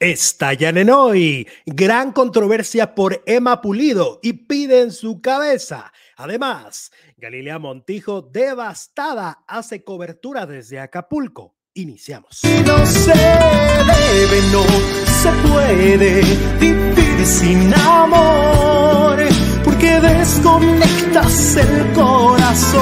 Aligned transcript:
Estallan 0.00 0.78
en 0.78 0.90
hoy. 0.90 1.46
Gran 1.66 2.12
controversia 2.12 2.94
por 2.94 3.22
Emma 3.26 3.60
Pulido 3.60 4.18
y 4.22 4.32
piden 4.32 4.92
su 4.92 5.20
cabeza. 5.20 5.92
Además, 6.16 6.90
Galilea 7.18 7.58
Montijo, 7.58 8.22
devastada, 8.22 9.44
hace 9.46 9.84
cobertura 9.84 10.46
desde 10.46 10.80
Acapulco. 10.80 11.54
Iniciamos. 11.74 12.40
No 12.66 12.86
se 12.86 13.12
debe, 13.12 14.40
no 14.50 14.64
se 15.22 15.30
puede 15.46 16.22
vivir 16.58 17.26
sin 17.26 17.72
amor, 17.74 19.18
porque 19.62 20.00
desconectas 20.00 21.56
el 21.56 21.92
corazón 21.92 22.80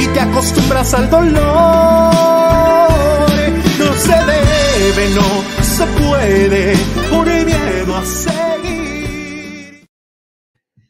y 0.00 0.06
te 0.06 0.20
acostumbras 0.20 0.94
al 0.94 1.10
dolor. 1.10 1.32
No 3.78 3.92
se 3.94 4.16
debe, 4.24 4.41
no 5.14 5.62
se 5.62 5.86
puede, 5.86 6.74
por 7.10 7.28
el 7.28 7.44
miedo 7.44 7.94
a 7.94 8.04
seguir. 8.06 9.86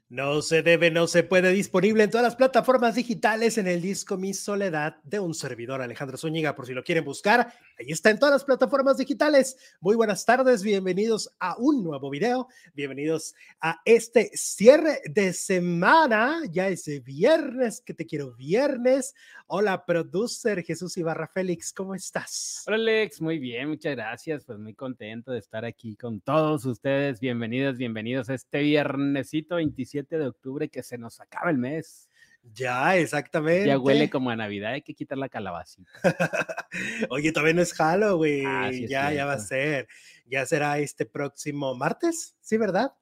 No 0.08 0.42
se 0.42 0.62
debe, 0.62 0.90
no 0.90 1.06
se 1.06 1.22
puede, 1.22 1.50
disponible 1.52 2.04
en 2.04 2.10
todas 2.10 2.24
las 2.24 2.36
plataformas 2.36 2.94
digitales 2.94 3.58
en 3.58 3.66
el 3.66 3.80
disco 3.80 4.18
Mi 4.18 4.34
Soledad 4.34 4.96
de 5.02 5.18
un 5.18 5.34
servidor 5.34 5.82
Alejandro 5.82 6.16
Zúñiga, 6.16 6.54
por 6.54 6.66
si 6.66 6.74
lo 6.74 6.84
quieren 6.84 7.04
buscar, 7.04 7.54
ahí 7.82 7.92
está 7.92 8.10
en 8.10 8.18
todas 8.18 8.32
las 8.32 8.44
plataformas 8.44 8.96
digitales. 8.96 9.56
Muy 9.80 9.96
buenas 9.96 10.24
tardes, 10.24 10.62
bienvenidos 10.62 11.34
a 11.40 11.56
un 11.58 11.82
nuevo 11.82 12.10
video, 12.10 12.46
bienvenidos 12.74 13.34
a 13.60 13.80
este 13.84 14.30
cierre 14.34 15.00
de 15.10 15.32
semana, 15.32 16.42
ya 16.50 16.68
es 16.68 16.86
viernes, 17.02 17.80
que 17.80 17.92
te 17.92 18.06
quiero 18.06 18.34
viernes. 18.34 19.14
Hola, 19.48 19.84
producer 19.84 20.62
Jesús 20.62 20.96
Ibarra 20.96 21.26
Félix, 21.26 21.72
¿cómo 21.72 21.94
estás? 21.94 22.62
Hola 22.68 22.76
Alex, 22.76 23.20
muy 23.20 23.38
bien, 23.38 23.68
muchas 23.68 23.96
gracias, 23.96 24.44
pues 24.44 24.58
muy 24.58 24.74
contento 24.74 25.32
de 25.32 25.40
estar 25.40 25.64
aquí 25.64 25.96
con 25.96 26.20
todos 26.20 26.64
ustedes, 26.64 27.18
bienvenidos, 27.18 27.78
bienvenidos 27.78 28.28
a 28.28 28.34
este 28.34 28.60
viernesito 28.60 29.56
27 29.56 30.18
de 30.18 30.26
octubre 30.28 30.68
que 30.68 30.84
se 30.84 30.98
nos 30.98 31.20
acaba 31.20 31.50
el 31.50 31.58
mes. 31.58 32.08
Ya, 32.42 32.96
exactamente. 32.96 33.68
Ya 33.68 33.78
huele 33.78 34.10
como 34.10 34.30
a 34.30 34.36
Navidad, 34.36 34.72
hay 34.72 34.82
que 34.82 34.94
quitar 34.94 35.16
la 35.16 35.28
calabacita. 35.28 35.90
Oye, 37.10 37.32
todavía 37.32 37.54
no 37.54 37.62
es 37.62 37.72
Halloween, 37.74 38.46
Ah, 38.46 38.68
sí 38.72 38.84
es 38.84 38.90
ya, 38.90 39.12
ya 39.12 39.26
va 39.26 39.34
a 39.34 39.38
ser. 39.38 39.88
Ya 40.26 40.44
será 40.46 40.78
este 40.78 41.06
próximo 41.06 41.74
martes, 41.74 42.36
¿sí, 42.40 42.56
verdad? 42.56 42.92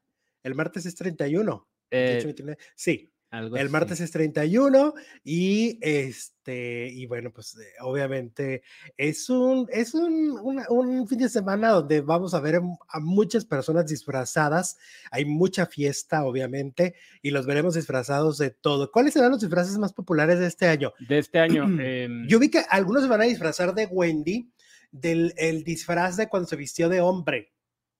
El 0.42 0.54
martes 0.54 0.86
es 0.86 0.94
31. 0.94 1.68
28, 1.90 2.20
Eh, 2.20 2.24
29. 2.24 2.58
Sí, 2.74 3.08
algo 3.30 3.56
el 3.56 3.62
así. 3.66 3.72
martes 3.72 4.00
es 4.00 4.10
31 4.10 4.92
y 5.24 5.78
este, 5.80 6.88
y 6.90 7.06
bueno, 7.06 7.30
pues 7.32 7.56
eh, 7.56 7.64
obviamente 7.80 8.62
es 8.96 9.30
un, 9.30 9.68
es 9.72 9.94
un, 9.94 10.38
una- 10.42 10.66
un 10.68 11.06
fin 11.06 11.18
de 11.18 11.28
semana 11.28 11.70
donde 11.70 12.00
vamos 12.00 12.34
a 12.34 12.40
ver 12.40 12.56
a 12.56 12.60
mu- 12.60 12.78
a 12.88 12.98
muchas 13.00 13.44
personas 13.44 13.86
disfrazadas. 13.86 14.76
Hay 15.10 15.24
mucha 15.24 15.66
fiesta, 15.66 16.24
obviamente, 16.24 16.94
y 17.22 17.30
los 17.30 17.46
veremos 17.46 17.74
disfrazados 17.74 18.38
de 18.38 18.50
todo. 18.50 18.90
¿Cuáles 18.90 19.14
serán 19.14 19.30
los 19.30 19.40
disfraces 19.40 19.78
más 19.78 19.92
populares 19.92 20.38
de 20.38 20.46
este 20.46 20.66
año? 20.66 20.92
De 21.08 21.18
este 21.18 21.38
año. 21.38 21.64
em, 21.80 22.26
Yo 22.28 22.38
vi 22.38 22.50
que 22.50 22.64
algunos 22.68 23.02
se 23.02 23.08
van 23.08 23.20
a 23.20 23.24
disfrazar 23.24 23.74
de 23.74 23.86
Wendy, 23.86 24.50
del 24.90 25.32
el 25.36 25.62
disfraz 25.62 26.16
de 26.16 26.28
cuando 26.28 26.48
se 26.48 26.56
vistió 26.56 26.88
de 26.88 27.00
hombre. 27.00 27.52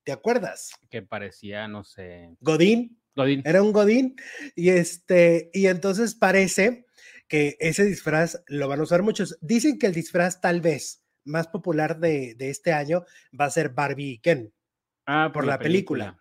¿Te 0.03 0.13
acuerdas? 0.13 0.73
que 0.89 1.03
parecía, 1.03 1.69
no 1.69 1.85
sé. 1.85 2.35
Godín, 2.41 3.00
Godín. 3.17 3.43
era 3.45 3.63
un 3.63 3.73
Godín. 3.73 4.17
Y 4.55 4.71
este, 4.71 5.51
y 5.53 5.67
entonces 5.67 6.15
parece 6.15 6.87
que 7.29 7.57
ese 7.61 7.85
disfraz 7.85 8.43
lo 8.47 8.69
van 8.69 8.81
a 8.81 8.85
usar 8.85 9.03
muchos. 9.03 9.39
Dicen 9.41 9.79
que 9.79 9.87
el 9.87 9.95
disfraz 9.95 10.41
tal 10.41 10.61
vez 10.61 11.03
más 11.25 11.47
popular 11.49 11.99
de, 12.01 12.35
de 12.37 12.51
este 12.51 12.73
año 12.73 13.05
va 13.39 13.45
a 13.45 13.51
ser 13.51 13.71
Barbie 13.71 14.13
y 14.15 14.19
Ken 14.19 14.53
Ah, 15.07 15.31
por 15.33 15.45
la 15.47 15.59
película. 15.59 16.19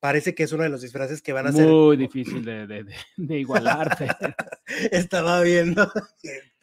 Parece 0.00 0.34
que 0.34 0.42
es 0.42 0.52
uno 0.52 0.62
de 0.64 0.68
los 0.68 0.82
disfraces 0.82 1.22
que 1.22 1.32
van 1.32 1.46
a 1.46 1.52
ser. 1.52 1.66
Muy 1.68 1.96
difícil 1.96 2.44
de, 2.44 2.66
de, 2.66 2.84
de- 2.84 2.94
de 3.16 3.38
igualarse. 3.38 4.08
Estaba 4.90 5.40
viendo. 5.42 5.90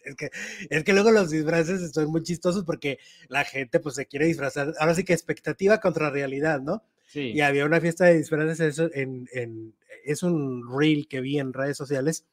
Es 0.03 0.16
que, 0.16 0.31
es 0.72 0.84
que 0.84 0.94
luego 0.94 1.12
los 1.12 1.29
disfraces 1.29 1.91
son 1.91 2.09
muy 2.09 2.24
chistosos 2.24 2.63
porque 2.66 2.97
la 3.29 3.44
gente 3.45 3.79
pues 3.79 3.94
se 3.94 4.07
quiere 4.07 4.25
disfrazar. 4.25 4.74
Ahora 4.79 4.95
sí 4.95 5.03
que 5.03 5.13
expectativa 5.13 5.79
contra 5.79 6.09
realidad, 6.09 6.59
¿no? 6.59 6.84
Sí. 7.11 7.31
Y 7.35 7.41
había 7.41 7.66
una 7.66 7.81
fiesta 7.81 8.05
de 8.05 8.17
disfraces 8.17 8.59
eso 8.61 8.89
en, 8.94 9.27
en- 9.33 9.75
es 10.05 10.23
un 10.23 10.63
reel 10.79 11.07
que 11.09 11.19
vi 11.19 11.39
en 11.39 11.51
redes 11.51 11.75
sociales. 11.75 12.25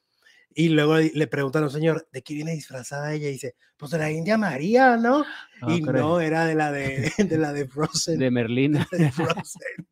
Y 0.55 0.69
luego 0.71 0.97
le 0.99 1.27
preguntan 1.27 1.65
al 1.65 1.71
señor, 1.71 2.09
¿de 2.13 2.23
qué 2.23 2.35
viene 2.35 2.53
disfrazada 2.53 3.13
ella? 3.13 3.29
Y 3.29 3.33
dice, 3.33 3.55
pues 3.77 3.91
de 3.91 3.99
la 3.99 4.11
India 4.11 4.39
María, 4.39 4.97
¿no? 4.97 5.25
Ah, 5.61 5.75
y 5.75 5.81
no, 5.83 6.21
era 6.21 6.47
de 6.47 6.55
la 6.55 6.71
de, 6.73 7.13
de 7.19 7.39
la 7.39 7.53
de 7.53 7.67
Frozen. 7.69 8.19
De 8.93 9.11
Frozen. 9.13 9.87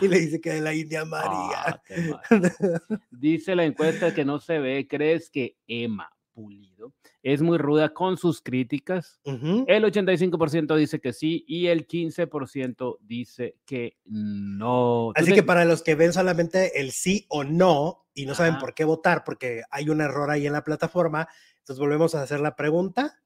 Y 0.00 0.08
le 0.08 0.18
dice 0.20 0.40
que 0.40 0.50
de 0.50 0.60
la 0.60 0.74
India 0.74 1.04
María. 1.06 1.62
Ah, 1.64 1.82
mal. 2.30 2.82
Dice 3.10 3.54
la 3.56 3.64
encuesta 3.64 4.12
que 4.14 4.24
no 4.24 4.38
se 4.40 4.58
ve. 4.58 4.86
¿Crees 4.88 5.30
que 5.30 5.56
Emma 5.66 6.08
Pulido 6.32 6.92
es 7.22 7.42
muy 7.42 7.58
ruda 7.58 7.92
con 7.92 8.16
sus 8.16 8.40
críticas? 8.42 9.20
Ujú. 9.24 9.64
El 9.68 9.84
85% 9.84 10.74
dice 10.76 11.00
que 11.00 11.12
sí 11.12 11.44
y 11.46 11.66
el 11.68 11.86
15% 11.86 12.98
dice 13.00 13.56
que 13.64 13.96
no. 14.04 15.12
¿Tú 15.14 15.20
Así 15.22 15.30
te- 15.30 15.34
que 15.36 15.42
para 15.42 15.64
los 15.64 15.82
que 15.82 15.94
ven 15.94 16.12
solamente 16.12 16.80
el 16.80 16.90
sí 16.92 17.26
o 17.28 17.44
no 17.44 18.06
y 18.14 18.26
no 18.26 18.34
saben 18.34 18.58
por 18.58 18.74
qué 18.74 18.84
votar, 18.84 19.24
porque 19.24 19.62
hay 19.70 19.88
un 19.88 20.00
error 20.00 20.30
ahí 20.30 20.46
en 20.46 20.52
la 20.52 20.64
plataforma, 20.64 21.28
entonces 21.58 21.78
volvemos 21.80 22.14
a 22.14 22.22
hacer 22.22 22.40
la 22.40 22.56
pregunta. 22.56 23.20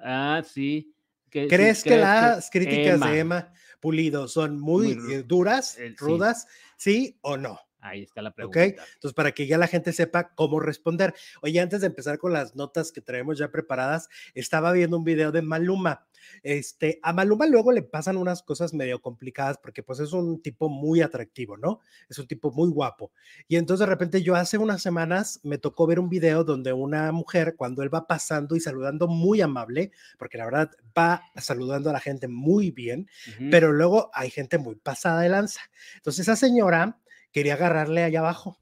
Ah, 0.00 0.42
sí. 0.44 0.94
que- 1.30 1.42
sí, 1.44 1.48
¿Crees 1.48 1.84
que 1.84 1.96
las 1.96 2.50
críticas 2.50 2.94
Emma- 2.96 3.10
de 3.12 3.18
Emma 3.20 3.52
Pulido 3.78 4.26
son 4.26 4.58
muy, 4.58 4.98
eh, 5.12 5.22
duras, 5.24 5.78
eh, 5.78 5.90
sí. 5.90 5.94
rudas? 5.98 6.48
¿Sí 6.76 7.18
o 7.20 7.36
no? 7.36 7.60
Ahí 7.80 8.02
está 8.02 8.22
la 8.22 8.30
¿Ok? 8.30 8.34
pregunta. 8.34 8.84
Entonces, 8.94 9.14
para 9.14 9.32
que 9.32 9.46
ya 9.46 9.58
la 9.58 9.66
gente 9.66 9.92
sepa 9.92 10.34
cómo 10.34 10.60
responder. 10.60 11.14
Oye, 11.42 11.60
antes 11.60 11.80
de 11.80 11.86
empezar 11.86 12.18
con 12.18 12.32
las 12.32 12.54
notas 12.56 12.92
que 12.92 13.00
traemos 13.00 13.38
ya 13.38 13.50
preparadas, 13.50 14.08
estaba 14.34 14.72
viendo 14.72 14.96
un 14.96 15.04
video 15.04 15.32
de 15.32 15.42
Maluma. 15.42 16.06
Este, 16.42 17.00
a 17.02 17.12
Maluma 17.12 17.46
luego 17.46 17.72
le 17.72 17.82
pasan 17.82 18.16
unas 18.16 18.42
cosas 18.42 18.74
medio 18.74 19.00
complicadas 19.00 19.58
porque 19.58 19.82
pues 19.82 20.00
es 20.00 20.12
un 20.12 20.42
tipo 20.42 20.68
muy 20.68 21.00
atractivo, 21.00 21.56
¿no? 21.56 21.80
Es 22.08 22.18
un 22.18 22.26
tipo 22.26 22.50
muy 22.52 22.70
guapo. 22.70 23.12
Y 23.48 23.56
entonces 23.56 23.80
de 23.86 23.90
repente 23.90 24.22
yo 24.22 24.34
hace 24.34 24.58
unas 24.58 24.82
semanas 24.82 25.40
me 25.42 25.58
tocó 25.58 25.86
ver 25.86 25.98
un 25.98 26.08
video 26.10 26.44
donde 26.44 26.72
una 26.72 27.10
mujer, 27.12 27.54
cuando 27.56 27.82
él 27.82 27.92
va 27.92 28.06
pasando 28.06 28.54
y 28.56 28.60
saludando 28.60 29.08
muy 29.08 29.40
amable, 29.40 29.92
porque 30.18 30.38
la 30.38 30.44
verdad 30.44 30.70
va 30.96 31.22
saludando 31.36 31.90
a 31.90 31.94
la 31.94 32.00
gente 32.00 32.28
muy 32.28 32.70
bien, 32.70 33.08
Ujú. 33.28 33.48
pero 33.50 33.72
luego 33.72 34.10
hay 34.12 34.30
gente 34.30 34.58
muy 34.58 34.76
pasada 34.76 35.22
de 35.22 35.30
lanza. 35.30 35.60
Entonces 35.96 36.28
esa 36.28 36.36
señora 36.36 37.00
quería 37.32 37.54
agarrarle 37.54 38.02
allá 38.04 38.20
abajo. 38.20 38.60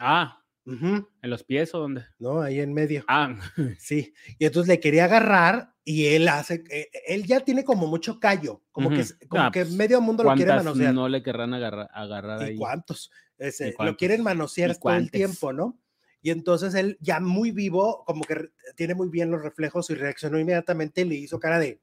Ah, 0.00 0.38
¿en 0.64 1.06
los 1.22 1.44
pies 1.44 1.74
o 1.74 1.78
dónde? 1.80 2.04
¿no? 2.18 2.40
Ahí 2.42 2.60
en 2.60 2.72
medio. 2.72 3.04
Ah, 3.08 3.34
Sí. 3.78 4.14
Y 4.38 4.46
entonces 4.46 4.68
le 4.68 4.80
quería 4.80 5.04
agarrar 5.06 5.74
y 5.84 6.06
él 6.06 6.28
hace, 6.28 6.62
eh, 6.70 6.88
él 7.08 7.24
ya 7.26 7.40
tiene 7.40 7.64
como 7.64 7.86
mucho 7.88 8.20
callo, 8.20 8.62
como 8.70 8.88
que, 8.90 9.04
como 9.28 9.50
que 9.50 9.64
pues, 9.64 9.72
medio 9.74 10.00
mundo 10.00 10.22
lo 10.22 10.32
quiere 10.34 10.52
¿cuántas 10.52 10.64
manosear. 10.64 10.94
no 10.94 11.08
le 11.08 11.22
querrán 11.22 11.54
agarrar, 11.54 11.88
agarrar 11.92 12.40
¿Y 12.40 12.44
ahí? 12.44 12.56
cuántos? 12.56 13.10
Ese, 13.38 13.70
Lo 13.70 13.74
cuántos? 13.74 13.96
quieren 13.96 14.22
manosear 14.22 14.70
¿Y 14.70 14.74
todo 14.78 14.94
el 14.94 15.10
tiempo, 15.10 15.52
¿no? 15.52 15.80
Y 16.24 16.30
entonces 16.30 16.74
él 16.76 16.96
ya 17.00 17.18
muy 17.18 17.50
vivo, 17.50 18.04
como 18.06 18.22
que 18.22 18.50
tiene 18.76 18.94
muy 18.94 19.08
bien 19.08 19.32
los 19.32 19.42
reflejos 19.42 19.90
y 19.90 19.94
reaccionó 19.96 20.38
inmediatamente 20.38 21.00
y 21.00 21.04
le 21.06 21.16
hizo 21.16 21.40
cara 21.40 21.58
de, 21.58 21.81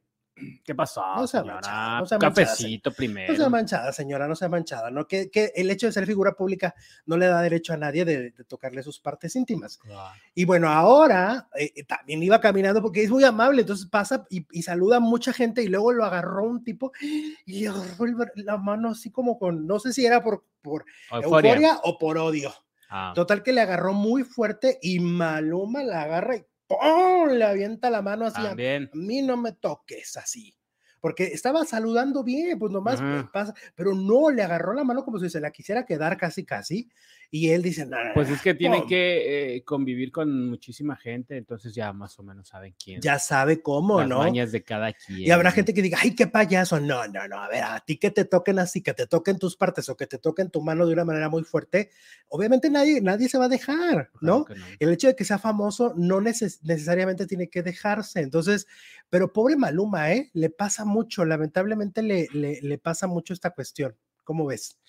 ¿Qué 0.64 0.76
pasó, 0.76 1.02
No 1.18 1.28
sea 1.28 1.42
señora? 1.42 1.56
manchada, 1.62 2.00
no 2.00 2.06
sea 2.06 2.18
manchada, 2.20 2.46
Cafecito 2.48 2.90
no 2.90 2.96
primero. 2.96 3.36
sea 3.36 3.50
manchada, 3.50 3.92
señora, 3.94 4.28
no 4.28 4.36
sea 4.36 4.50
manchada, 4.50 4.92
¿no? 4.92 5.08
Que, 5.08 5.30
que 5.30 5.52
el 5.56 5.70
hecho 5.70 5.88
de 5.88 5.94
ser 5.94 6.06
figura 6.06 6.34
pública 6.34 6.74
no 7.06 7.18
le 7.18 7.28
da 7.28 7.42
derecho 7.42 7.74
a 7.74 7.78
nadie 7.78 8.06
de, 8.06 8.32
de 8.32 8.44
tocarle 8.46 8.84
sus 8.84 9.00
partes 9.00 9.36
íntimas. 9.36 9.78
Claro. 9.78 10.16
Y 10.36 10.46
bueno, 10.46 10.70
ahora 10.70 11.48
eh, 11.56 11.72
eh, 11.76 11.84
también 11.84 12.22
iba 12.24 12.40
caminando 12.42 12.82
porque 12.82 13.04
es 13.04 13.10
muy 13.10 13.24
amable, 13.24 13.62
entonces 13.62 13.86
pasa 13.88 14.26
y, 14.30 14.46
y 14.52 14.62
saluda 14.64 14.98
a 14.98 15.00
mucha 15.00 15.34
gente 15.34 15.64
y 15.64 15.68
luego 15.68 15.92
lo 15.92 16.06
agarró 16.06 16.44
un 16.46 16.64
tipo 16.64 16.92
y 17.02 17.62
le 17.62 17.68
agarró 17.68 18.06
el 18.06 18.16
la 18.46 18.58
mano 18.58 18.90
así 18.90 19.12
como 19.12 19.38
con, 19.38 19.66
no 19.68 19.80
sé 19.80 19.94
si 19.94 20.06
era 20.06 20.24
por, 20.24 20.46
por 20.62 20.86
Euforia. 21.12 21.50
euforia 21.52 21.80
o 21.84 21.98
por 21.98 22.18
odio. 22.18 22.54
Ah, 22.92 23.12
Total 23.14 23.44
que 23.44 23.54
le 23.54 23.62
agarró 23.62 23.94
muy 23.94 24.24
fuerte 24.24 24.80
y 24.82 25.00
Maluma 25.00 25.84
la 25.84 26.02
agarra 26.04 26.38
y 26.38 26.46
¡pum! 26.70 27.30
le 27.32 27.46
avienta 27.46 27.90
la 27.90 28.02
mano 28.02 28.26
así. 28.26 28.46
A, 28.46 28.50
también. 28.50 28.90
a 28.94 28.98
mí 28.98 29.22
no 29.24 29.38
me 29.38 29.52
toques 29.54 30.16
así. 30.18 30.56
Porque 31.02 31.26
estaba 31.26 31.66
saludando 31.66 32.24
bien, 32.24 32.60
pues 32.60 32.72
nomás 32.72 33.02
Ajá. 33.02 33.32
pasa, 33.34 33.54
pero 33.76 33.96
no, 33.96 34.32
le 34.32 34.44
agarró 34.44 34.74
la 34.74 34.84
mano 34.86 35.04
como 35.06 35.20
si 35.20 35.30
se 35.30 35.42
la 35.42 35.52
quisiera 35.52 35.86
quedar 35.86 36.18
casi, 36.18 36.46
casi. 36.46 36.90
Y 37.32 37.52
él 37.52 37.62
dice, 37.62 37.86
no, 37.86 37.96
Pues 38.16 38.28
es 38.32 38.42
que 38.42 38.56
tiene 38.56 38.80
pum". 38.80 38.90
que 38.90 39.56
eh, 39.58 39.64
convivir 39.64 40.12
con 40.12 40.50
muchísima 40.50 40.96
gente, 40.96 41.38
entonces 41.38 41.76
ya 41.76 41.94
más 41.94 42.18
o 42.18 42.24
menos 42.24 42.48
saben 42.48 42.74
quién. 42.84 43.02
Ya 43.02 43.20
sabe 43.20 43.62
cómo, 43.62 44.00
las 44.00 44.10
¿no? 44.10 44.18
mañas 44.18 44.52
de 44.52 44.64
cada 44.64 44.94
quien. 44.94 45.20
Y 45.28 45.30
habrá 45.30 45.52
gente 45.52 45.74
que 45.76 45.84
diga, 45.84 46.00
ay, 46.02 46.16
qué 46.16 46.26
payaso. 46.26 46.80
No, 46.80 47.08
no, 47.08 47.28
no. 47.28 47.38
A 47.40 47.48
ver, 47.48 47.64
a 47.64 47.80
ti 47.82 47.98
que 47.98 48.10
te 48.10 48.26
toquen 48.26 48.58
así, 48.58 48.82
que 48.82 48.96
te 48.96 49.06
toquen 49.06 49.38
tus 49.38 49.56
partes 49.56 49.88
o 49.90 49.96
que 49.96 50.08
te 50.08 50.18
toquen 50.18 50.50
tu 50.50 50.62
mano 50.62 50.88
de 50.88 50.94
una 50.94 51.06
manera 51.06 51.30
muy 51.30 51.44
fuerte, 51.44 51.92
obviamente 52.30 52.70
nadie, 52.72 53.00
nadie 53.00 53.30
se 53.30 53.38
va 53.38 53.46
a 53.46 53.50
dejar, 53.50 54.10
¿no? 54.22 54.46
El 54.80 54.90
hecho 54.92 55.08
de 55.08 55.16
que 55.16 55.24
sea 55.24 55.38
famoso 55.38 55.94
no 55.96 56.20
neces- 56.22 56.60
necesariamente 56.64 57.28
tiene 57.28 57.48
que 57.48 57.62
dejarse. 57.62 58.22
Entonces, 58.22 58.66
pero 59.12 59.32
pobre 59.32 59.56
Maluma, 59.56 60.12
¿eh? 60.14 60.32
Le 60.34 60.50
pasa 60.50 60.84
mucho, 60.84 61.26
lamentablemente 61.26 62.02
le, 62.02 62.28
le, 62.34 62.60
le 62.62 62.78
pasa 62.80 63.06
mucho 63.06 63.34
esta 63.34 63.52
cuestión. 63.52 63.96
¿Cómo 64.24 64.48
ves? 64.48 64.80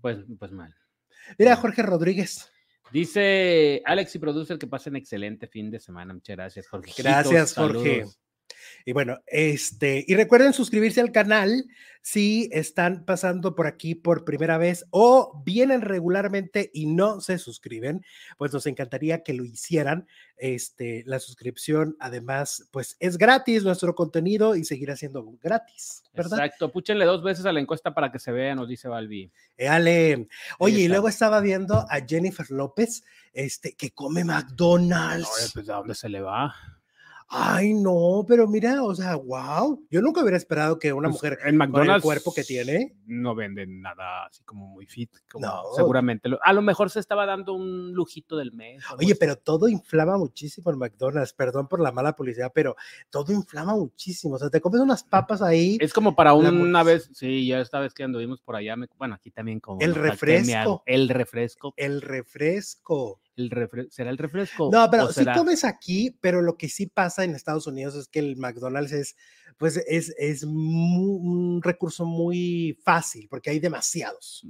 Pues, 0.00 0.18
pues 0.38 0.52
mal. 0.52 0.72
Mira. 1.36 1.56
Jorge 1.56 1.82
Rodríguez. 1.82 2.50
Dice 2.90 3.82
Alex 3.84 4.14
y 4.14 4.18
Producer 4.18 4.58
que 4.58 4.66
pasen 4.66 4.96
excelente 4.96 5.46
fin 5.46 5.70
de 5.70 5.78
semana. 5.78 6.14
Muchas 6.14 6.36
gracias, 6.36 6.68
Jorge. 6.68 6.92
Gracias, 6.96 7.54
Jorge. 7.54 8.04
Y 8.84 8.92
bueno, 8.92 9.18
este, 9.26 10.04
y 10.06 10.14
recuerden 10.14 10.52
suscribirse 10.52 11.00
al 11.00 11.12
canal 11.12 11.66
si 12.00 12.48
están 12.52 13.04
pasando 13.04 13.54
por 13.54 13.66
aquí 13.66 13.94
por 13.94 14.24
primera 14.24 14.56
vez 14.56 14.86
o 14.90 15.42
vienen 15.44 15.82
regularmente 15.82 16.70
y 16.72 16.86
no 16.86 17.20
se 17.20 17.36
suscriben, 17.36 18.02
pues 18.38 18.50
nos 18.52 18.66
encantaría 18.66 19.22
que 19.22 19.34
lo 19.34 19.44
hicieran. 19.44 20.06
Este, 20.38 21.02
la 21.04 21.18
suscripción, 21.18 21.96
además, 22.00 22.66
pues 22.70 22.96
es 23.00 23.18
gratis 23.18 23.64
nuestro 23.64 23.94
contenido 23.94 24.56
y 24.56 24.64
seguirá 24.64 24.96
siendo 24.96 25.22
gratis, 25.42 26.02
¿verdad? 26.14 26.38
Exacto. 26.38 26.70
Púchenle 26.72 27.04
dos 27.04 27.22
veces 27.22 27.44
a 27.44 27.52
la 27.52 27.60
encuesta 27.60 27.92
para 27.92 28.10
que 28.10 28.18
se 28.18 28.32
vea, 28.32 28.54
nos 28.54 28.68
dice 28.68 28.88
Balbi. 28.88 29.30
Éale. 29.56 30.28
Oye, 30.58 30.82
y 30.82 30.88
luego 30.88 31.08
estaba 31.08 31.40
viendo 31.40 31.74
a 31.90 32.00
Jennifer 32.06 32.50
López, 32.50 33.02
este, 33.32 33.74
que 33.74 33.90
come 33.90 34.24
McDonald's. 34.24 35.28
Oye, 35.36 35.50
pues 35.52 35.68
¿a 35.68 35.74
dónde 35.74 35.94
se 35.94 36.08
le 36.08 36.22
va? 36.22 36.54
Ay, 37.30 37.74
no, 37.74 38.24
pero 38.26 38.48
mira, 38.48 38.82
o 38.82 38.94
sea, 38.94 39.14
wow. 39.16 39.86
Yo 39.90 40.00
nunca 40.00 40.22
hubiera 40.22 40.38
esperado 40.38 40.78
que 40.78 40.94
una 40.94 41.08
Pues, 41.10 41.22
mujer 41.22 41.38
en 41.44 41.58
McDonald's 41.58 42.02
cuerpo 42.02 42.32
que 42.32 42.42
tiene. 42.42 42.94
no 43.04 43.34
venden 43.34 43.82
nada 43.82 44.24
así 44.26 44.42
como 44.44 44.66
muy 44.66 44.86
fit. 44.86 45.10
como 45.30 45.46
No. 45.46 45.62
Seguramente. 45.76 46.26
lo- 46.28 46.38
a 46.42 46.52
lo 46.54 46.62
mejor 46.62 46.88
se 46.88 47.00
estaba 47.00 47.26
dando 47.26 47.52
un 47.52 47.92
lujito 47.92 48.36
del 48.38 48.52
mes. 48.52 48.82
Oye, 48.98 49.14
pero 49.14 49.36
todo 49.36 49.68
inflama 49.68 50.16
muchísimo 50.16 50.70
en 50.70 50.78
McDonald's. 50.78 51.34
Perdón 51.34 51.68
por 51.68 51.80
la 51.80 51.92
mala 51.92 52.14
publicidad, 52.16 52.50
pero 52.54 52.76
todo 53.10 53.30
inflama 53.34 53.74
muchísimo. 53.76 54.36
O 54.36 54.38
sea, 54.38 54.48
te 54.48 54.60
comes 54.62 54.80
unas 54.80 55.04
papas 55.04 55.42
ahí. 55.42 55.76
Es 55.82 55.92
como 55.92 56.16
para 56.16 56.30
La 56.34 56.48
una 56.50 56.82
vez, 56.82 57.10
sí, 57.12 57.46
ya 57.46 57.60
esta 57.60 57.78
vez 57.78 57.92
que 57.92 58.04
anduvimos 58.04 58.40
por 58.40 58.56
allá, 58.56 58.74
me- 58.76 58.88
bueno, 58.96 59.14
aquí 59.16 59.30
también 59.30 59.60
como 59.60 59.80
El 59.82 59.94
refresco. 59.94 60.82
el 60.86 61.08
refresco, 61.10 61.74
El 61.76 62.00
refresco. 62.00 63.20
El 63.38 63.88
¿será 63.90 64.10
el 64.10 64.18
refresco? 64.18 64.70
No, 64.72 64.88
pero 64.90 65.08
sí 65.08 65.14
será- 65.20 65.34
comes 65.34 65.64
aquí, 65.64 66.16
pero 66.20 66.42
lo 66.42 66.56
que 66.56 66.68
sí 66.68 66.86
pasa 66.86 67.24
en 67.24 67.34
Estados 67.34 67.66
Unidos 67.66 67.94
es 67.94 68.08
que 68.08 68.18
el 68.18 68.36
McDonald's 68.36 68.92
es, 68.92 69.16
pues, 69.56 69.76
es, 69.88 70.14
es 70.18 70.42
un 70.44 71.60
recurso 71.62 72.04
muy 72.04 72.78
fácil 72.84 73.28
porque 73.28 73.50
hay 73.50 73.58
demasiados. 73.58 74.46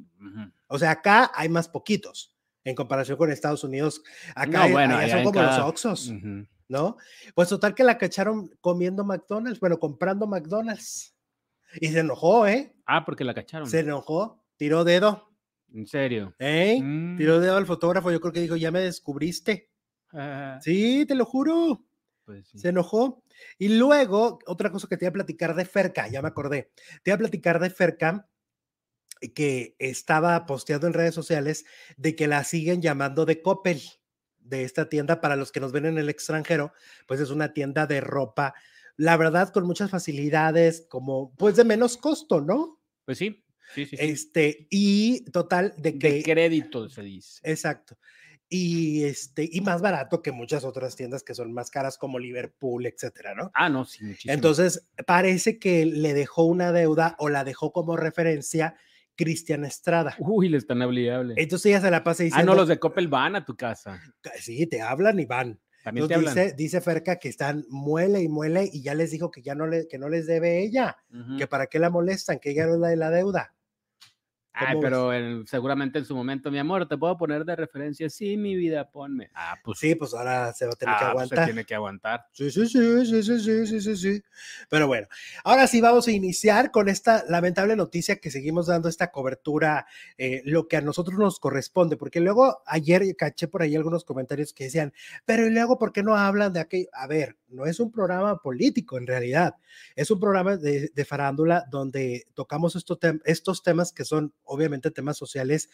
O 0.67 0.79
sea, 0.79 0.90
acá 0.93 1.31
hay 1.35 1.49
más 1.49 1.69
poquitos 1.69 2.35
en 2.64 2.75
comparación 2.75 3.17
con 3.17 3.31
Estados 3.31 3.64
Unidos. 3.64 4.02
Acá 4.35 4.46
No, 4.50 4.61
hay- 4.62 4.73
bueno, 4.73 4.96
allá 4.96 5.14
son 5.17 5.25
como 5.25 5.41
los 5.43 5.50
cada- 5.50 5.67
Oxxos, 5.67 6.08
Ujú. 6.08 6.46
¿no? 6.69 6.96
Pues 7.34 7.49
total 7.49 7.75
que 7.75 7.84
la 7.84 7.96
cacharon 7.99 8.50
comiendo 8.61 9.05
McDonald's, 9.05 9.61
bueno, 9.61 9.79
comprando 9.79 10.26
McDonald's. 10.26 11.14
Y 11.81 11.88
se 11.88 12.00
enojó, 12.00 12.46
¿eh? 12.46 12.75
Ah, 12.87 13.05
porque 13.05 13.25
la 13.25 13.34
cacharon. 13.34 13.69
Se 13.69 13.81
enojó, 13.81 14.43
tiró 14.56 14.84
dedo, 14.84 15.28
En 15.73 15.87
serio. 15.87 16.35
¿eh? 16.38 16.81
Mm. 16.82 17.17
Tiró 17.17 17.41
dedo 17.41 17.56
al 17.56 17.67
fotógrafo, 17.67 18.11
yo 18.11 18.20
creo 18.20 18.32
que 18.32 18.41
dijo, 18.41 18.56
ya 18.56 18.70
me 18.70 18.81
descubriste. 18.81 19.70
Sí, 20.61 21.05
te 21.06 21.15
lo 21.15 21.25
juro. 21.25 21.85
pues 22.25 22.49
sí. 22.49 22.59
Se 22.59 22.69
enojó. 22.69 23.23
Y 23.59 23.69
luego, 23.69 24.38
otra 24.47 24.70
cosa 24.70 24.88
que 24.88 24.97
te 24.97 25.05
iba 25.05 25.11
a 25.11 25.12
platicar 25.12 25.55
de 25.55 25.65
Ferca, 25.65 26.09
ya 26.09 26.23
me 26.23 26.29
acordé. 26.29 26.70
Te 27.03 27.11
iba 27.11 27.17
a 27.17 27.19
platicar 27.19 27.61
de 27.61 27.70
Ferca 27.70 28.29
que 29.35 29.75
estaba 29.79 30.47
posteando 30.47 30.87
en 30.87 30.93
redes 30.93 31.15
sociales 31.15 31.65
de 31.97 32.15
que 32.15 32.29
la 32.29 32.44
siguen 32.44 32.81
llamando 32.81 33.26
de 33.26 33.43
Coppel, 33.43 33.82
de 34.38 34.65
esta 34.65 34.88
tienda 34.88 35.20
para 35.20 35.37
los 35.37 35.53
que 35.53 35.61
nos 35.61 35.73
ven 35.73 35.87
en 35.87 35.99
el 35.99 36.09
extranjero, 36.09 36.73
pues 37.06 37.20
es 37.20 37.31
una 37.31 37.53
tienda 37.53 37.87
de 37.87 38.00
ropa, 38.00 38.55
la 38.97 39.17
verdad 39.17 39.50
con 39.50 39.67
muchas 39.67 39.91
facilidades, 39.91 40.87
como 40.88 41.35
pues 41.37 41.56
de 41.56 41.65
menos 41.65 41.97
costo, 41.97 42.41
¿no? 42.41 42.81
Pues 43.05 43.19
sí, 43.19 43.44
sí, 43.75 43.87
sí. 43.87 43.97
sí. 43.97 44.05
Este, 44.05 44.67
y 44.70 45.25
total 45.31 45.75
de 45.76 45.93
de 45.93 45.99
que 45.99 46.23
crédito 46.23 46.88
se 46.88 47.03
dice. 47.03 47.41
Exacto. 47.44 47.99
Y 48.50 49.05
este, 49.05 49.47
y 49.50 49.61
más 49.61 49.82
barato 49.82 50.23
que 50.23 50.32
muchas 50.32 50.65
otras 50.65 50.97
tiendas 50.97 51.23
que 51.23 51.35
son 51.35 51.53
más 51.53 51.70
caras 51.70 51.99
como 51.99 52.19
Liverpool, 52.19 52.87
etcétera, 52.87 53.35
¿no? 53.35 53.50
Ah, 53.53 53.69
no, 53.69 53.85
sí, 53.85 54.03
muchísimo. 54.05 54.32
Entonces, 54.32 54.88
parece 55.06 55.59
que 55.59 55.85
le 55.85 56.15
dejó 56.15 56.44
una 56.44 56.73
deuda 56.73 57.15
o 57.19 57.29
la 57.29 57.44
dejó 57.44 57.73
como 57.73 57.97
referencia 57.99 58.75
Cristian 59.17 59.67
Estrada. 59.67 60.15
Uy, 60.19 60.49
le 60.49 60.56
están 60.56 60.81
hable. 60.81 61.35
Entonces 61.37 61.67
ella 61.67 61.81
se 61.82 61.91
la 61.91 62.03
pasa 62.05 62.23
Ah, 62.23 62.25
diciendo, 62.25 62.53
no, 62.53 62.56
los 62.61 62.69
de 62.69 62.79
Coppel 62.79 63.09
van 63.09 63.37
a 63.37 63.44
tu 63.44 63.55
casa. 63.55 64.00
sí, 64.41 64.67
te 64.67 64.81
hablan 64.81 65.20
y 65.20 65.26
van. 65.26 65.61
También 65.85 66.06
te 66.09 66.15
Entonces 66.15 66.31
hablan. 66.38 66.44
dice, 66.47 66.56
dice 66.56 66.81
Ferca 66.81 67.17
que 67.19 67.29
están 67.29 67.67
muele 67.69 68.23
y 68.23 68.29
muele 68.29 68.69
y 68.73 68.81
ya 68.82 68.94
les 68.94 69.11
dijo 69.11 69.31
que 69.31 69.43
ya 69.43 69.55
no, 69.55 69.67
le, 69.67 69.88
que 69.88 69.99
no 69.99 70.09
les 70.09 70.26
debe 70.26 70.62
ella, 70.62 70.97
que 71.37 71.47
para 71.47 71.67
qué 71.67 71.79
la 71.79 71.91
molestan, 71.91 72.38
que 72.38 72.50
ella 72.53 72.67
no 72.67 72.75
es 72.75 72.81
la 72.81 72.88
de 72.88 72.97
la 72.97 73.11
deuda. 73.11 73.55
Ay, 74.60 74.76
pero 74.81 75.12
en- 75.12 75.46
seguramente 75.46 75.99
en 75.99 76.05
su 76.05 76.14
momento, 76.16 76.50
mi 76.50 76.58
amor, 76.58 76.88
te 76.88 76.96
puedo 76.99 77.16
poner 77.16 77.44
de 77.44 77.56
referencia. 77.56 78.10
Sí, 78.10 78.37
mi 78.37 78.56
vida, 78.56 78.90
ponme. 78.90 79.31
Ah, 79.34 79.56
pues 79.62 79.78
Sí, 79.78 79.94
pues 79.94 80.14
ahora 80.14 80.52
se 80.52 80.66
va 80.66 80.72
a 80.72 80.75
tener 80.76 80.96
que 80.96 81.05
ah, 81.05 81.12
pues 81.14 81.28
se 81.28 81.37
aguantar. 81.37 81.44
tiene 81.44 81.64
que 81.64 81.75
aguantar. 81.75 82.26
Sí, 82.32 82.50
sí, 82.50 82.66
sí, 82.66 83.06
sí, 83.06 83.22
sí, 83.22 83.38
sí, 83.40 83.66
sí, 83.66 83.81
sí, 83.81 83.96
sí. 83.96 84.22
Pero 84.69 84.88
bueno, 84.88 85.06
ahora 85.44 85.66
sí 85.69 85.81
vamos 85.81 86.08
a 86.08 86.10
iniciar 86.12 86.72
con 86.72 86.88
esta 86.88 87.25
lamentable 87.28 87.76
noticia 87.76 88.16
que 88.16 88.31
seguimos 88.32 88.66
dando 88.66 88.88
esta 88.88 89.12
cobertura, 89.12 89.87
eh, 90.16 90.43
lo 90.44 90.66
que 90.66 90.76
a 90.76 90.81
nosotros 90.81 91.19
nos 91.19 91.38
corresponde, 91.38 91.96
porque 91.96 92.20
luego 92.20 92.62
ayer 92.66 93.02
caché 93.16 93.46
por 93.46 93.62
ahí 93.62 93.76
algunos 93.76 94.05
comentarios 94.05 94.52
que 94.52 94.64
decían, 94.64 94.93
pero 95.25 95.46
y 95.46 95.50
luego, 95.50 95.78
¿por 95.78 95.93
qué 95.93 96.02
no 96.02 96.16
hablan 96.16 96.52
de 96.52 96.60
aquello? 96.60 96.88
A 96.93 97.06
ver, 97.06 97.37
no 97.49 97.67
es 97.67 97.81
un 97.81 97.91
programa 97.91 98.37
político 98.39 98.99
en 98.99 99.06
realidad, 99.06 99.55
es 99.97 100.11
un 100.11 100.21
programa 100.21 100.56
de, 100.56 100.91
de 100.95 101.05
farándula 101.05 101.65
donde 101.71 102.27
tocamos 102.35 102.77
estos, 102.77 102.99
tem- 103.00 103.21
estos 103.25 103.62
temas 103.62 103.93
que 103.93 104.05
son 104.05 104.33
obviamente 104.45 104.91
temas 104.91 105.17
sociales, 105.17 105.71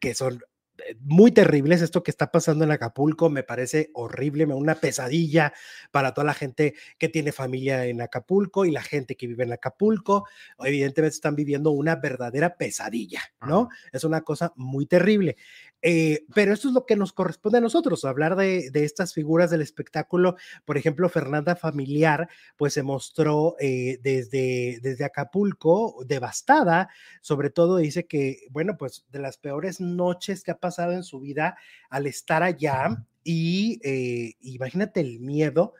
que 0.00 0.14
son 0.14 0.40
eh, 0.78 0.94
muy 1.00 1.32
terribles. 1.32 1.80
Esto 1.80 2.02
que 2.02 2.10
está 2.10 2.30
pasando 2.30 2.64
en 2.64 2.70
Acapulco 2.70 3.30
me 3.30 3.42
parece 3.42 3.90
horrible, 3.94 4.46
me- 4.46 4.54
una 4.54 4.74
pesadilla 4.74 5.52
para 5.90 6.12
toda 6.12 6.26
la 6.26 6.34
gente 6.34 6.74
que 6.98 7.08
tiene 7.08 7.32
familia 7.32 7.86
en 7.86 8.02
Acapulco 8.02 8.64
y 8.66 8.70
la 8.70 8.82
gente 8.82 9.16
que 9.16 9.26
vive 9.26 9.44
en 9.44 9.52
Acapulco. 9.54 10.26
Evidentemente 10.58 11.14
están 11.14 11.34
viviendo 11.34 11.70
una 11.70 11.96
verdadera 11.96 12.56
pesadilla, 12.58 13.22
¿no? 13.40 13.68
Es 13.92 14.04
una 14.04 14.20
cosa 14.22 14.52
muy 14.56 14.84
terrible. 14.86 15.36
Eh, 15.82 16.24
pero 16.34 16.52
esto 16.52 16.68
es 16.68 16.74
lo 16.74 16.86
que 16.86 16.96
nos 16.96 17.12
corresponde 17.12 17.58
a 17.58 17.60
nosotros, 17.60 18.04
hablar 18.04 18.36
de, 18.36 18.70
de 18.70 18.84
estas 18.84 19.14
figuras 19.14 19.50
del 19.50 19.62
espectáculo. 19.62 20.36
Por 20.64 20.76
ejemplo, 20.76 21.08
Fernanda 21.08 21.54
Familiar, 21.54 22.28
pues 22.56 22.74
se 22.74 22.82
mostró 22.82 23.56
eh, 23.60 23.98
desde, 24.02 24.80
desde 24.82 25.04
Acapulco 25.04 26.04
devastada, 26.06 26.88
sobre 27.20 27.50
todo 27.50 27.76
dice 27.76 28.06
que, 28.06 28.46
bueno, 28.50 28.76
pues 28.78 29.04
de 29.10 29.20
las 29.20 29.38
peores 29.38 29.80
noches 29.80 30.42
que 30.42 30.50
ha 30.50 30.58
pasado 30.58 30.92
en 30.92 31.04
su 31.04 31.20
vida 31.20 31.56
al 31.90 32.06
estar 32.06 32.42
allá 32.42 33.04
y 33.22 33.80
eh, 33.82 34.34
imagínate 34.40 35.00
el 35.00 35.20
miedo 35.20 35.74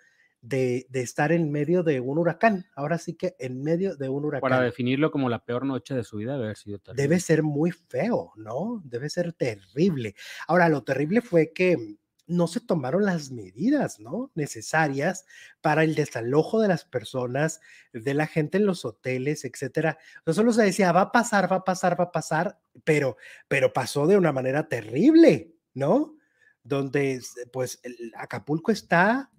de, 0.48 0.86
de 0.90 1.00
estar 1.00 1.32
en 1.32 1.50
medio 1.50 1.82
de 1.82 2.00
un 2.00 2.18
huracán, 2.18 2.66
ahora 2.74 2.98
sí 2.98 3.14
que 3.14 3.34
en 3.38 3.62
medio 3.62 3.96
de 3.96 4.08
un 4.08 4.22
Para 4.22 4.38
huracán. 4.38 4.64
definirlo 4.64 5.10
como 5.10 5.28
la 5.28 5.44
peor 5.44 5.66
noche 5.66 5.94
de 5.94 6.04
su 6.04 6.18
vida, 6.18 6.32
debe 6.34 6.44
haber 6.44 6.56
sido 6.56 6.78
terrible. 6.78 7.02
Debe 7.02 7.20
ser 7.20 7.42
muy 7.42 7.72
feo, 7.72 8.32
¿no? 8.36 8.80
Debe 8.84 9.10
ser 9.10 9.32
terrible. 9.32 10.14
Ahora, 10.46 10.68
lo 10.68 10.84
terrible 10.84 11.20
fue 11.20 11.52
que 11.52 11.96
no 12.28 12.46
se 12.48 12.60
tomaron 12.60 13.04
las 13.04 13.30
medidas, 13.30 14.00
¿no? 14.00 14.30
Necesarias 14.34 15.26
para 15.60 15.84
el 15.84 15.94
desalojo 15.94 16.60
de 16.60 16.68
las 16.68 16.84
personas, 16.84 17.60
de 17.92 18.14
la 18.14 18.26
gente 18.26 18.58
en 18.58 18.66
los 18.66 18.84
hoteles, 18.84 19.44
etcétera. 19.44 19.98
O 20.20 20.24
sea, 20.24 20.34
solo 20.34 20.52
se 20.52 20.62
decía, 20.64 20.92
va 20.92 21.02
a 21.02 21.12
pasar, 21.12 21.50
va 21.50 21.56
a 21.56 21.64
pasar, 21.64 21.98
va 21.98 22.04
a 22.04 22.12
pasar, 22.12 22.58
pero, 22.84 23.16
pero 23.48 23.72
pasó 23.72 24.06
de 24.06 24.16
una 24.16 24.32
manera 24.32 24.68
terrible, 24.68 25.54
¿no? 25.74 26.16
Donde, 26.64 27.20
pues, 27.52 27.80
Acapulco 28.16 28.72
está, 28.72 29.30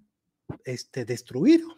este, 0.64 1.04
destruido 1.04 1.68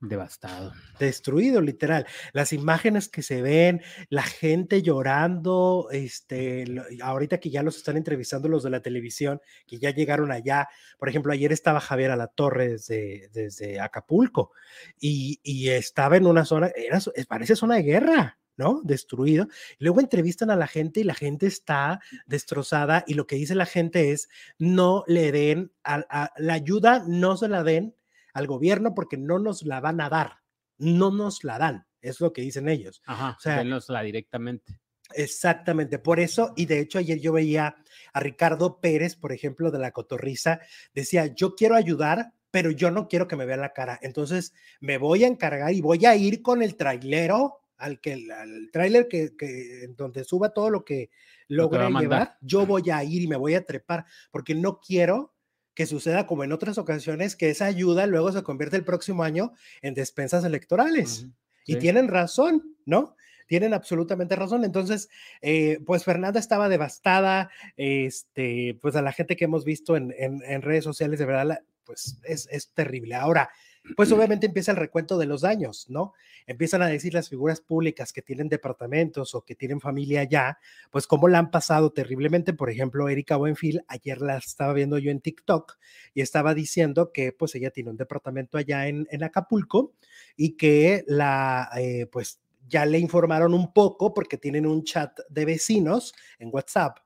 Devastado. 0.00 0.74
destruido, 0.98 1.62
literal. 1.62 2.06
Las 2.32 2.52
imágenes 2.52 3.08
que 3.08 3.22
se 3.22 3.40
ven, 3.40 3.80
la 4.10 4.22
gente 4.22 4.82
llorando, 4.82 5.88
este, 5.90 6.66
ahorita 7.02 7.40
que 7.40 7.48
ya 7.48 7.62
los 7.62 7.78
están 7.78 7.96
entrevistando 7.96 8.48
los 8.48 8.62
de 8.62 8.70
la 8.70 8.82
televisión, 8.82 9.40
que 9.66 9.78
ya 9.78 9.90
llegaron 9.90 10.32
allá. 10.32 10.68
Por 10.98 11.08
ejemplo, 11.08 11.32
ayer 11.32 11.50
estaba 11.50 11.80
Javier 11.80 12.10
a 12.10 12.16
la 12.16 12.26
Torre 12.26 12.68
desde, 12.68 13.30
desde 13.32 13.80
Acapulco 13.80 14.52
y, 15.00 15.40
y 15.42 15.70
estaba 15.70 16.18
en 16.18 16.26
una 16.26 16.44
zona, 16.44 16.70
era, 16.76 17.00
parece 17.26 17.56
zona 17.56 17.76
de 17.76 17.82
guerra, 17.82 18.38
¿no? 18.58 18.82
Destruido. 18.84 19.48
Luego 19.78 20.00
entrevistan 20.00 20.50
a 20.50 20.56
la 20.56 20.66
gente 20.66 21.00
y 21.00 21.04
la 21.04 21.14
gente 21.14 21.46
está 21.46 22.00
destrozada 22.26 23.02
y 23.06 23.14
lo 23.14 23.26
que 23.26 23.36
dice 23.36 23.54
la 23.54 23.66
gente 23.66 24.12
es, 24.12 24.28
no 24.58 25.04
le 25.06 25.32
den, 25.32 25.72
a, 25.84 26.32
la 26.36 26.52
ayuda 26.52 27.02
no 27.08 27.38
se 27.38 27.48
la 27.48 27.62
den 27.62 27.95
al 28.36 28.46
gobierno 28.46 28.94
porque 28.94 29.16
no 29.16 29.38
nos 29.38 29.62
la 29.62 29.80
van 29.80 29.98
a 29.98 30.10
dar, 30.10 30.40
no 30.76 31.10
nos 31.10 31.42
la 31.42 31.56
dan, 31.56 31.86
es 32.02 32.20
lo 32.20 32.34
que 32.34 32.42
dicen 32.42 32.68
ellos. 32.68 33.02
Ajá, 33.06 33.34
o 33.38 33.40
sea, 33.40 33.64
la 33.64 34.02
directamente. 34.02 34.78
Exactamente, 35.14 35.98
por 35.98 36.20
eso, 36.20 36.52
y 36.54 36.66
de 36.66 36.80
hecho 36.80 36.98
ayer 36.98 37.18
yo 37.18 37.32
veía 37.32 37.76
a 38.12 38.20
Ricardo 38.20 38.78
Pérez, 38.78 39.16
por 39.16 39.32
ejemplo, 39.32 39.70
de 39.70 39.78
la 39.78 39.92
Cotorriza, 39.92 40.60
decía, 40.92 41.34
yo 41.34 41.54
quiero 41.54 41.76
ayudar, 41.76 42.34
pero 42.50 42.70
yo 42.70 42.90
no 42.90 43.08
quiero 43.08 43.26
que 43.26 43.36
me 43.36 43.46
vean 43.46 43.62
la 43.62 43.72
cara, 43.72 43.98
entonces 44.02 44.52
me 44.80 44.98
voy 44.98 45.24
a 45.24 45.28
encargar 45.28 45.72
y 45.72 45.80
voy 45.80 46.04
a 46.04 46.14
ir 46.14 46.42
con 46.42 46.62
el 46.62 46.76
trailero 46.76 47.60
al 47.78 48.00
que 48.00 48.26
al 48.30 48.68
tráiler 48.70 49.08
que, 49.08 49.34
que, 49.34 49.88
donde 49.96 50.24
suba 50.24 50.50
todo 50.50 50.68
lo 50.68 50.84
que 50.84 51.08
logre 51.48 51.88
llevar, 51.88 52.36
yo 52.42 52.66
voy 52.66 52.90
a 52.90 53.02
ir 53.02 53.22
y 53.22 53.28
me 53.28 53.36
voy 53.36 53.54
a 53.54 53.64
trepar, 53.64 54.04
porque 54.30 54.54
no 54.54 54.78
quiero 54.78 55.35
que 55.76 55.86
suceda 55.86 56.26
como 56.26 56.42
en 56.42 56.52
otras 56.52 56.78
ocasiones, 56.78 57.36
que 57.36 57.50
esa 57.50 57.66
ayuda 57.66 58.06
luego 58.06 58.32
se 58.32 58.42
convierte 58.42 58.76
el 58.76 58.84
próximo 58.84 59.22
año 59.22 59.52
en 59.82 59.92
despensas 59.92 60.42
electorales. 60.42 61.28
Y 61.66 61.76
tienen 61.76 62.08
razón, 62.08 62.76
¿no? 62.86 63.14
Tienen 63.46 63.74
absolutamente 63.74 64.34
razón. 64.36 64.64
Entonces, 64.64 65.10
eh, 65.42 65.78
pues 65.84 66.02
Fernanda 66.02 66.40
estaba 66.40 66.70
devastada, 66.70 67.50
este, 67.76 68.78
pues 68.80 68.96
a 68.96 69.02
la 69.02 69.12
gente 69.12 69.36
que 69.36 69.44
hemos 69.44 69.66
visto 69.66 69.96
en, 69.96 70.14
en, 70.16 70.42
en 70.44 70.62
redes 70.62 70.82
sociales, 70.82 71.18
de 71.18 71.26
verdad, 71.26 71.60
pues 71.84 72.18
es, 72.24 72.48
es 72.50 72.70
terrible. 72.70 73.14
Ahora, 73.14 73.50
pues 73.94 74.10
obviamente 74.10 74.46
empieza 74.46 74.72
el 74.72 74.78
recuento 74.78 75.18
de 75.18 75.26
los 75.26 75.42
daños, 75.42 75.88
¿no? 75.88 76.12
Empiezan 76.46 76.82
a 76.82 76.86
decir 76.86 77.14
las 77.14 77.28
figuras 77.28 77.60
públicas 77.60 78.12
que 78.12 78.22
tienen 78.22 78.48
departamentos 78.48 79.34
o 79.34 79.44
que 79.44 79.54
tienen 79.54 79.80
familia 79.80 80.22
allá, 80.22 80.58
pues 80.90 81.06
cómo 81.06 81.28
la 81.28 81.38
han 81.38 81.50
pasado 81.50 81.92
terriblemente. 81.92 82.52
Por 82.52 82.70
ejemplo, 82.70 83.08
Erika 83.08 83.36
Buenfil, 83.36 83.84
ayer 83.88 84.20
la 84.20 84.38
estaba 84.38 84.72
viendo 84.72 84.98
yo 84.98 85.10
en 85.10 85.20
TikTok 85.20 85.78
y 86.14 86.22
estaba 86.22 86.54
diciendo 86.54 87.12
que 87.12 87.32
pues 87.32 87.54
ella 87.54 87.70
tiene 87.70 87.90
un 87.90 87.96
departamento 87.96 88.58
allá 88.58 88.88
en, 88.88 89.06
en 89.10 89.22
Acapulco 89.22 89.94
y 90.36 90.56
que 90.56 91.04
la, 91.06 91.68
eh, 91.76 92.06
pues 92.10 92.40
ya 92.68 92.84
le 92.86 92.98
informaron 92.98 93.54
un 93.54 93.72
poco 93.72 94.12
porque 94.12 94.38
tienen 94.38 94.66
un 94.66 94.84
chat 94.84 95.18
de 95.28 95.44
vecinos 95.44 96.14
en 96.38 96.50
WhatsApp 96.52 96.98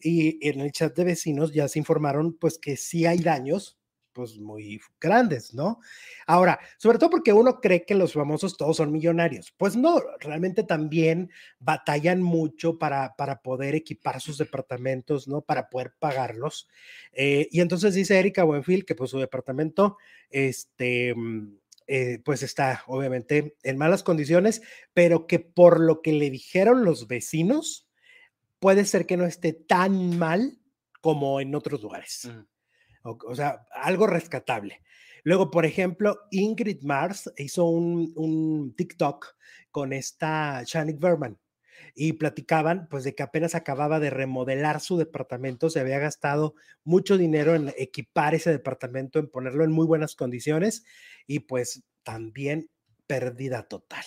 y 0.00 0.46
en 0.48 0.60
el 0.60 0.72
chat 0.72 0.94
de 0.96 1.04
vecinos 1.04 1.52
ya 1.52 1.68
se 1.68 1.78
informaron 1.78 2.36
pues 2.38 2.58
que 2.58 2.76
sí 2.76 3.06
hay 3.06 3.18
daños 3.18 3.77
pues 4.18 4.36
muy 4.36 4.80
grandes, 5.00 5.54
¿no? 5.54 5.78
Ahora, 6.26 6.58
sobre 6.76 6.98
todo 6.98 7.08
porque 7.08 7.32
uno 7.32 7.60
cree 7.60 7.84
que 7.84 7.94
los 7.94 8.14
famosos 8.14 8.56
todos 8.56 8.78
son 8.78 8.90
millonarios. 8.90 9.54
Pues 9.56 9.76
no, 9.76 10.02
realmente 10.18 10.64
también 10.64 11.30
batallan 11.60 12.20
mucho 12.20 12.80
para, 12.80 13.14
para 13.14 13.42
poder 13.42 13.76
equipar 13.76 14.20
sus 14.20 14.36
departamentos, 14.36 15.28
¿no? 15.28 15.40
Para 15.40 15.70
poder 15.70 15.94
pagarlos. 16.00 16.68
Eh, 17.12 17.46
y 17.52 17.60
entonces 17.60 17.94
dice 17.94 18.18
Erika 18.18 18.42
Buenfil 18.42 18.84
que 18.84 18.96
pues 18.96 19.10
su 19.10 19.20
departamento, 19.20 19.98
este... 20.30 21.14
Mm, 21.14 21.58
eh, 21.90 22.20
pues 22.22 22.42
está 22.42 22.82
obviamente 22.86 23.56
en 23.62 23.78
malas 23.78 24.02
condiciones, 24.02 24.60
pero 24.92 25.26
que 25.26 25.38
por 25.38 25.80
lo 25.80 26.02
que 26.02 26.12
le 26.12 26.28
dijeron 26.28 26.84
los 26.84 27.08
vecinos, 27.08 27.88
puede 28.58 28.84
ser 28.84 29.06
que 29.06 29.16
no 29.16 29.24
esté 29.24 29.54
tan 29.54 30.18
mal 30.18 30.58
como 31.00 31.40
en 31.40 31.54
otros 31.54 31.80
lugares 31.80 32.28
o, 33.02 33.34
sea, 33.34 33.64
algo 33.72 34.06
rescatable. 34.06 34.82
Luego, 35.24 35.50
por 35.50 35.66
ejemplo, 35.66 36.20
Ingrid 36.30 36.82
Mars 36.82 37.30
hizo 37.36 37.66
un, 37.66 38.74
TikTok 38.76 39.36
con 39.70 39.92
esta 39.92 40.62
Shanik 40.64 40.98
Berman 40.98 41.38
y 41.94 42.14
platicaban 42.14 42.88
pues 42.88 43.04
de 43.04 43.14
que 43.14 43.22
apenas 43.22 43.54
acababa 43.54 44.00
de 44.00 44.10
remodelar 44.10 44.80
su 44.80 44.96
departamento, 44.96 45.70
se 45.70 45.80
había 45.80 45.98
gastado 45.98 46.54
mucho 46.84 47.18
dinero 47.18 47.54
en 47.54 47.72
equipar 47.76 48.34
ese 48.34 48.50
departamento, 48.50 49.18
en 49.18 49.28
ponerlo 49.28 49.64
en 49.64 49.72
muy 49.72 49.86
buenas 49.86 50.14
condiciones 50.14 50.84
y 51.26 51.40
pues 51.40 51.84
también 52.02 52.70
pérdida 53.06 53.64
total. 53.64 54.04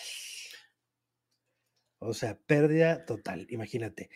O 1.99 2.15
sea, 2.15 2.39
pérdida 2.47 3.05
total, 3.05 3.45
imagínate. 3.49 4.09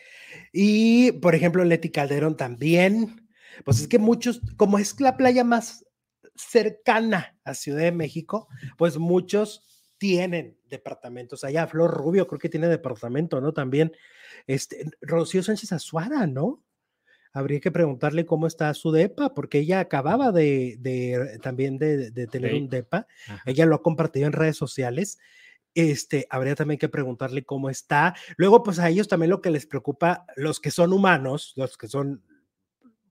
Y 0.52 1.12
por 1.12 1.36
ejemplo, 1.36 1.64
Leti 1.64 1.90
Calderón 1.90 2.36
también 2.36 3.25
pues 3.64 3.80
es 3.80 3.88
que 3.88 3.98
muchos, 3.98 4.40
como 4.56 4.78
es 4.78 4.98
la 5.00 5.16
playa 5.16 5.44
más 5.44 5.84
cercana 6.34 7.38
a 7.44 7.54
Ciudad 7.54 7.82
de 7.82 7.92
México, 7.92 8.48
pues 8.76 8.98
muchos 8.98 9.62
tienen 9.98 10.58
departamentos 10.68 11.44
allá. 11.44 11.66
Flor 11.66 11.90
Rubio 11.92 12.26
creo 12.26 12.38
que 12.38 12.48
tiene 12.48 12.68
departamento, 12.68 13.40
¿no? 13.40 13.52
También, 13.52 13.92
este, 14.46 14.84
Rocío 15.00 15.42
Sánchez 15.42 15.72
Azuara, 15.72 16.26
¿no? 16.26 16.62
Habría 17.32 17.60
que 17.60 17.70
preguntarle 17.70 18.24
cómo 18.24 18.46
está 18.46 18.72
su 18.72 18.92
DEPA, 18.92 19.34
porque 19.34 19.58
ella 19.58 19.80
acababa 19.80 20.32
de, 20.32 21.38
también 21.42 21.76
de, 21.76 22.10
tener 22.28 22.54
un 22.54 22.68
DEPA. 22.68 23.06
Ella 23.44 23.66
lo 23.66 23.74
ha 23.74 23.82
compartido 23.82 24.26
en 24.26 24.32
redes 24.32 24.56
sociales. 24.56 25.18
Este, 25.74 26.26
habría 26.30 26.54
también 26.54 26.78
que 26.78 26.88
preguntarle 26.88 27.44
cómo 27.44 27.68
está. 27.68 28.14
Luego, 28.38 28.62
pues 28.62 28.78
a 28.78 28.88
ellos 28.88 29.08
también 29.08 29.28
lo 29.28 29.42
que 29.42 29.50
les 29.50 29.66
preocupa, 29.66 30.24
los 30.34 30.60
que 30.60 30.70
son 30.70 30.94
humanos, 30.94 31.52
los 31.56 31.76
que 31.76 31.88
son 31.88 32.24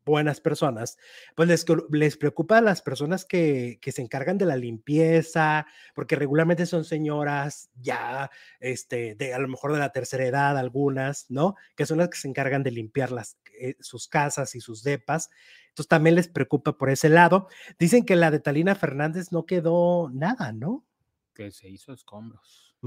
buenas 0.05 0.39
personas, 0.39 0.97
pues 1.35 1.50
les, 1.50 1.65
les 1.91 2.15
preocupa 2.15 2.59
a 2.59 2.62
las 2.62 2.81
personas 2.81 3.25
que, 3.25 3.79
que, 3.81 3.91
se 3.91 4.01
encargan 4.01 4.38
de 4.38 4.45
la 4.45 4.55
limpieza, 4.55 5.65
porque 5.95 6.15
regularmente 6.15 6.65
son 6.65 6.85
señoras 6.85 7.69
ya, 7.75 8.29
este, 8.59 9.15
de 9.15 9.33
a 9.33 9.39
lo 9.39 9.47
mejor 9.47 9.74
de 9.74 9.79
la 9.79 9.91
tercera 9.91 10.25
edad, 10.25 10.57
algunas, 10.57 11.25
¿no? 11.29 11.55
Que 11.75 11.85
son 11.85 11.97
las 11.97 12.09
que 12.09 12.17
se 12.17 12.27
encargan 12.27 12.63
de 12.63 12.71
limpiar 12.71 13.12
las, 13.12 13.38
eh, 13.59 13.75
sus 13.79 14.07
casas 14.07 14.55
y 14.55 14.62
sus 14.62 14.83
depas. 14.83 15.29
Entonces 15.69 15.89
también 15.89 16.15
les 16.15 16.27
preocupa 16.27 16.77
por 16.77 16.89
ese 16.89 17.09
lado. 17.09 17.47
Dicen 17.79 18.05
que 18.05 18.15
la 18.15 18.31
de 18.31 18.39
Talina 18.39 18.75
Fernández 18.75 19.31
no 19.31 19.45
quedó 19.45 20.09
nada, 20.13 20.53
¿no? 20.53 20.85
Que 21.33 21.51
se 21.51 21.67
hizo 21.67 21.91
escombros. 21.91 22.77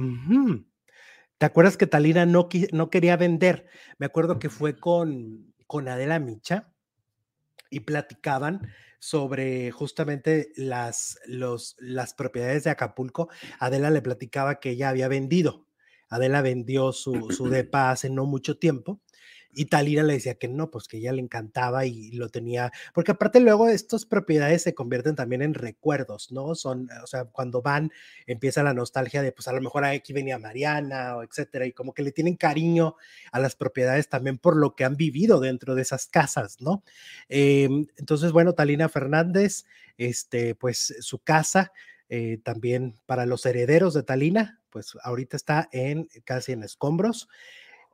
¿Te 1.37 1.47
acuerdas 1.47 1.77
que 1.77 1.87
Talina 1.87 2.25
no, 2.25 2.49
no 2.73 2.91
quería 2.91 3.17
vender? 3.17 3.67
Me 3.99 4.07
acuerdo 4.07 4.39
que 4.39 4.49
fue 4.49 4.79
con, 4.79 5.53
con 5.67 5.89
Adela 5.89 6.19
Micha 6.19 6.73
y 7.71 7.81
platicaban 7.81 8.69
sobre 8.99 9.71
justamente 9.71 10.53
las, 10.57 11.19
los, 11.27 11.77
las 11.79 12.15
propiedades 12.15 12.65
de 12.65 12.71
Acapulco. 12.71 13.29
Adela 13.59 13.91
le 13.91 14.03
platicaba 14.03 14.61
que 14.61 14.71
ella 14.71 14.89
había 14.89 15.09
vendido. 15.09 15.67
Adela 16.09 16.43
vendió 16.43 16.93
su, 16.93 17.31
su 17.31 17.49
depa 17.51 17.91
hace 17.91 18.11
no 18.11 18.25
mucho 18.27 18.59
tiempo 18.59 19.01
y 19.53 19.67
Talina 19.67 20.03
le 20.03 20.15
decía 20.15 20.35
que 20.35 20.49
no, 20.49 20.71
pues 20.71 20.89
que 20.89 20.99
ella 20.99 21.13
le 21.13 21.21
encantaba 21.23 21.87
y 21.87 22.11
lo 22.13 22.29
tenía, 22.29 22.71
porque 22.95 23.13
aparte 23.13 23.41
luego 23.41 23.69
estas 23.69 24.05
propiedades 24.05 24.63
se 24.63 24.75
convierten 24.75 25.17
también 25.17 25.43
en 25.43 25.55
recuerdos, 25.55 26.31
¿no? 26.33 26.55
Son, 26.55 26.89
o 27.03 27.07
sea, 27.07 27.25
cuando 27.25 27.63
van, 27.63 27.91
empieza 28.27 28.63
la 28.63 28.75
nostalgia 28.75 29.23
de, 29.23 29.33
pues 29.33 29.49
a 29.49 29.53
lo 29.53 29.61
mejor 29.61 29.85
aquí 29.85 30.13
venía 30.13 30.39
Mariana 30.39 31.17
o 31.17 31.23
etcétera, 31.23 31.67
y 31.67 31.73
como 31.73 31.93
que 31.95 32.03
le 32.03 32.13
tienen 32.13 32.37
cariño 32.37 32.97
a 33.33 33.41
las 33.41 33.57
propiedades 33.57 34.09
también 34.09 34.39
por 34.39 34.57
lo 34.57 34.75
que 34.77 34.85
han 34.85 34.97
vivido 34.97 35.41
dentro 35.41 35.75
de 35.75 35.83
esas 35.83 36.07
casas, 36.07 36.61
¿no? 36.61 36.83
Em, 37.29 37.87
entonces, 37.97 38.33
bueno, 38.33 38.55
Talina 38.55 38.89
Fernández, 38.89 39.65
este, 39.97 40.55
pues 40.55 40.95
su 41.01 41.19
casa, 41.19 41.73
eh, 42.09 42.39
también 42.43 42.95
para 43.07 43.27
los 43.27 43.45
herederos 43.47 43.95
de 43.95 44.03
Talina, 44.03 44.61
pues 44.71 44.93
ahorita 45.03 45.37
está 45.37 45.69
en 45.73 46.09
casi 46.25 46.53
en 46.53 46.63
escombros. 46.63 47.29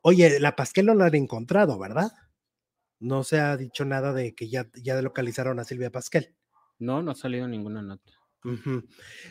Oye, 0.07 0.39
la 0.39 0.55
Pasquel 0.55 0.85
no 0.85 0.95
la 0.95 1.07
han 1.07 1.15
encontrado, 1.15 1.79
¿verdad? 1.79 2.13
No 3.01 3.25
se 3.25 3.41
ha 3.41 3.57
dicho 3.57 3.87
nada 3.87 4.13
de 4.13 4.35
que 4.35 4.51
ya, 4.51 4.69
ya 4.75 5.01
localizaron 5.01 5.59
a 5.59 5.65
Silvia 5.65 5.91
Pasquel. 5.91 6.37
No, 6.79 7.03
no 7.03 7.13
ha 7.13 7.15
salido 7.15 7.49
ninguna 7.49 7.81
nota. 7.81 8.13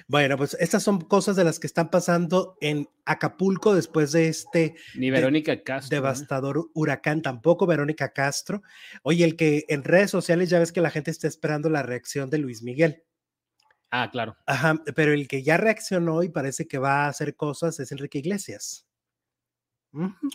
Bueno, 0.07 0.35
pues 0.35 0.57
estas 0.59 0.81
son 0.81 0.99
cosas 1.01 1.35
de 1.35 1.43
las 1.43 1.59
que 1.59 1.67
están 1.67 1.91
pasando 1.91 2.57
en 2.59 2.89
Acapulco 3.05 3.75
después 3.75 4.11
de 4.13 4.29
este 4.29 4.73
Ni 4.95 5.11
Verónica 5.11 5.61
Castro, 5.61 5.95
¿eh? 5.95 5.99
devastador 5.99 6.71
huracán, 6.73 7.21
tampoco 7.21 7.67
Verónica 7.67 8.11
Castro. 8.11 8.63
Oye, 9.03 9.23
el 9.25 9.35
que 9.35 9.65
en 9.69 9.83
redes 9.83 10.09
sociales 10.09 10.49
ya 10.49 10.57
ves 10.57 10.71
que 10.71 10.81
la 10.81 10.89
gente 10.89 11.11
está 11.11 11.27
esperando 11.27 11.69
la 11.69 11.83
reacción 11.83 12.31
de 12.31 12.39
Luis 12.39 12.63
Miguel. 12.63 13.03
Ah, 13.91 14.09
claro. 14.11 14.35
Ajá, 14.47 14.81
pero 14.95 15.13
el 15.13 15.27
que 15.27 15.43
ya 15.43 15.57
reaccionó 15.57 16.23
y 16.23 16.29
parece 16.29 16.67
que 16.67 16.79
va 16.79 17.05
a 17.05 17.09
hacer 17.09 17.35
cosas 17.35 17.79
es 17.79 17.91
Enrique 17.91 18.17
Iglesias. 18.17 18.87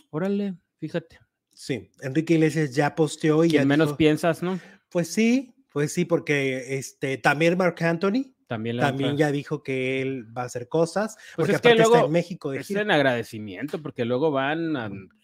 Órale, 0.09 0.55
fíjate. 0.77 1.19
Sí, 1.53 1.91
Enrique 2.01 2.35
Iglesias 2.35 2.73
ya 2.73 2.95
posteó 2.95 3.43
y 3.43 3.49
ya 3.49 3.65
menos 3.65 3.93
piensas, 3.93 4.41
¿no? 4.41 4.59
Pues 4.89 5.11
sí, 5.13 5.53
pues 5.71 5.93
sí, 5.93 6.05
porque 6.05 6.77
este 6.77 7.17
también 7.17 7.57
Mark 7.57 7.75
Anthony 7.83 8.33
también, 8.47 8.77
también 8.77 9.17
ya 9.17 9.31
dijo 9.31 9.61
que 9.61 10.01
él 10.01 10.25
va 10.35 10.43
a 10.43 10.45
hacer 10.45 10.69
cosas, 10.69 11.15
pues 11.35 11.49
porque 11.49 11.55
aparte 11.57 11.83
está 11.83 12.05
en 12.05 12.11
México 12.11 12.51
de 12.51 12.59
es 12.59 12.71
en 12.71 12.89
agradecimiento, 12.89 13.81
porque 13.81 14.05
luego 14.05 14.31
van 14.31 14.73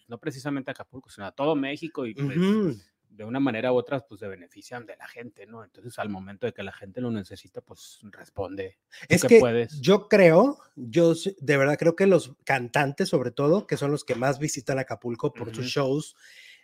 no 0.08 0.18
precisamente 0.20 0.70
a 0.70 0.72
Acapulco, 0.72 1.10
sino 1.10 1.26
a 1.26 1.32
todo 1.32 1.56
México 1.56 2.06
y 2.06 2.14
pues, 2.14 2.38
de 3.16 3.24
una 3.24 3.40
manera 3.40 3.72
u 3.72 3.76
otra, 3.76 4.00
pues 4.00 4.20
se 4.20 4.28
benefician 4.28 4.84
de 4.84 4.96
la 4.96 5.08
gente, 5.08 5.46
¿no? 5.46 5.64
Entonces, 5.64 5.98
al 5.98 6.10
momento 6.10 6.46
de 6.46 6.52
que 6.52 6.62
la 6.62 6.72
gente 6.72 7.00
lo 7.00 7.10
necesita, 7.10 7.62
pues 7.62 8.00
responde. 8.02 8.78
Es 9.08 9.24
que 9.24 9.68
yo 9.80 10.08
creo, 10.08 10.58
yo 10.76 11.14
de 11.38 11.56
verdad 11.56 11.78
creo 11.78 11.96
que 11.96 12.06
los 12.06 12.34
cantantes, 12.44 13.08
sobre 13.08 13.30
todo, 13.30 13.66
que 13.66 13.76
son 13.76 13.90
los 13.90 14.04
que 14.04 14.14
más 14.14 14.38
visitan 14.38 14.78
Acapulco 14.78 15.32
por 15.32 15.54
sus 15.54 15.66
shows, 15.66 16.14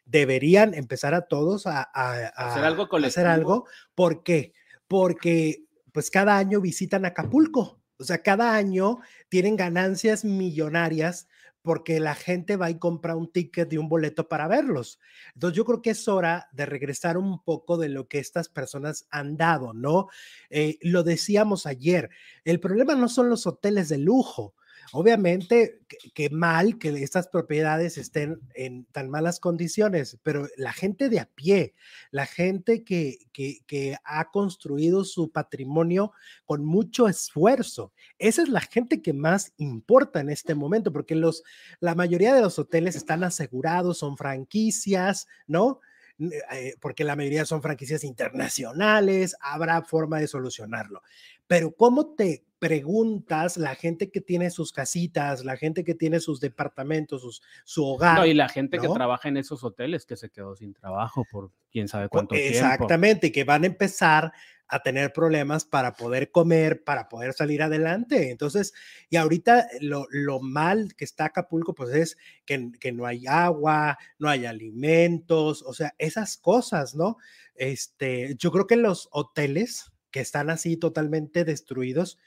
deberían 0.05 0.75
empezar 0.75 1.15
a 1.15 1.23
todos 1.23 1.67
a, 1.67 1.83
hacer 1.83 2.65
algo 2.65 2.89
Hacer 2.97 3.27
algo. 3.27 3.67
¿Por 3.95 4.23
qué? 4.23 4.53
Porque 4.89 5.65
pues 5.93 6.11
cada 6.11 6.37
año 6.37 6.61
visitan 6.61 7.07
Acapulco. 7.07 7.81
O 7.99 8.05
sea, 8.05 8.23
cada 8.23 8.57
año 8.57 8.99
tienen 9.29 9.57
ganancias 9.57 10.25
millonarias 10.25 11.29
porque 11.63 12.01
la 12.01 12.15
gente 12.15 12.57
va 12.57 12.71
y 12.71 12.79
compra 12.79 13.17
un 13.17 13.31
ticket 13.31 13.73
y 13.73 13.79
un 13.79 13.89
boleto 13.89 14.29
para 14.29 14.49
verlos. 14.49 14.99
Entonces 15.35 15.57
yo 15.57 15.65
creo 15.65 15.83
que 15.83 15.91
es 15.91 16.09
hora 16.09 16.49
de 16.53 16.67
regresar 16.67 17.17
un 17.17 17.43
poco 17.43 17.79
de 17.79 17.89
lo 17.89 18.09
que 18.09 18.19
estas 18.19 18.49
personas 18.49 19.07
han 19.11 19.37
dado, 19.37 19.73
¿no? 19.73 20.09
Eh, 20.51 20.79
lo 20.83 21.03
decíamos 21.03 21.67
ayer, 21.67 22.11
el 22.45 22.61
problema 22.61 22.95
no 22.95 23.09
son 23.09 23.29
los 23.29 23.47
hoteles 23.47 23.89
de 23.89 23.99
lujo, 23.99 24.55
Obviamente 24.91 25.81
que, 26.15 26.31
mal 26.31 26.79
que 26.79 26.89
estas 27.03 27.29
propiedades 27.29 27.99
estén 27.99 28.41
en 28.55 28.85
tan 28.87 29.09
malas 29.11 29.41
condiciones, 29.41 30.19
pero 30.23 30.49
la 30.57 30.73
gente 30.73 31.09
de 31.09 31.21
a 31.21 31.27
pie, 31.27 31.75
la 32.11 32.27
gente 32.27 32.85
que, 32.85 33.19
que, 33.33 33.97
ha 34.05 34.31
construido 34.31 35.05
su 35.05 35.31
patrimonio 35.31 36.13
con 36.45 36.65
mucho 36.65 37.09
esfuerzo, 37.09 37.93
esa 38.19 38.43
es 38.43 38.49
la 38.49 38.61
gente 38.61 39.03
que 39.03 39.13
más 39.13 39.53
importa 39.57 40.21
en 40.21 40.31
este 40.31 40.55
momento, 40.55 40.93
porque 40.93 41.15
los, 41.15 41.43
la 41.81 41.95
mayoría 41.95 42.35
de 42.35 42.43
los 42.43 42.59
hoteles 42.59 42.97
están 42.97 43.25
asegurados, 43.25 43.99
son 43.99 44.17
franquicias, 44.17 45.27
¿no? 45.47 45.81
Eh, 46.19 46.75
porque 46.81 47.05
la 47.05 47.17
mayoría 47.17 47.45
son 47.45 47.63
franquicias 47.63 48.05
internacionales, 48.05 49.37
habrá 49.41 49.83
forma 49.83 50.19
de 50.19 50.29
solucionarlo. 50.29 51.03
Pero 51.47 51.73
¿cómo 51.73 52.15
te 52.15 52.45
preguntas 52.59 53.57
la 53.57 53.75
gente 53.75 54.11
que 54.11 54.21
tiene 54.21 54.51
sus 54.51 54.73
casitas, 54.73 55.45
la 55.45 55.57
gente 55.57 55.83
que 55.83 55.95
tiene 55.95 56.21
sus 56.21 56.41
departamentos, 56.41 57.43
su 57.65 57.85
hogar? 57.85 58.27
y 58.27 58.35
la 58.35 58.49
gente 58.49 58.79
que 58.79 58.89
trabaja 58.89 59.29
en 59.29 59.37
esos 59.37 59.65
hoteles 59.65 60.07
que 60.07 60.17
se 60.17 60.31
quedó 60.31 60.55
sin 60.55 60.73
trabajo 60.73 61.25
por 61.31 61.51
quién 61.71 61.89
sabe 61.89 62.09
cuánto 62.09 62.35
tiempo. 62.35 62.51
Exactamente, 62.51 63.33
que 63.33 63.45
van 63.45 63.65
a 63.65 63.67
empezar 63.67 64.33
a 64.73 64.83
tener 64.83 65.13
problemas 65.13 65.67
para 65.67 65.93
poder 65.93 66.31
comer, 66.31 66.83
para 66.83 67.11
poder 67.11 67.35
salir 67.35 67.63
adelante. 67.63 68.31
Entonces, 68.31 68.73
y 69.11 69.17
ahorita 69.17 69.69
lo, 69.83 70.09
mal 70.41 70.95
que 70.97 71.05
está 71.05 71.27
Acapulco, 71.27 71.75
pues 71.75 71.95
es 71.95 72.17
que, 72.47 72.73
que, 72.81 72.91
no 72.91 73.05
hay 73.05 73.27
agua, 73.27 73.99
no 74.19 74.31
hay 74.31 74.47
alimentos, 74.47 75.63
o 75.63 75.75
sea, 75.75 75.95
esas 75.99 76.39
cosas, 76.39 76.95
¿no? 76.95 77.19
Este, 77.55 78.35
yo 78.39 78.51
creo 78.51 78.67
que 78.67 78.77
los 78.77 79.11
hoteles 79.13 79.93
que 80.11 80.21
están 80.21 80.49
así 80.49 80.79
totalmente 80.79 81.45
destruidos, 81.45 82.19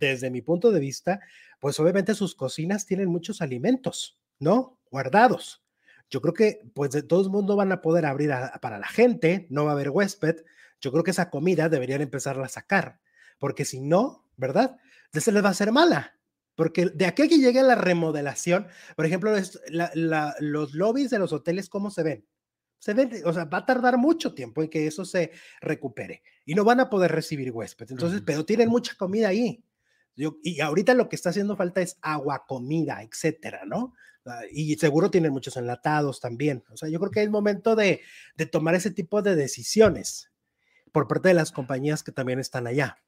desde 0.00 0.28
mi 0.28 0.42
punto 0.42 0.72
de 0.72 0.80
vista, 0.80 1.20
pues 1.60 1.78
obviamente 1.78 2.16
sus 2.16 2.34
cocinas 2.34 2.84
tienen 2.84 3.08
muchos 3.08 3.40
alimentos, 3.40 4.18
¿no? 4.40 4.80
Guardados. 4.90 5.62
Yo 6.10 6.20
creo 6.20 6.34
que 6.34 6.68
pues 6.74 6.90
de 6.90 7.04
todo 7.04 7.22
el 7.22 7.30
mundo 7.30 7.54
van 7.54 7.70
a 7.70 7.80
poder 7.80 8.06
abrir 8.06 8.32
para 8.60 8.80
la 8.80 8.88
gente, 8.88 9.46
no 9.50 9.66
va 9.66 9.70
a 9.70 9.74
haber 9.74 9.90
huésped. 9.90 10.44
Yo 10.80 10.92
creo 10.92 11.04
que 11.04 11.10
esa 11.10 11.30
comida 11.30 11.68
deberían 11.68 12.02
empezar 12.02 12.40
a 12.40 12.48
sacar, 12.48 13.00
porque 13.38 13.64
si 13.64 13.80
no, 13.80 14.28
¿verdad? 14.36 14.76
Se 15.12 15.32
les 15.32 15.42
va 15.42 15.48
a 15.48 15.52
hacer 15.52 15.72
mala. 15.72 16.16
Porque 16.54 16.86
de 16.86 17.04
aquí 17.04 17.22
a 17.22 17.28
que 17.28 17.38
llegue 17.38 17.62
la 17.62 17.74
remodelación, 17.74 18.66
por 18.96 19.04
ejemplo, 19.04 19.30
los 20.40 20.74
lobbies 20.74 21.10
de 21.10 21.18
los 21.18 21.32
hoteles, 21.32 21.68
¿cómo 21.68 21.90
se 21.90 22.02
ven? 22.02 22.26
Se 22.78 22.94
ven, 22.94 23.10
o 23.24 23.32
sea, 23.32 23.44
va 23.44 23.58
a 23.58 23.66
tardar 23.66 23.98
mucho 23.98 24.34
tiempo 24.34 24.62
en 24.62 24.70
que 24.70 24.86
eso 24.86 25.04
se 25.04 25.32
recupere 25.60 26.22
y 26.46 26.54
no 26.54 26.64
van 26.64 26.80
a 26.80 26.88
poder 26.88 27.12
recibir 27.12 27.52
huéspedes. 27.52 27.90
Entonces, 27.90 28.22
pero 28.24 28.46
tienen 28.46 28.70
mucha 28.70 28.94
comida 28.96 29.28
ahí. 29.28 29.62
y 30.14 30.60
ahorita 30.60 30.94
lo 30.94 31.10
que 31.10 31.16
está 31.16 31.28
haciendo 31.28 31.56
falta 31.56 31.82
es 31.82 31.98
agua, 32.00 32.44
comida, 32.46 33.02
etcétera, 33.02 33.64
¿no? 33.66 33.92
Ah, 34.26 34.42
y 34.50 34.74
seguro 34.76 35.10
tienen 35.10 35.32
muchos 35.32 35.56
enlatados 35.56 36.20
también. 36.20 36.64
O 36.70 36.76
sea, 36.76 36.88
yo 36.88 36.98
creo 36.98 37.10
que 37.10 37.22
es 37.22 37.30
momento 37.30 37.76
de, 37.76 38.00
de 38.36 38.46
tomar 38.46 38.74
ese 38.74 38.90
tipo 38.90 39.22
de 39.22 39.36
decisiones 39.36 40.32
por 40.92 41.08
parte 41.08 41.28
de 41.28 41.34
las 41.34 41.52
compañías 41.52 42.02
que 42.02 42.12
también 42.12 42.38
están 42.38 42.66
allá. 42.66 42.98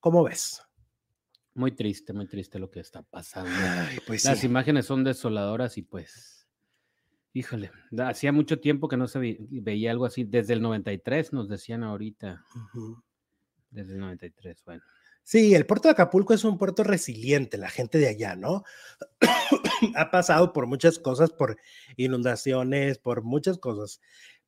¿Cómo 0.00 0.24
ves? 0.24 0.62
Muy 1.54 1.72
triste, 1.72 2.12
muy 2.12 2.26
triste 2.26 2.58
lo 2.58 2.70
que 2.70 2.80
está 2.80 3.02
pasando. 3.02 3.50
pues 4.06 4.24
Las 4.24 4.42
imágenes 4.44 4.86
son 4.86 5.04
desoladoras 5.04 5.76
y 5.76 5.82
pues, 5.82 6.48
híjole, 7.34 7.70
hacía 7.98 8.32
mucho 8.32 8.58
tiempo 8.58 8.88
que 8.88 8.96
no 8.96 9.06
se 9.06 9.38
veía 9.50 9.90
algo 9.90 10.06
así. 10.06 10.24
Desde 10.24 10.54
el 10.54 10.62
93 10.62 11.32
nos 11.32 11.48
decían 11.48 11.84
ahorita. 11.84 12.44
Desde 13.70 13.92
el 13.92 14.00
93, 14.00 14.62
bueno. 14.64 14.82
Sí, 15.24 15.54
el 15.54 15.66
puerto 15.66 15.88
de 15.88 15.92
Acapulco 15.92 16.34
es 16.34 16.44
un 16.44 16.58
puerto 16.58 16.82
resiliente, 16.82 17.56
la 17.56 17.70
gente 17.70 17.98
de 17.98 18.08
allá, 18.08 18.34
¿no? 18.34 18.64
ha 19.96 20.10
pasado 20.10 20.52
por 20.52 20.66
muchas 20.66 20.98
cosas, 20.98 21.30
por 21.30 21.58
inundaciones, 21.96 22.98
por 22.98 23.22
muchas 23.22 23.58
cosas, 23.58 24.00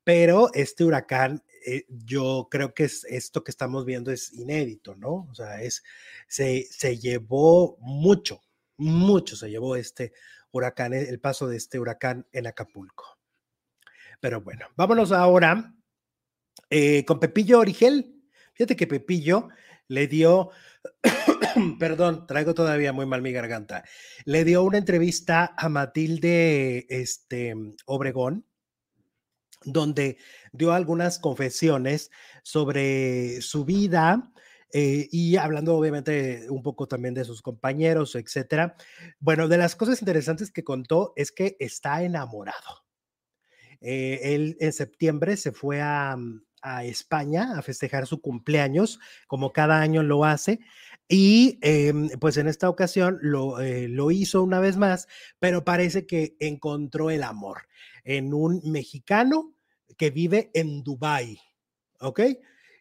pero 0.03 0.49
este 0.53 0.83
huracán, 0.83 1.43
eh, 1.65 1.85
yo 1.89 2.47
creo 2.49 2.73
que 2.73 2.83
es, 2.85 3.03
esto 3.05 3.43
que 3.43 3.51
estamos 3.51 3.85
viendo 3.85 4.11
es 4.11 4.33
inédito, 4.33 4.95
¿no? 4.95 5.27
O 5.31 5.35
sea, 5.35 5.57
se, 6.27 6.67
se 6.69 6.97
llevó 6.97 7.77
mucho, 7.79 8.41
mucho 8.77 9.35
se 9.35 9.49
llevó 9.49 9.75
este 9.75 10.13
huracán, 10.51 10.93
el 10.93 11.19
paso 11.19 11.47
de 11.47 11.57
este 11.57 11.79
huracán 11.79 12.27
en 12.31 12.47
Acapulco. 12.47 13.17
Pero 14.19 14.41
bueno, 14.41 14.67
vámonos 14.75 15.11
ahora 15.11 15.73
eh, 16.69 17.03
con 17.05 17.19
Pepillo 17.19 17.59
Origel. 17.59 18.23
Fíjate 18.53 18.75
que 18.75 18.87
Pepillo 18.87 19.49
le 19.87 20.07
dio, 20.07 20.51
perdón, 21.79 22.25
traigo 22.27 22.53
todavía 22.53 22.93
muy 22.93 23.05
mal 23.05 23.21
mi 23.21 23.31
garganta, 23.31 23.83
le 24.25 24.43
dio 24.43 24.63
una 24.63 24.77
entrevista 24.77 25.53
a 25.57 25.69
Matilde 25.69 26.85
este, 26.89 27.53
Obregón, 27.85 28.45
donde 29.65 30.17
dio 30.57 30.73
algunas 30.73 31.19
confesiones 31.19 32.11
sobre 32.43 33.41
su 33.41 33.65
vida, 33.65 34.31
eh, 34.73 35.07
y 35.09 35.37
hablando 35.37 35.75
obviamente 35.75 36.49
un 36.49 36.61
poco 36.61 36.85
también 36.85 37.13
de 37.13 37.23
sus 37.23 37.41
compañeros, 37.41 38.15
etcétera. 38.15 38.75
Bueno, 39.19 39.47
de 39.47 39.57
las 39.57 39.75
cosas 39.75 40.01
interesantes 40.01 40.51
que 40.51 40.65
contó 40.65 41.13
es 41.15 41.31
que 41.31 41.55
está 41.59 42.03
enamorado. 42.03 42.83
Eh, 43.79 44.19
él 44.35 44.57
en 44.59 44.73
septiembre 44.73 45.37
se 45.37 45.53
fue 45.53 45.81
a, 45.81 46.17
a 46.61 46.83
España 46.83 47.57
a 47.57 47.61
festejar 47.61 48.05
su 48.05 48.19
cumpleaños, 48.19 48.99
como 49.27 49.53
cada 49.53 49.79
año 49.79 50.03
lo 50.03 50.25
hace. 50.25 50.59
Y 51.07 51.59
em, 51.61 52.09
pues 52.19 52.35
en 52.37 52.47
esta 52.47 52.67
ocasión 52.67 53.19
lo, 53.21 53.61
eh, 53.61 53.87
lo 53.87 54.11
hizo 54.11 54.43
una 54.43 54.59
vez 54.59 54.75
más, 54.75 55.07
pero 55.39 55.63
parece 55.63 56.05
que 56.07 56.35
encontró 56.39 57.11
el 57.11 57.23
amor 57.23 57.67
en 58.03 58.33
un 58.33 58.59
mexicano 58.65 59.54
que 59.97 60.09
vive 60.09 60.51
en 60.53 60.83
Dubái, 60.83 61.39
¿ok? 61.99 62.21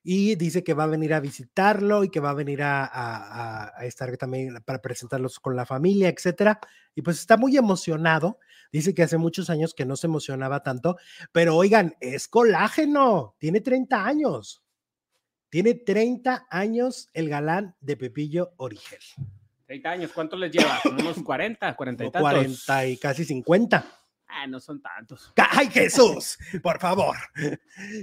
y 0.07 0.37
dice 0.37 0.63
que 0.63 0.75
va 0.75 0.85
a 0.85 0.89
venir 0.89 1.15
a 1.15 1.21
visitarlo 1.21 2.05
y 2.05 2.11
que 2.11 2.21
va 2.21 2.31
a 2.31 2.35
venir 2.35 2.61
a, 2.63 3.73
estar 3.81 4.15
también 4.19 4.63
para 4.63 4.83
presentarlos 4.83 5.41
con 5.41 5.57
la 5.57 5.65
familia, 5.65 6.11
etcétera. 6.11 6.61
Y 6.95 7.01
pues 7.01 7.19
está 7.19 7.39
muy 7.39 7.57
emocionado. 7.57 8.39
Dice 8.71 8.95
que 8.95 9.03
hace 9.03 9.17
muchos 9.17 9.49
años 9.49 9.73
que 9.73 9.87
no 9.87 9.97
se 9.97 10.07
emocionaba 10.07 10.63
tanto, 10.63 10.99
pero 11.33 11.57
oigan, 11.57 11.97
es 12.01 12.29
colágeno, 12.29 13.35
tiene 13.39 13.63
30 13.63 14.07
años. 14.07 14.63
Tiene 15.49 15.73
30 15.73 16.49
años 16.51 17.09
el 17.15 17.31
galán 17.31 17.75
de 17.81 17.97
Pepillo 17.97 18.53
Origel. 18.59 19.01
30 19.67 19.91
años, 19.91 20.11
¿cuánto 20.13 20.37
les 20.37 20.53
lleva? 20.53 20.81
unos 20.85 21.23
40, 21.23 21.75
40 21.75 22.05
y 22.05 22.11
tantos. 22.11 22.31
40 22.31 22.87
y 22.89 22.97
casi 22.99 23.25
50. 23.25 24.04
Ah, 24.37 24.47
no 24.49 24.59
son 24.59 24.83
tantos. 24.83 25.33
¡Ay, 25.51 25.69
Jesús! 25.71 26.37
por 26.63 26.81
favor. 26.81 27.17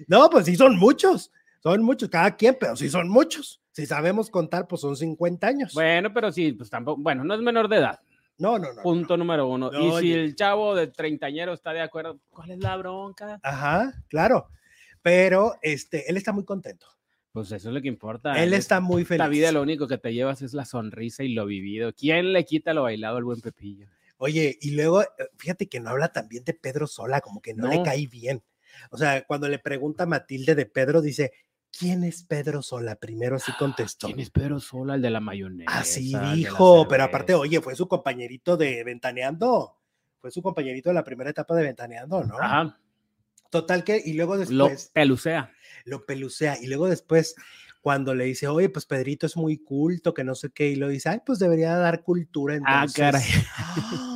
No, 0.08 0.30
pues 0.30 0.46
sí 0.46 0.56
son 0.56 0.78
muchos. 0.78 1.32
Son 1.62 1.84
muchos, 1.84 2.10
cada 2.10 2.36
quien, 2.36 2.58
pero 2.60 2.76
sí 2.76 2.89
son 2.89 3.10
muchos. 3.10 3.62
Si 3.72 3.86
sabemos 3.86 4.30
contar, 4.30 4.67
pues 4.67 4.82
son 4.82 4.96
50 4.96 5.46
años. 5.48 5.74
Bueno, 5.74 6.12
pero 6.13 6.32
sí, 6.32 6.54
pues 6.54 6.70
tampoco, 6.70 7.02
bueno, 7.02 7.24
no 7.24 7.36
es 7.36 7.41
menor 7.41 7.67
de 7.67 7.78
edad. 7.78 8.00
No, 8.38 8.58
no, 8.58 8.74
no. 8.74 8.82
Punto 8.82 9.17
número 9.17 9.48
uno. 9.48 9.70
y 9.72 10.02
si 10.02 10.13
el 10.13 10.36
chavo 10.36 10.74
de 10.74 10.88
treintañero 10.88 11.54
está 11.54 11.74
de 11.74 11.82
acuerdo, 11.82 12.20
¿cuál 12.30 12.52
es 12.52 12.60
la 12.60 12.76
bronca? 12.78 13.39
Ajá, 13.44 13.94
claro. 14.08 14.48
Pero 15.04 15.56
este, 15.62 16.10
él 16.10 16.17
está 16.17 16.32
muy 16.32 16.46
contento. 16.46 16.88
Pues 17.32 17.52
eso 17.52 17.70
es 17.70 17.74
lo 17.74 17.82
que 17.82 17.88
importa. 17.88 18.41
Él 18.41 18.54
está 18.54 18.80
muy 18.80 19.06
feliz. 19.06 19.20
La 19.20 19.28
vida 19.28 19.52
lo 19.52 19.62
único 19.62 19.88
que 19.88 19.98
te 19.98 20.13
llevas 20.13 20.41
es 20.41 20.54
la 20.54 20.65
sonrisa 20.65 21.24
y 21.24 21.34
lo 21.34 21.46
vivido. 21.46 21.94
¿Quién 21.94 22.34
le 22.34 22.44
quita 22.44 22.74
lo 22.74 22.84
bailado 22.84 23.17
al 23.17 23.24
buen 23.24 23.39
Pepillo? 23.39 23.88
Oye, 24.23 24.57
y 24.62 24.71
luego, 24.71 25.01
eh, 25.01 25.07
fíjate 25.38 25.67
que 25.67 25.79
no 25.79 25.89
habla 25.89 26.12
también 26.12 26.43
de 26.43 26.53
Pedro 26.53 26.86
Sola, 26.86 27.21
como 27.21 27.41
que 27.41 27.55
no, 27.55 27.63
no. 27.63 27.71
le 27.71 27.81
cae 27.81 28.05
bien. 28.05 28.43
O 28.91 28.97
sea, 28.97 29.23
cuando 29.25 29.49
le 29.49 29.57
pregunta 29.57 30.03
a 30.03 30.07
Matilde 30.07 30.53
de 30.53 30.67
Pedro, 30.67 31.01
dice, 31.01 31.31
¿Quién 31.77 32.03
es 32.03 32.23
Pedro 32.23 32.62
Sola? 32.62 32.95
Primero 32.95 33.38
así 33.38 33.51
contestó. 33.57 34.07
¿Quién 34.07 34.19
es 34.19 34.29
Pedro 34.29 34.60
Sola? 34.60 34.95
El 34.95 35.01
de 35.01 35.10
la 35.10 35.19
mayonesa. 35.21 35.79
Así 35.79 36.13
dijo, 36.36 36.88
pero 36.88 37.03
aparte, 37.03 37.34
oye, 37.34 37.62
fue 37.62 37.75
su 37.75 37.88
compañerito 37.88 38.57
de 38.57 38.84
Ventaneando. 38.84 39.77
Fue 40.19 40.31
su 40.31 40.41
compañerito 40.41 40.89
de 40.89 40.95
la 40.95 41.03
primera 41.03 41.29
etapa 41.29 41.55
de 41.55 41.63
Ventaneando, 41.63 42.23
¿no? 42.23 42.38
Ajá. 42.38 42.77
Total 43.49 43.84
que, 43.84 44.01
y 44.03 44.13
luego 44.13 44.38
después. 44.38 44.55
Lo 44.55 44.69
pelucea. 44.93 45.51
Lo 45.86 46.05
pelucea. 46.05 46.57
Y 46.62 46.67
luego 46.67 46.88
después, 46.88 47.36
cuando 47.81 48.13
le 48.13 48.25
dice, 48.25 48.47
oye, 48.47 48.69
pues 48.69 48.86
Pedrito 48.86 49.25
es 49.25 49.36
muy 49.36 49.57
culto, 49.57 50.13
que 50.13 50.23
no 50.23 50.36
sé 50.36 50.51
qué, 50.51 50.67
y 50.67 50.75
lo 50.75 50.89
dice, 50.89 51.10
ay, 51.10 51.21
pues 51.25 51.39
debería 51.39 51.75
dar 51.75 52.03
cultura. 52.03 52.55
Entonces. 52.55 52.99
Ah, 52.99 53.12
caray. 53.12 53.23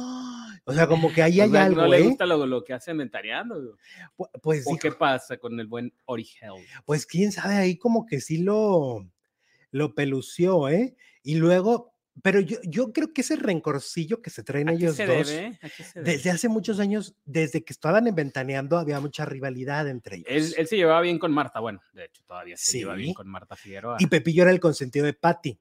O 0.65 0.73
sea, 0.73 0.87
como 0.87 1.13
que 1.13 1.21
ahí 1.21 1.39
hay 1.39 1.55
algo. 1.55 1.81
No 1.81 1.87
le 1.87 1.99
¿eh? 1.99 2.03
gusta 2.03 2.25
lo, 2.25 2.63
que 2.63 2.73
hace 2.73 2.91
inventariando. 2.91 3.77
Pues, 4.41 4.65
¿O 4.67 4.75
qué 4.77 4.91
pasa 4.91 5.37
con 5.37 5.59
el 5.59 5.67
buen 5.67 5.93
Origel? 6.05 6.53
Pues 6.85 7.05
quién 7.05 7.31
sabe, 7.31 7.55
ahí 7.55 7.77
como 7.77 8.05
que 8.05 8.19
sí 8.19 8.39
lo, 8.39 9.07
lo 9.71 9.93
pelució, 9.93 10.67
¿eh? 10.69 10.95
Y 11.21 11.35
luego, 11.35 11.93
pero 12.23 12.39
yo, 12.39 12.57
yo 12.63 12.93
creo 12.93 13.13
que 13.13 13.21
ese 13.21 13.35
rencorcillo 13.35 14.23
que 14.23 14.31
se 14.31 14.43
traen 14.43 14.69
ellos 14.69 14.97
dos, 14.97 15.31
desde 15.95 16.31
hace 16.31 16.49
muchos 16.49 16.79
años, 16.79 17.15
desde 17.25 17.63
que 17.63 17.71
estaban 17.71 18.07
inventaneando, 18.07 18.79
había 18.79 18.99
mucha 18.99 19.25
rivalidad 19.25 19.87
entre 19.87 20.17
ellos. 20.17 20.55
Él, 20.57 20.67
se 20.67 20.77
llevaba 20.77 21.01
bien 21.01 21.19
con 21.19 21.31
Marta, 21.31 21.59
bueno, 21.59 21.79
de 21.93 22.05
hecho 22.05 22.23
todavía 22.25 22.57
se 22.57 22.79
lleva 22.79 22.95
bien 22.95 23.13
con 23.13 23.27
Marta 23.27 23.55
Figueroa. 23.55 23.97
Y 23.99 24.07
Pepillo 24.07 24.43
era 24.43 24.51
el 24.51 24.59
consentido 24.59 25.05
de 25.05 25.13
Patty. 25.13 25.59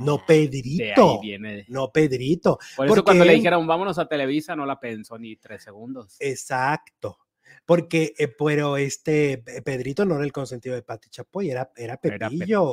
No 0.00 0.24
Pedrito. 0.26 1.20
No 1.68 1.90
Pedrito. 1.92 2.58
Por 2.76 2.86
eso 2.86 3.04
cuando 3.04 3.24
le 3.24 3.34
dijeron 3.34 3.66
vámonos 3.66 3.98
a 3.98 4.06
Televisa, 4.06 4.56
no 4.56 4.66
la 4.66 4.78
pensó 4.78 5.18
ni 5.18 5.36
tres 5.36 5.62
segundos. 5.62 6.16
Exacto 6.20 7.18
porque, 7.66 8.14
eh, 8.16 8.28
pero 8.28 8.76
este 8.76 9.38
Pedrito 9.38 10.04
no 10.04 10.14
era 10.14 10.24
el 10.24 10.32
consentido 10.32 10.76
de 10.76 10.82
Pati 10.82 11.10
Chapoy, 11.10 11.50
era, 11.50 11.70
era 11.76 11.96
Pepillo. 11.96 12.72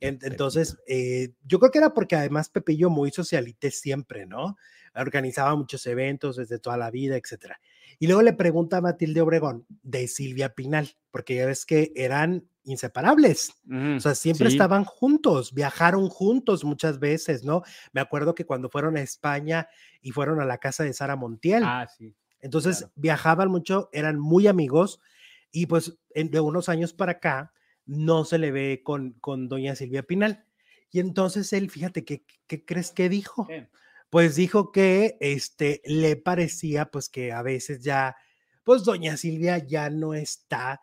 Entonces, 0.00 0.76
eh, 0.88 1.30
yo 1.44 1.60
creo 1.60 1.70
que 1.70 1.78
era 1.78 1.94
porque 1.94 2.16
además 2.16 2.50
Pepillo 2.50 2.90
muy 2.90 3.12
socialite 3.12 3.70
siempre, 3.70 4.26
¿no? 4.26 4.56
Organizaba 4.96 5.54
muchos 5.54 5.86
eventos 5.86 6.36
desde 6.36 6.58
toda 6.58 6.76
la 6.76 6.90
vida, 6.90 7.16
etcétera. 7.16 7.60
Y 8.00 8.08
luego 8.08 8.22
le 8.22 8.32
pregunta 8.32 8.78
a 8.78 8.80
Matilde 8.80 9.20
Obregón 9.20 9.66
de 9.82 10.08
Silvia 10.08 10.54
Pinal, 10.54 10.90
porque 11.12 11.36
ya 11.36 11.46
ves 11.46 11.64
que 11.64 11.92
eran 11.94 12.48
inseparables, 12.64 13.54
o 13.96 14.00
sea, 14.00 14.14
siempre 14.14 14.48
estaban 14.48 14.84
juntos, 14.84 15.52
viajaron 15.52 16.08
juntos 16.08 16.64
muchas 16.64 16.98
veces, 16.98 17.44
¿no? 17.44 17.62
Me 17.92 18.00
acuerdo 18.00 18.34
que 18.34 18.46
cuando 18.46 18.68
fueron 18.68 18.96
a 18.96 19.02
España 19.02 19.68
y 20.00 20.12
fueron 20.12 20.40
a 20.40 20.44
la 20.44 20.58
casa 20.58 20.82
de 20.84 20.92
Sara 20.92 21.16
Montiel. 21.16 21.62
Ah, 21.64 21.86
sí 21.86 22.14
entonces 22.44 22.88
viajaban 22.94 23.50
mucho, 23.50 23.88
eran 23.90 24.20
muy 24.20 24.48
amigos 24.48 25.00
y 25.50 25.64
pues 25.64 25.96
de 26.14 26.40
unos 26.40 26.68
años 26.68 26.92
para 26.92 27.12
acá 27.12 27.54
no 27.86 28.26
se 28.26 28.36
le 28.36 28.52
ve 28.52 28.82
con, 28.84 29.14
con 29.14 29.48
doña 29.48 29.74
Silvia 29.74 30.02
Pinal. 30.02 30.44
Y 30.90 31.00
entonces 31.00 31.54
él, 31.54 31.70
fíjate, 31.70 32.04
¿qué, 32.04 32.22
qué 32.46 32.62
crees 32.66 32.90
que 32.90 33.08
dijo? 33.08 33.48
Pues 34.10 34.36
dijo 34.36 34.72
que 34.72 35.16
este, 35.20 35.80
le 35.86 36.16
parecía 36.16 36.90
pues 36.90 37.08
que 37.08 37.32
a 37.32 37.40
veces 37.40 37.82
ya, 37.82 38.14
pues 38.62 38.84
doña 38.84 39.16
Silvia 39.16 39.56
ya 39.56 39.88
no 39.88 40.12
está 40.12 40.82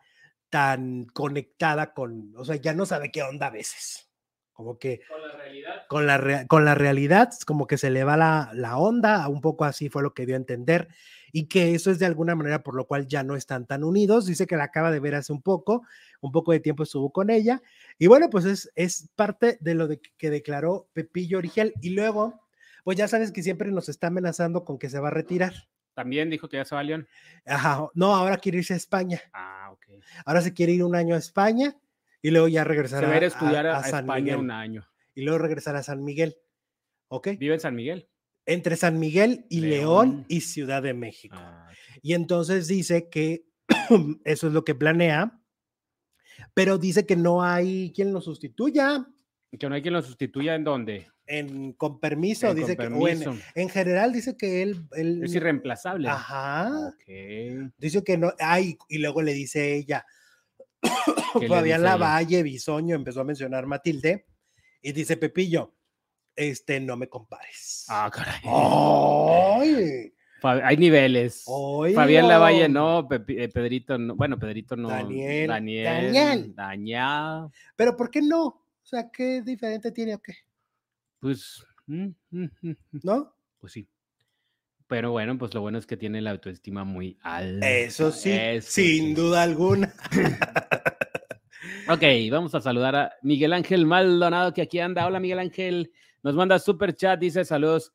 tan 0.52 1.06
conectada 1.06 1.94
con, 1.94 2.34
o 2.36 2.44
sea, 2.44 2.56
ya 2.56 2.74
no 2.74 2.84
sabe 2.84 3.10
qué 3.10 3.22
onda 3.22 3.46
a 3.46 3.50
veces. 3.50 4.10
Como 4.52 4.78
que 4.78 5.00
con 5.08 5.22
la 5.22 5.32
realidad, 5.34 5.86
con 5.88 6.06
la, 6.06 6.46
con 6.46 6.64
la 6.66 6.74
realidad 6.74 7.30
como 7.46 7.66
que 7.66 7.78
se 7.78 7.88
le 7.88 8.04
va 8.04 8.18
la, 8.18 8.50
la 8.52 8.76
onda, 8.76 9.26
un 9.28 9.40
poco 9.40 9.64
así 9.64 9.88
fue 9.88 10.02
lo 10.02 10.12
que 10.12 10.26
dio 10.26 10.34
a 10.34 10.36
entender 10.36 10.88
y 11.32 11.48
que 11.48 11.74
eso 11.74 11.90
es 11.90 11.98
de 11.98 12.04
alguna 12.04 12.34
manera 12.34 12.62
por 12.62 12.74
lo 12.74 12.86
cual 12.86 13.08
ya 13.08 13.22
no 13.22 13.34
están 13.34 13.66
tan 13.66 13.82
unidos. 13.82 14.26
Dice 14.26 14.46
que 14.46 14.58
la 14.58 14.64
acaba 14.64 14.90
de 14.90 15.00
ver 15.00 15.14
hace 15.14 15.32
un 15.32 15.40
poco, 15.40 15.86
un 16.20 16.32
poco 16.32 16.52
de 16.52 16.60
tiempo 16.60 16.82
estuvo 16.82 17.10
con 17.10 17.30
ella. 17.30 17.62
Y 17.98 18.08
bueno, 18.08 18.28
pues 18.28 18.44
es, 18.44 18.70
es 18.74 19.08
parte 19.16 19.56
de 19.62 19.74
lo 19.74 19.88
de 19.88 20.02
que 20.18 20.28
declaró 20.28 20.90
Pepillo 20.92 21.38
Origel. 21.38 21.72
Y 21.80 21.90
luego, 21.90 22.42
pues 22.84 22.98
ya 22.98 23.08
sabes 23.08 23.32
que 23.32 23.42
siempre 23.42 23.72
nos 23.72 23.88
está 23.88 24.08
amenazando 24.08 24.66
con 24.66 24.78
que 24.78 24.90
se 24.90 25.00
va 25.00 25.08
a 25.08 25.12
retirar. 25.12 25.54
También 25.94 26.30
dijo 26.30 26.48
que 26.48 26.56
ya 26.56 26.64
se 26.64 26.74
va 26.74 26.80
a 26.80 26.84
León. 26.84 27.06
Ajá, 27.44 27.88
no, 27.94 28.14
ahora 28.14 28.38
quiere 28.38 28.58
irse 28.58 28.74
a 28.74 28.78
España. 28.78 29.20
Ah, 29.32 29.61
Ahora 30.24 30.40
se 30.40 30.52
quiere 30.52 30.72
ir 30.72 30.84
un 30.84 30.94
año 30.94 31.14
a 31.14 31.18
España 31.18 31.76
y 32.20 32.30
luego 32.30 32.48
ya 32.48 32.64
regresar 32.64 33.00
se 33.00 33.06
va 33.06 33.14
a, 33.14 33.16
ir 33.16 33.24
a 33.24 33.26
estudiar 33.26 33.66
a, 33.66 33.82
San 33.82 34.04
España 34.04 34.22
Miguel. 34.22 34.36
un 34.38 34.50
año. 34.50 34.88
Y 35.14 35.22
luego 35.22 35.38
regresar 35.38 35.76
a 35.76 35.82
San 35.82 36.04
Miguel. 36.04 36.36
¿Ok? 37.08 37.28
Vive 37.38 37.54
en 37.54 37.60
San 37.60 37.74
Miguel 37.74 38.08
entre 38.46 38.76
San 38.76 38.98
Miguel 38.98 39.46
y 39.48 39.60
León, 39.60 40.24
y 40.28 40.40
Ciudad 40.40 40.82
de 40.82 40.94
México. 40.94 41.36
Ah, 41.38 41.70
y 42.02 42.14
entonces 42.14 42.68
dice 42.68 43.08
que 43.08 43.46
eso 44.24 44.46
es 44.46 44.52
lo 44.52 44.64
que 44.64 44.74
planea, 44.74 45.40
pero 46.54 46.78
dice 46.78 47.06
que 47.06 47.16
no 47.16 47.42
hay 47.42 47.92
quien 47.94 48.12
lo 48.12 48.20
sustituya. 48.20 49.06
Que 49.58 49.68
no 49.68 49.74
hay 49.74 49.82
quien 49.82 49.94
lo 49.94 50.02
sustituya 50.02 50.54
en 50.54 50.64
dónde? 50.64 51.08
En, 51.26 51.74
con 51.74 52.00
permiso, 52.00 52.54
dice 52.54 52.76
que 52.76 52.84
en, 52.84 53.68
general 53.68 54.12
dice 54.12 54.36
que 54.36 54.62
él, 54.62 54.88
es 55.22 55.34
irreemplazable. 55.34 56.08
Ajá. 56.08 56.94
Dice 57.76 58.02
que 58.02 58.16
no 58.16 58.32
hay, 58.40 58.76
y 58.88 58.98
luego 58.98 59.22
le 59.22 59.34
dice 59.34 59.76
ella, 59.76 60.04
Fabián 61.48 61.82
Lavalle, 61.82 62.42
Bisoño, 62.42 62.96
empezó 62.96 63.20
a 63.20 63.24
mencionar 63.24 63.66
Matilde, 63.66 64.26
y 64.80 64.92
dice 64.92 65.16
Pepillo, 65.16 65.74
este, 66.34 66.80
no 66.80 66.96
me 66.96 67.08
compares. 67.08 67.86
Ah, 67.88 68.10
caray. 68.12 68.40
Hay 70.42 70.76
niveles. 70.76 71.44
Fabián 71.94 72.26
Lavalle 72.26 72.68
no, 72.68 73.06
eh, 73.10 73.48
Pedrito 73.48 73.96
no, 73.96 74.16
bueno, 74.16 74.38
Pedrito 74.38 74.76
no. 74.76 74.88
Daniel. 74.88 75.48
Daniel. 75.48 76.54
Daniel. 76.54 77.48
Pero 77.76 77.96
¿por 77.96 78.10
qué 78.10 78.22
no? 78.22 78.61
O 78.82 78.86
sea, 78.86 79.10
¿qué 79.10 79.42
diferente 79.42 79.92
tiene 79.92 80.16
o 80.16 80.20
qué? 80.20 80.34
Pues, 81.20 81.64
mm, 81.86 82.08
mm, 82.30 82.44
mm, 82.62 82.76
¿no? 83.04 83.34
Pues 83.58 83.72
sí. 83.74 83.88
Pero 84.88 85.12
bueno, 85.12 85.38
pues 85.38 85.54
lo 85.54 85.60
bueno 85.60 85.78
es 85.78 85.86
que 85.86 85.96
tiene 85.96 86.20
la 86.20 86.32
autoestima 86.32 86.84
muy 86.84 87.16
alta. 87.22 87.70
Eso 87.70 88.10
sí, 88.10 88.36
sin 88.60 89.14
duda 89.14 89.44
alguna. 89.44 89.94
ok, 91.88 92.02
vamos 92.30 92.54
a 92.54 92.60
saludar 92.60 92.96
a 92.96 93.12
Miguel 93.22 93.52
Ángel 93.52 93.86
Maldonado, 93.86 94.52
que 94.52 94.62
aquí 94.62 94.80
anda. 94.80 95.06
Hola, 95.06 95.20
Miguel 95.20 95.38
Ángel. 95.38 95.92
Nos 96.22 96.34
manda 96.34 96.58
super 96.58 96.94
chat, 96.94 97.18
dice 97.18 97.44
saludos. 97.44 97.94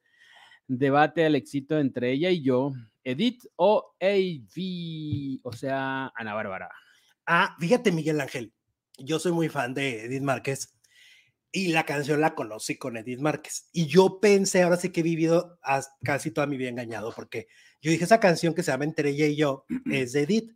Debate 0.67 1.25
al 1.25 1.35
éxito 1.35 1.77
entre 1.77 2.13
ella 2.13 2.31
y 2.31 2.41
yo. 2.41 2.71
Edith 3.03 3.43
o 3.57 3.95
AV, 4.01 5.39
o 5.43 5.51
sea, 5.51 6.11
Ana 6.15 6.33
Bárbara. 6.33 6.71
Ah, 7.25 7.55
fíjate, 7.59 7.91
Miguel 7.91 8.21
Ángel. 8.21 8.53
Yo 8.97 9.19
soy 9.19 9.33
muy 9.33 9.49
fan 9.49 9.73
de 9.73 10.05
Edith 10.05 10.23
Márquez 10.23 10.76
y 11.51 11.69
la 11.69 11.85
canción 11.85 12.21
la 12.21 12.35
conocí 12.35 12.77
con 12.77 12.97
Edith 12.97 13.19
Márquez. 13.19 13.69
Y 13.71 13.87
yo 13.87 14.19
pensé, 14.19 14.63
ahora 14.63 14.77
sí 14.77 14.89
que 14.89 14.99
he 14.99 15.03
vivido 15.03 15.59
casi 16.03 16.31
toda 16.31 16.47
mi 16.47 16.57
vida 16.57 16.69
engañado, 16.69 17.13
porque 17.15 17.47
yo 17.81 17.91
dije, 17.91 18.03
esa 18.03 18.19
canción 18.19 18.53
que 18.53 18.63
se 18.63 18.71
llama 18.71 18.85
Entre 18.85 19.09
ella 19.09 19.27
y 19.27 19.35
yo 19.35 19.65
es 19.91 20.13
de 20.13 20.23
Edith. 20.23 20.51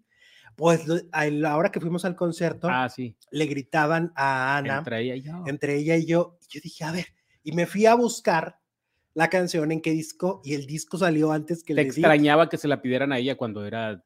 Pues 0.58 0.82
a 1.14 1.26
la 1.28 1.56
hora 1.56 1.72
que 1.72 1.80
fuimos 1.80 2.04
al 2.04 2.16
concierto, 2.16 2.68
ah, 2.70 2.90
sí. 2.90 3.16
le 3.32 3.46
gritaban 3.46 4.12
a 4.16 4.58
Ana, 4.58 4.80
entre 4.80 5.00
ella 5.00 5.16
y 5.16 5.22
yo. 5.22 5.44
Entre 5.48 5.76
ella 5.76 5.96
y 5.96 6.06
yo. 6.06 6.38
Y 6.42 6.54
yo 6.54 6.60
dije, 6.62 6.84
a 6.84 6.92
ver, 6.92 7.06
y 7.42 7.54
me 7.54 7.66
fui 7.66 7.86
a 7.86 7.96
buscar 7.96 8.60
la 9.14 9.30
canción 9.30 9.72
en 9.72 9.82
qué 9.82 9.92
disco 9.92 10.42
y 10.44 10.54
el 10.54 10.66
disco 10.66 10.98
salió 10.98 11.32
antes 11.32 11.64
que 11.64 11.74
Te 11.74 11.82
extrañaba 11.82 12.50
que 12.50 12.58
se 12.58 12.68
la 12.68 12.82
pidieran 12.82 13.12
a 13.12 13.18
ella 13.18 13.36
cuando 13.36 13.66
era 13.66 14.04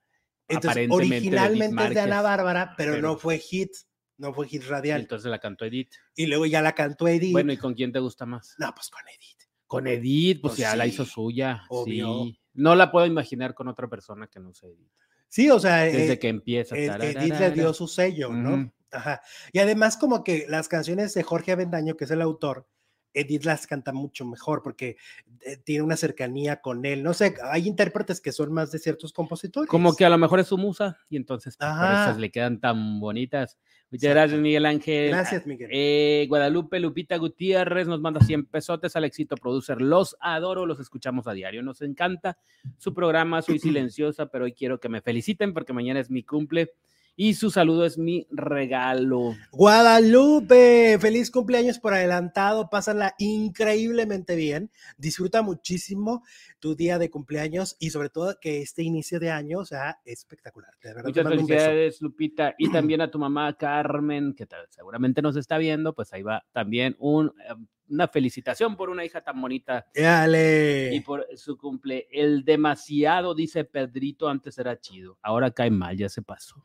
entonces, 0.48 0.88
originalmente 0.89 1.82
de 1.82 1.88
es 1.89 1.95
de 1.95 2.02
Ana 2.02 2.21
Bárbara, 2.21 2.74
pero, 2.78 3.02
no 3.02 3.17
fue 3.17 3.39
hit, 3.39 3.71
no 4.17 4.34
fue 4.34 4.47
hit 4.47 4.63
radial. 4.67 5.01
Entonces 5.01 5.30
la 5.30 5.39
cantó 5.39 5.65
Edith. 5.65 5.91
Y 6.15 6.28
luego 6.28 6.45
ya 6.45 6.62
la 6.62 6.73
cantó 6.73 7.08
Edith. 7.08 7.34
Bueno, 7.34 7.51
¿y 7.51 7.58
con 7.58 7.73
quién 7.73 7.91
te 7.91 7.99
gusta 7.99 8.25
más? 8.25 8.56
No, 8.58 8.73
pues 8.73 8.89
con 8.89 9.01
Edith. 9.08 9.43
Con 9.67 9.88
Edith, 9.88 10.41
pues, 10.41 10.51
pues 10.51 10.60
ya 10.60 10.75
la 10.75 10.86
hizo 10.86 11.06
suya. 11.06 11.63
Sí. 11.86 12.39
No 12.54 12.75
la 12.75 12.91
puedo 12.91 13.06
imaginar 13.06 13.54
con 13.54 13.67
otra 13.67 13.88
persona 13.88 14.28
que 14.28 14.39
no 14.39 14.54
sea 14.54 14.69
Edith. 14.69 14.91
Sí, 15.28 15.49
o 15.49 15.60
sea, 15.60 15.84
desde 15.84 16.13
eh, 16.13 16.19
que 16.19 16.30
empieza. 16.30 16.78
Edith 16.78 17.39
le 17.39 17.51
dio 17.51 17.73
su 17.73 17.88
sello, 17.88 18.30
¿no? 18.30 18.71
Ajá. 18.91 19.21
Y 19.51 19.60
además 19.60 19.97
como 19.97 20.23
que 20.23 20.45
las 20.47 20.69
canciones 20.69 21.13
de 21.13 21.23
Jorge 21.23 21.51
Avendaño, 21.51 21.97
que 21.97 22.06
es 22.06 22.12
el 22.12 22.21
autor, 22.21 22.67
Edith 23.15 23.45
las 23.45 23.65
canta 23.65 23.93
mucho 23.93 24.25
mejor 24.25 24.62
porque 24.62 24.97
eh, 25.41 25.58
tiene 25.63 25.84
una 25.84 25.95
cercanía 25.95 26.62
con 26.62 26.86
él. 26.86 27.01
No 27.01 27.13
sé, 27.13 27.36
hay 27.43 27.67
intérpretes 27.67 28.21
que 28.21 28.32
son 28.32 28.54
más 28.54 28.71
de 28.71 28.80
ciertos 28.80 29.13
compositores. 29.13 29.69
Como 29.69 29.95
que 29.95 30.06
a 30.06 30.10
lo 30.10 30.17
mejor 30.17 30.39
es 30.39 30.47
su 30.47 30.58
musa 30.58 30.99
y 31.10 31.17
entonces 31.17 31.58
pues, 31.58 31.69
por 31.69 32.12
eso 32.12 32.19
le 32.19 32.32
quedan 32.32 32.60
tan 32.60 32.99
bonitas. 32.99 33.58
Muchas 33.91 34.10
gracias, 34.10 34.39
Miguel 34.41 34.65
Ángel. 34.65 35.10
Gracias, 35.10 35.47
Miguel. 35.47 35.69
Eh, 35.71 36.25
Guadalupe 36.28 36.80
Lupita 36.80 37.17
Gutiérrez 37.17 37.88
nos 37.88 38.01
manda 38.01 38.19
100 38.19 38.47
pesotes 38.47 38.95
al 38.95 39.06
éxito 39.06 39.38
producer. 39.38 39.82
Los 39.82 40.17
adoro, 40.19 40.65
los 40.65 40.80
escuchamos 40.80 41.28
a 41.28 41.34
diario. 41.34 41.63
Nos 41.63 41.82
encanta 41.82 42.38
su 42.78 42.93
programa. 42.93 43.41
Soy 43.41 43.60
silenciosa, 43.60 44.25
pero 44.28 44.45
hoy 44.45 44.54
quiero 44.54 44.80
que 44.80 44.89
me 44.89 45.01
feliciten 45.01 45.54
porque 45.54 45.71
mañana 45.71 45.99
es 45.99 46.10
mi 46.10 46.23
cumple 46.23 46.73
y 47.15 47.36
su 47.36 47.49
saludo 47.49 47.86
es 47.86 47.97
mi 47.97 48.28
regalo. 48.30 49.36
Guadalupe, 49.51 50.97
feliz 50.99 51.32
cumpleaños 51.32 51.80
por 51.80 51.93
adelantado, 51.93 52.69
pásala 52.69 53.15
increíblemente 53.17 54.36
bien, 54.36 54.71
disfruta 54.97 55.41
muchísimo 55.41 56.23
tu 56.60 56.75
día 56.75 56.99
de 56.99 57.10
cumpleaños 57.10 57.78
y 57.80 57.91
sobre 57.91 58.10
todo 58.10 58.36
que 58.39 58.62
este 58.62 58.84
inicio 58.84 59.19
de 59.19 59.32
año 59.32 59.63
sea 59.65 59.99
espectacular. 60.06 60.71
Muchas 61.04 61.28
felicidades, 61.28 62.01
Lupita, 62.01 62.56
y 62.58 62.69
también 62.71 63.01
a 63.01 63.10
tu 63.10 63.19
mamá 63.19 63.56
Carmen, 63.58 64.34
que 64.34 64.47
seguramente 64.69 65.21
nos 65.21 65.38
está 65.38 65.58
viendo, 65.58 65.93
pues 65.93 66.12
ahí 66.13 66.23
va 66.23 66.43
también 66.51 66.95
un 66.99 67.28
eh, 67.28 67.56
una 67.89 68.08
felicitación 68.08 68.76
por 68.76 68.89
una 68.89 69.06
hija 69.06 69.21
tan 69.21 69.39
bonita. 69.41 69.88
Dale. 69.93 70.93
Y 70.93 71.02
por 71.02 71.28
su 71.36 71.58
cumple. 71.58 72.08
El 72.12 72.43
demasiado, 72.43 73.36
dice 73.36 73.63
Pedrito, 73.63 74.28
antes 74.28 74.58
era 74.58 74.80
chido. 74.80 75.17
Ahora 75.21 75.52
cae 75.52 75.71
mal, 75.71 75.98
ya 75.98 76.10
se 76.10 76.21
pasó. 76.21 76.63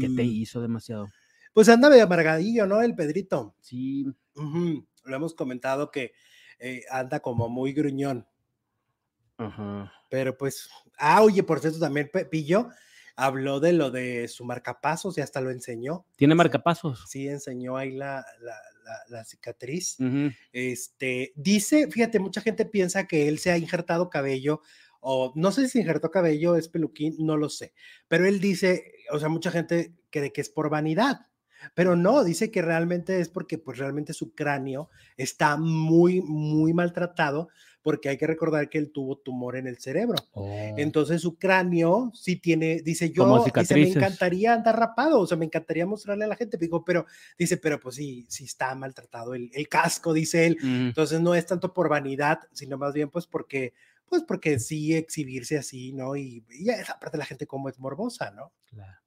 ¿Qué 0.00 0.08
te 0.14 0.22
hizo 0.22 0.60
demasiado? 0.60 1.08
Pues 1.52 1.68
anda 1.68 1.88
medio 1.88 2.04
amargadillo, 2.04 2.66
¿no? 2.66 2.80
El 2.82 2.94
Pedrito. 2.94 3.54
Sí. 3.60 4.06
Lo 4.34 5.16
hemos 5.16 5.34
comentado 5.34 5.90
que 5.90 6.12
eh, 6.58 6.82
anda 6.90 7.20
como 7.20 7.48
muy 7.48 7.72
gruñón. 7.72 8.26
Ajá. 9.36 9.92
Pero 10.10 10.36
pues, 10.36 10.68
ah, 10.98 11.22
oye, 11.22 11.42
por 11.42 11.60
cierto, 11.60 11.78
también 11.78 12.08
Pepillo 12.12 12.68
habló 13.16 13.60
de 13.60 13.72
lo 13.72 13.90
de 13.90 14.28
su 14.28 14.44
marcapasos 14.44 15.18
y 15.18 15.20
hasta 15.20 15.40
lo 15.40 15.50
enseñó. 15.50 16.06
¿Tiene 16.16 16.34
marcapasos? 16.34 17.04
Sí, 17.08 17.28
enseñó 17.28 17.76
ahí 17.76 17.92
la, 17.92 18.24
la, 18.40 18.56
cicatriz. 19.24 19.96
Este, 20.52 21.32
dice, 21.36 21.90
fíjate, 21.90 22.18
mucha 22.18 22.40
gente 22.40 22.64
piensa 22.64 23.06
que 23.06 23.28
él 23.28 23.38
se 23.38 23.50
ha 23.50 23.58
injertado 23.58 24.10
cabello 24.10 24.60
o 25.00 25.32
no 25.36 25.52
sé 25.52 25.68
si 25.68 25.80
injertó 25.80 26.10
cabello, 26.10 26.56
es 26.56 26.68
peluquín, 26.68 27.14
no 27.18 27.36
lo 27.36 27.50
sé, 27.50 27.74
pero 28.08 28.26
él 28.26 28.40
dice, 28.40 28.92
o 29.10 29.18
sea, 29.18 29.28
mucha 29.28 29.50
gente 29.50 29.94
cree 30.10 30.32
que 30.32 30.40
es 30.40 30.48
por 30.48 30.70
vanidad. 30.70 31.26
Pero 31.74 31.96
no, 31.96 32.24
dice 32.24 32.50
que 32.50 32.62
realmente 32.62 33.20
es 33.20 33.28
porque 33.28 33.58
pues 33.58 33.78
realmente 33.78 34.12
su 34.12 34.34
cráneo 34.34 34.90
está 35.16 35.56
muy, 35.56 36.20
muy 36.20 36.74
maltratado 36.74 37.48
porque 37.84 38.08
hay 38.08 38.16
que 38.16 38.26
recordar 38.26 38.70
que 38.70 38.78
él 38.78 38.90
tuvo 38.90 39.18
tumor 39.18 39.56
en 39.56 39.66
el 39.66 39.78
cerebro. 39.78 40.16
Oh. 40.32 40.48
Entonces 40.78 41.20
su 41.20 41.36
cráneo 41.36 42.10
sí 42.14 42.36
tiene, 42.36 42.80
dice 42.80 43.10
yo, 43.10 43.44
dice, 43.44 43.74
me 43.74 43.88
encantaría 43.90 44.54
andar 44.54 44.78
rapado, 44.78 45.20
o 45.20 45.26
sea, 45.26 45.36
me 45.36 45.44
encantaría 45.44 45.84
mostrarle 45.84 46.24
a 46.24 46.28
la 46.28 46.36
gente, 46.36 46.56
digo, 46.56 46.82
pero 46.82 47.04
dice, 47.38 47.58
pero 47.58 47.78
pues 47.78 47.96
sí, 47.96 48.24
sí 48.30 48.44
está 48.44 48.74
maltratado 48.74 49.34
el, 49.34 49.50
el 49.52 49.68
casco, 49.68 50.14
dice 50.14 50.46
él. 50.46 50.56
Entonces 50.62 51.20
no 51.20 51.34
es 51.34 51.44
tanto 51.44 51.74
por 51.74 51.90
vanidad, 51.90 52.40
sino 52.52 52.78
más 52.78 52.94
bien 52.94 53.10
pues 53.10 53.26
porque 53.26 53.74
pues 54.08 54.22
porque 54.22 54.58
sí 54.58 54.94
exhibirse 54.94 55.58
así, 55.58 55.92
¿no? 55.92 56.16
Y, 56.16 56.42
y 56.48 56.70
aparte 56.70 57.18
la 57.18 57.26
gente 57.26 57.46
como 57.46 57.68
es 57.68 57.78
morbosa, 57.78 58.30
¿no? 58.30 58.52
Claro. 58.64 59.03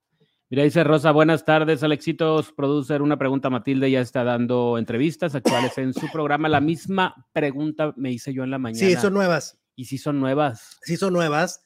Mira, 0.50 0.64
dice 0.64 0.82
Rosa, 0.82 1.10
buenas 1.10 1.44
tardes, 1.44 1.82
Alexitos, 1.82 2.52
producer. 2.52 3.02
Una 3.02 3.18
pregunta, 3.18 3.50
Matilde 3.50 3.90
ya 3.90 4.00
está 4.00 4.24
dando 4.24 4.78
entrevistas 4.78 5.34
actuales 5.34 5.76
en 5.76 5.92
su 5.92 6.10
programa. 6.10 6.48
La 6.48 6.62
misma 6.62 7.28
pregunta 7.34 7.92
me 7.98 8.12
hice 8.12 8.32
yo 8.32 8.44
en 8.44 8.50
la 8.50 8.58
mañana. 8.58 8.88
Sí, 8.88 8.96
son 8.96 9.12
nuevas. 9.12 9.60
¿Y 9.76 9.84
sí 9.84 9.98
son 9.98 10.18
nuevas? 10.20 10.78
Sí, 10.80 10.96
son 10.96 11.12
nuevas, 11.12 11.60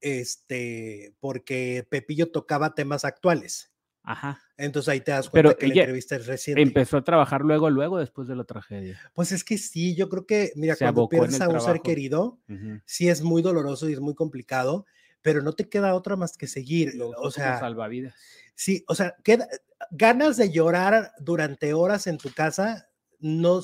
este, 0.00 1.14
porque 1.20 1.86
Pepillo 1.90 2.30
tocaba 2.30 2.74
temas 2.74 3.04
actuales. 3.04 3.70
Ajá. 4.02 4.40
Entonces 4.56 4.88
ahí 4.88 5.02
te 5.02 5.10
das 5.10 5.28
cuenta 5.28 5.54
que 5.54 5.68
la 5.68 5.74
entrevista 5.74 6.16
es 6.16 6.26
reciente. 6.26 6.62
Empezó 6.62 6.96
a 6.96 7.04
trabajar 7.04 7.42
luego, 7.42 7.68
luego, 7.68 7.98
después 7.98 8.28
de 8.28 8.36
la 8.36 8.44
tragedia. 8.44 8.98
Pues 9.12 9.32
es 9.32 9.44
que 9.44 9.58
sí, 9.58 9.94
yo 9.94 10.08
creo 10.08 10.24
que, 10.24 10.52
mira, 10.56 10.74
cuando 10.76 11.06
pierdes 11.06 11.38
a 11.42 11.50
un 11.50 11.60
ser 11.60 11.82
querido, 11.82 12.40
sí 12.86 13.10
es 13.10 13.20
muy 13.20 13.42
doloroso 13.42 13.90
y 13.90 13.92
es 13.92 14.00
muy 14.00 14.14
complicado 14.14 14.86
pero 15.22 15.40
no 15.40 15.52
te 15.52 15.68
queda 15.68 15.94
otra 15.94 16.16
más 16.16 16.36
que 16.36 16.46
seguir. 16.46 17.00
o 17.00 17.30
sea, 17.30 17.58
salvavidas. 17.58 18.14
Sí, 18.54 18.84
o 18.88 18.94
sea, 18.94 19.14
queda, 19.22 19.48
ganas 19.90 20.36
de 20.36 20.50
llorar 20.50 21.12
durante 21.18 21.72
horas 21.72 22.06
en 22.06 22.18
tu 22.18 22.30
casa 22.32 22.88
no 23.20 23.60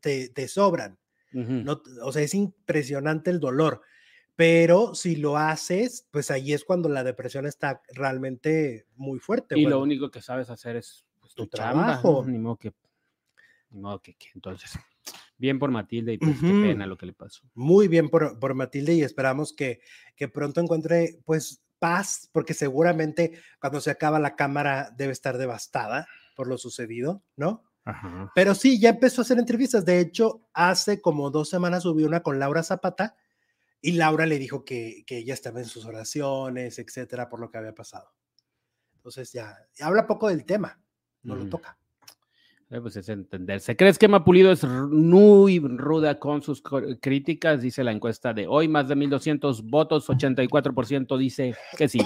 te, 0.00 0.28
te 0.30 0.48
sobran. 0.48 0.98
no, 1.32 1.82
o 2.02 2.12
sea, 2.12 2.22
es 2.22 2.34
impresionante 2.34 3.30
el 3.30 3.40
dolor. 3.40 3.82
Pero 4.36 4.94
si 4.94 5.16
lo 5.16 5.36
haces, 5.36 6.08
pues 6.10 6.30
ahí 6.30 6.54
es 6.54 6.64
cuando 6.64 6.88
la 6.88 7.04
depresión 7.04 7.44
está 7.44 7.82
realmente 7.92 8.86
muy 8.96 9.18
fuerte. 9.18 9.58
Y 9.58 9.66
lo 9.66 9.82
único 9.82 10.10
que 10.10 10.22
sabes 10.22 10.48
hacer 10.48 10.76
es 10.76 11.04
pues, 11.18 11.34
tu, 11.34 11.46
trabajo. 11.46 12.24
Ni 12.26 12.38
modo 12.38 12.56
que, 12.56 12.72
ni 13.68 13.80
modo 13.80 14.00
que, 14.00 14.14
que 14.14 14.28
entonces 14.34 14.78
Bien 15.40 15.58
por 15.58 15.70
Matilde 15.70 16.12
y 16.12 16.18
pues 16.18 16.38
qué 16.38 16.48
pena 16.48 16.86
lo 16.86 16.98
que 16.98 17.06
le 17.06 17.14
pasó. 17.14 17.48
Muy 17.54 17.88
bien 17.88 18.10
por, 18.10 18.38
por 18.38 18.52
Matilde 18.54 18.92
y 18.92 19.02
esperamos 19.02 19.54
que, 19.54 19.80
que 20.14 20.28
pronto 20.28 20.60
encuentre 20.60 21.18
pues 21.24 21.62
paz, 21.78 22.28
porque 22.30 22.52
seguramente 22.52 23.40
cuando 23.58 23.80
se 23.80 23.90
acaba 23.90 24.18
la 24.18 24.36
cámara 24.36 24.90
debe 24.94 25.12
estar 25.12 25.38
devastada 25.38 26.06
por 26.36 26.46
lo 26.46 26.58
sucedido, 26.58 27.24
¿no? 27.36 27.64
Ajá. 27.86 28.30
Pero 28.34 28.54
sí, 28.54 28.78
ya 28.78 28.90
empezó 28.90 29.22
a 29.22 29.24
hacer 29.24 29.38
entrevistas. 29.38 29.86
De 29.86 29.98
hecho, 29.98 30.46
hace 30.52 31.00
como 31.00 31.30
dos 31.30 31.48
semanas 31.48 31.84
subió 31.84 32.06
una 32.06 32.22
con 32.22 32.38
Laura 32.38 32.62
Zapata 32.62 33.16
y 33.80 33.92
Laura 33.92 34.26
le 34.26 34.38
dijo 34.38 34.62
que, 34.62 35.04
que 35.06 35.16
ella 35.16 35.32
estaba 35.32 35.60
en 35.60 35.64
sus 35.64 35.86
oraciones, 35.86 36.78
etcétera, 36.78 37.30
por 37.30 37.40
lo 37.40 37.50
que 37.50 37.56
había 37.56 37.74
pasado. 37.74 38.12
Entonces 38.96 39.32
ya, 39.32 39.56
habla 39.80 40.06
poco 40.06 40.28
del 40.28 40.44
tema, 40.44 40.78
no 41.22 41.34
lo 41.34 41.48
toca. 41.48 41.79
Eh, 42.70 42.80
pues 42.80 42.94
es 42.96 43.08
entenderse. 43.08 43.76
¿Crees 43.76 43.98
que 43.98 44.06
Mapulido 44.06 44.52
es 44.52 44.62
muy 44.62 45.58
ruda 45.58 46.20
con 46.20 46.40
sus 46.40 46.62
críticas? 47.00 47.62
Dice 47.62 47.82
la 47.82 47.90
encuesta 47.90 48.32
de 48.32 48.46
hoy, 48.46 48.68
más 48.68 48.86
de 48.86 48.94
1.200 48.94 49.68
votos, 49.68 50.08
84% 50.08 51.18
dice 51.18 51.56
que 51.76 51.88
sí. 51.88 52.00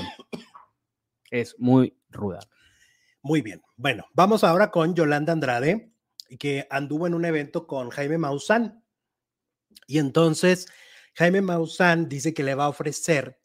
Es 1.31 1.55
muy 1.59 1.95
ruda. 2.09 2.41
Muy 3.21 3.43
bien. 3.43 3.61
Bueno, 3.77 4.07
vamos 4.15 4.43
ahora 4.43 4.71
con 4.71 4.95
Yolanda 4.95 5.33
Andrade, 5.33 5.93
que 6.39 6.67
anduvo 6.71 7.07
en 7.07 7.15
un 7.15 7.25
evento 7.25 7.67
con 7.67 7.91
Jaime 7.91 8.17
Maussan. 8.17 8.83
Y 9.87 9.99
entonces 9.99 10.67
Jaime 11.15 11.43
Maussan 11.43 12.09
dice 12.09 12.33
que 12.33 12.43
le 12.43 12.55
va 12.55 12.65
a 12.65 12.69
ofrecer 12.69 13.39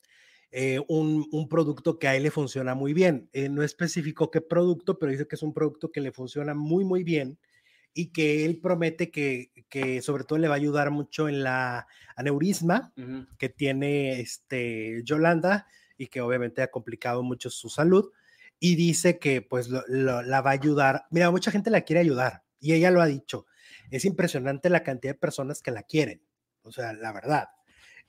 eh, 0.52 0.80
un, 0.88 1.48
producto 1.48 2.00
que 2.00 2.08
a 2.08 2.16
él 2.16 2.24
le 2.24 2.32
funciona 2.32 2.74
muy 2.74 2.94
bien. 2.94 3.30
Eh, 3.34 3.50
no 3.50 3.64
especificó 3.64 4.32
qué 4.32 4.42
producto, 4.42 4.98
pero 4.98 5.12
dice 5.12 5.28
que 5.28 5.36
es 5.36 5.44
un 5.44 5.54
producto 5.54 5.92
que 5.92 6.02
le 6.02 6.12
funciona 6.12 6.54
muy, 6.54 6.86
muy 6.86 7.04
bien 7.04 7.38
y 7.94 8.12
que 8.12 8.46
él 8.46 8.60
promete 8.60 9.12
que, 9.12 9.52
que 9.70 10.02
sobre 10.02 10.24
todo 10.24 10.40
le 10.40 10.48
va 10.48 10.56
a 10.56 10.58
ayudar 10.58 10.92
mucho 10.92 11.28
en 11.28 11.44
la 11.44 11.88
aneurisma 12.16 12.94
que 13.38 13.50
tiene 13.50 14.20
este 14.20 15.02
Yolanda 15.04 15.68
y 15.98 16.08
que 16.08 16.22
obviamente 16.22 16.62
ha 16.62 16.72
complicado 16.72 17.24
mucho 17.24 17.50
su 17.50 17.70
salud. 17.70 18.12
Y 18.60 18.76
dice 18.76 19.20
que 19.20 19.42
pues 19.42 19.70
la 19.70 20.42
va 20.42 20.50
a 20.50 20.54
ayudar. 20.54 21.06
Mira, 21.12 21.32
mucha 21.32 21.52
gente 21.52 21.70
la 21.70 21.82
quiere 21.82 22.02
ayudar 22.02 22.44
y 22.60 22.74
ella 22.74 22.92
lo 22.92 23.02
ha 23.02 23.06
dicho. 23.06 23.46
Es 23.92 24.06
impresionante 24.06 24.70
la 24.70 24.84
cantidad 24.84 25.14
de 25.14 25.20
personas 25.20 25.62
que 25.62 25.72
la 25.72 25.84
quieren. 25.84 26.22
O 26.64 26.72
sea, 26.72 26.94
la 26.94 27.12
verdad 27.14 27.50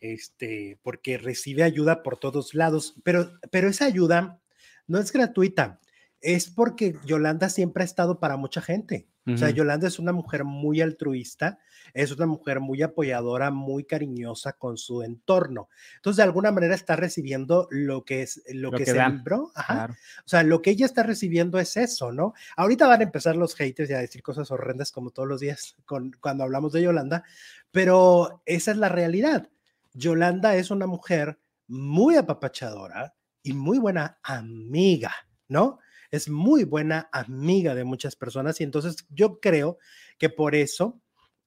este, 0.01 0.79
porque 0.83 1.19
recibe 1.19 1.63
ayuda 1.63 2.03
por 2.03 2.19
todos 2.19 2.55
lados, 2.55 2.95
pero, 3.05 3.33
pero 3.51 3.69
esa 3.69 3.85
ayuda 3.85 4.41
no 4.87 4.99
es 4.99 5.13
gratuita, 5.13 5.81
es 6.21 6.51
porque 6.51 6.97
Yolanda 7.05 7.49
siempre 7.49 7.83
ha 7.83 7.87
estado 7.87 8.19
para 8.19 8.37
mucha 8.37 8.61
gente. 8.61 9.07
O 9.27 9.37
sea, 9.37 9.51
Yolanda 9.51 9.87
es 9.87 9.99
una 9.99 10.13
mujer 10.13 10.45
muy 10.45 10.81
altruista, 10.81 11.59
es 11.95 12.11
una 12.11 12.27
mujer 12.27 12.59
muy 12.59 12.83
apoyadora, 12.83 13.51
muy 13.51 13.85
cariñosa 13.85 14.55
con 14.55 14.77
su 14.77 15.03
entorno. 15.03 15.69
Entonces, 15.97 16.17
de 16.17 16.23
alguna 16.25 16.51
manera 16.51 16.75
está 16.75 16.97
recibiendo 16.97 17.69
lo 17.71 18.05
que 18.05 18.23
es 18.23 18.43
lo, 18.53 18.73
que, 18.73 18.87
sembró. 18.87 19.53
O 19.55 20.29
sea, 20.29 20.43
lo 20.43 20.63
que 20.63 20.71
ella 20.71 20.87
está 20.87 21.05
recibiendo 21.05 21.61
es 21.61 21.77
eso, 21.77 22.11
¿no? 22.11 22.35
Ahorita 22.57 22.89
van 22.89 23.03
a 23.03 23.05
empezar 23.05 23.37
los 23.37 23.55
haters 23.55 23.91
y 23.91 23.95
a 23.95 23.99
decir 23.99 24.23
cosas 24.23 24.51
horrendas 24.51 24.91
como 24.91 25.11
todos 25.11 25.29
los 25.29 25.41
días 25.41 25.77
con, 25.85 26.13
cuando 26.21 26.43
hablamos 26.43 26.73
de 26.73 26.83
Yolanda, 26.83 27.23
pero 27.71 28.43
esa 28.47 28.73
es 28.73 28.79
la 28.79 28.89
realidad. 28.89 29.49
Yolanda 29.93 30.57
es 30.57 30.71
una 30.71 30.87
mujer 30.87 31.39
muy 31.67 32.17
apapachadora 32.17 33.15
y 33.43 33.53
muy 33.53 33.79
buena 33.79 34.19
amiga, 34.23 35.15
¿no? 35.49 35.79
Es 36.11 36.29
muy 36.29 36.65
buena 36.65 37.09
amiga 37.13 37.75
de 37.75 37.85
muchas 37.85 38.17
personas 38.17 38.61
y 38.61 38.65
entonces 38.65 39.07
yo 39.11 39.41
creo 39.41 39.79
que 40.19 40.29
por 40.29 40.55
eso 40.55 41.01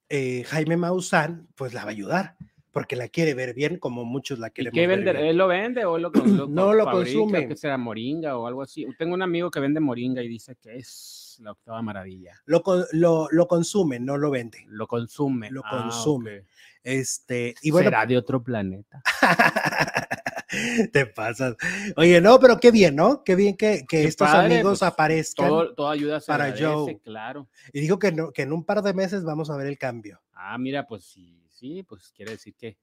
eh, 0.09 0.43
Jaime 0.45 0.77
Maussan 0.77 1.49
pues 1.55 1.73
la 1.73 1.81
va 1.83 1.89
a 1.89 1.91
ayudar 1.91 2.37
porque 2.73 2.95
la 2.95 3.07
quiere 3.07 3.35
ver 3.35 3.53
bien 3.53 3.77
como 3.77 4.03
muchos 4.03 4.39
la 4.39 4.49
quieren 4.49 4.73
ver 4.73 4.87
vende? 4.89 5.13
Bien. 5.13 5.25
¿Él 5.25 5.37
lo 5.37 5.47
vende 5.47 5.85
o 5.85 5.99
lo, 5.99 6.11
no 6.49 6.73
lo 6.73 6.85
consume? 6.85 7.47
Que 7.47 7.55
sea 7.55 7.77
moringa 7.77 8.35
o 8.37 8.47
algo 8.47 8.63
así. 8.63 8.85
Tengo 8.97 9.13
un 9.13 9.21
amigo 9.21 9.51
que 9.51 9.59
vende 9.59 9.79
moringa 9.79 10.23
y 10.23 10.27
dice 10.27 10.55
que 10.55 10.77
es 10.77 11.37
la 11.41 11.51
octava 11.51 11.81
maravilla. 11.83 12.41
Lo, 12.45 12.63
lo, 12.91 13.47
consume, 13.47 13.99
no 13.99 14.17
lo 14.17 14.31
vende. 14.31 14.65
Lo 14.67 14.87
consume. 14.87 15.51
Lo 15.51 15.61
ah, 15.65 15.83
consume. 15.83 16.45
Este, 16.83 17.55
y 17.61 17.71
bueno, 17.71 17.87
Será 17.87 18.05
de 18.05 18.17
otro 18.17 18.43
planeta. 18.43 19.01
Te 20.91 21.05
pasas. 21.05 21.55
Oye, 21.95 22.21
no, 22.21 22.39
pero 22.39 22.59
qué 22.59 22.71
bien, 22.71 22.95
¿no? 22.95 23.23
Qué 23.23 23.35
bien 23.35 23.55
que, 23.55 23.85
que 23.87 24.03
estos 24.03 24.29
amigos 24.29 24.79
pues, 24.79 24.83
aparezcan. 24.83 25.47
Todo, 25.47 25.89
ayuda 25.89 26.19
para 26.19 26.53
Joe. 26.57 26.99
Claro. 27.03 27.49
Y 27.71 27.81
dijo 27.81 27.97
que, 27.97 28.11
no, 28.11 28.31
que 28.31 28.43
en 28.43 28.53
un 28.53 28.65
par 28.65 28.81
de 28.81 28.93
meses 28.93 29.23
vamos 29.23 29.49
a 29.49 29.57
ver 29.57 29.67
el 29.67 29.77
cambio. 29.77 30.21
Ah, 30.33 30.57
mira, 30.57 30.85
pues 30.85 31.05
sí, 31.05 31.41
sí, 31.49 31.83
pues 31.83 32.11
quiere 32.11 32.33
decir 32.33 32.53
que. 32.55 32.77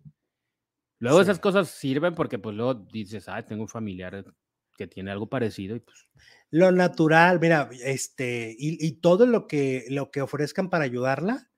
Luego 0.99 1.21
esas 1.21 1.39
cosas 1.39 1.69
sirven 1.69 2.15
porque 2.15 2.39
pues 2.39 2.55
luego 2.57 2.75
dices, 2.75 3.29
ah, 3.29 3.43
tengo 3.45 3.63
un 3.63 3.69
familiar 3.69 4.25
que 4.77 4.87
tiene 4.87 5.11
algo 5.11 5.29
parecido 5.29 5.77
y 5.77 5.81
pues. 5.81 6.09
Lo 6.51 6.73
natural, 6.73 7.39
mira, 7.39 7.71
este, 7.85 8.55
y, 8.59 8.85
y 8.85 8.93
todo 9.01 9.25
lo 9.25 9.47
que, 9.47 9.85
lo 9.89 10.11
que 10.11 10.21
ofrezcan 10.21 10.69
para 10.69 10.85
ayudarla, 10.85 11.50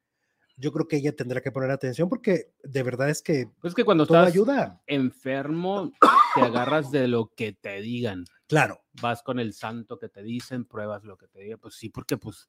yo 0.63 0.73
creo 0.73 0.87
que 0.87 0.97
ella 0.97 1.15
tendrá 1.15 1.41
que 1.41 1.51
poner 1.51 1.73
atención 1.73 2.09
porque 2.09 2.53
de 2.63 2.83
verdad 2.85 3.11
es 3.11 3.21
que, 3.21 3.49
pues 3.61 3.75
que 3.75 3.85
cuando 3.85 4.05
estás 4.05 4.29
ayuda. 4.29 4.81
enfermo 4.87 5.91
te 6.37 6.41
agarras 6.41 6.93
de 6.93 7.09
lo 7.09 7.33
que 7.35 7.53
te 7.53 7.81
digan. 7.81 8.25
Claro. 8.47 8.81
Vas 9.01 9.25
con 9.25 9.41
el 9.41 9.55
santo 9.55 9.99
que 9.99 10.09
te 10.09 10.23
dicen, 10.23 10.65
pruebas 10.65 11.03
lo 11.03 11.17
que 11.17 11.27
te 11.27 11.41
digan, 11.41 11.59
pues 11.59 11.75
sí, 11.75 11.89
porque 11.89 12.17
pues 12.17 12.49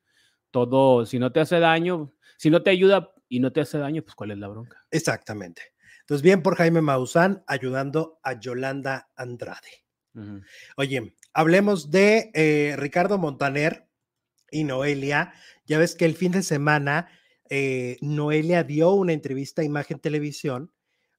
todo, 0.51 1.07
si 1.07 1.17
no 1.17 1.31
te 1.31 1.39
hace 1.39 1.59
daño, 1.59 2.13
si 2.37 2.51
no 2.51 2.61
te 2.61 2.69
ayuda 2.69 3.11
y 3.27 3.39
no 3.39 3.51
te 3.51 3.61
hace 3.61 3.79
daño, 3.79 4.03
pues 4.03 4.13
cuál 4.13 4.29
es 4.29 4.37
la 4.37 4.47
bronca. 4.47 4.77
Exactamente. 4.91 5.63
Entonces, 6.01 6.21
bien 6.21 6.43
por 6.43 6.55
Jaime 6.55 6.81
Maussan 6.81 7.43
ayudando 7.47 8.19
a 8.21 8.39
Yolanda 8.39 9.09
Andrade. 9.15 9.85
Oye, 10.77 11.15
hablemos 11.33 11.89
de 11.89 12.29
eh, 12.35 12.75
Ricardo 12.77 13.17
Montaner 13.17 13.87
y 14.51 14.65
Noelia. 14.65 15.33
Ya 15.65 15.79
ves 15.79 15.95
que 15.95 16.05
el 16.05 16.13
fin 16.13 16.31
de 16.31 16.43
semana 16.43 17.07
eh, 17.55 17.99
Noelia 18.01 18.63
dio 18.63 18.93
una 18.93 19.13
entrevista 19.13 19.61
a 19.61 19.65
Imagen 19.65 19.99
Televisión 19.99 20.71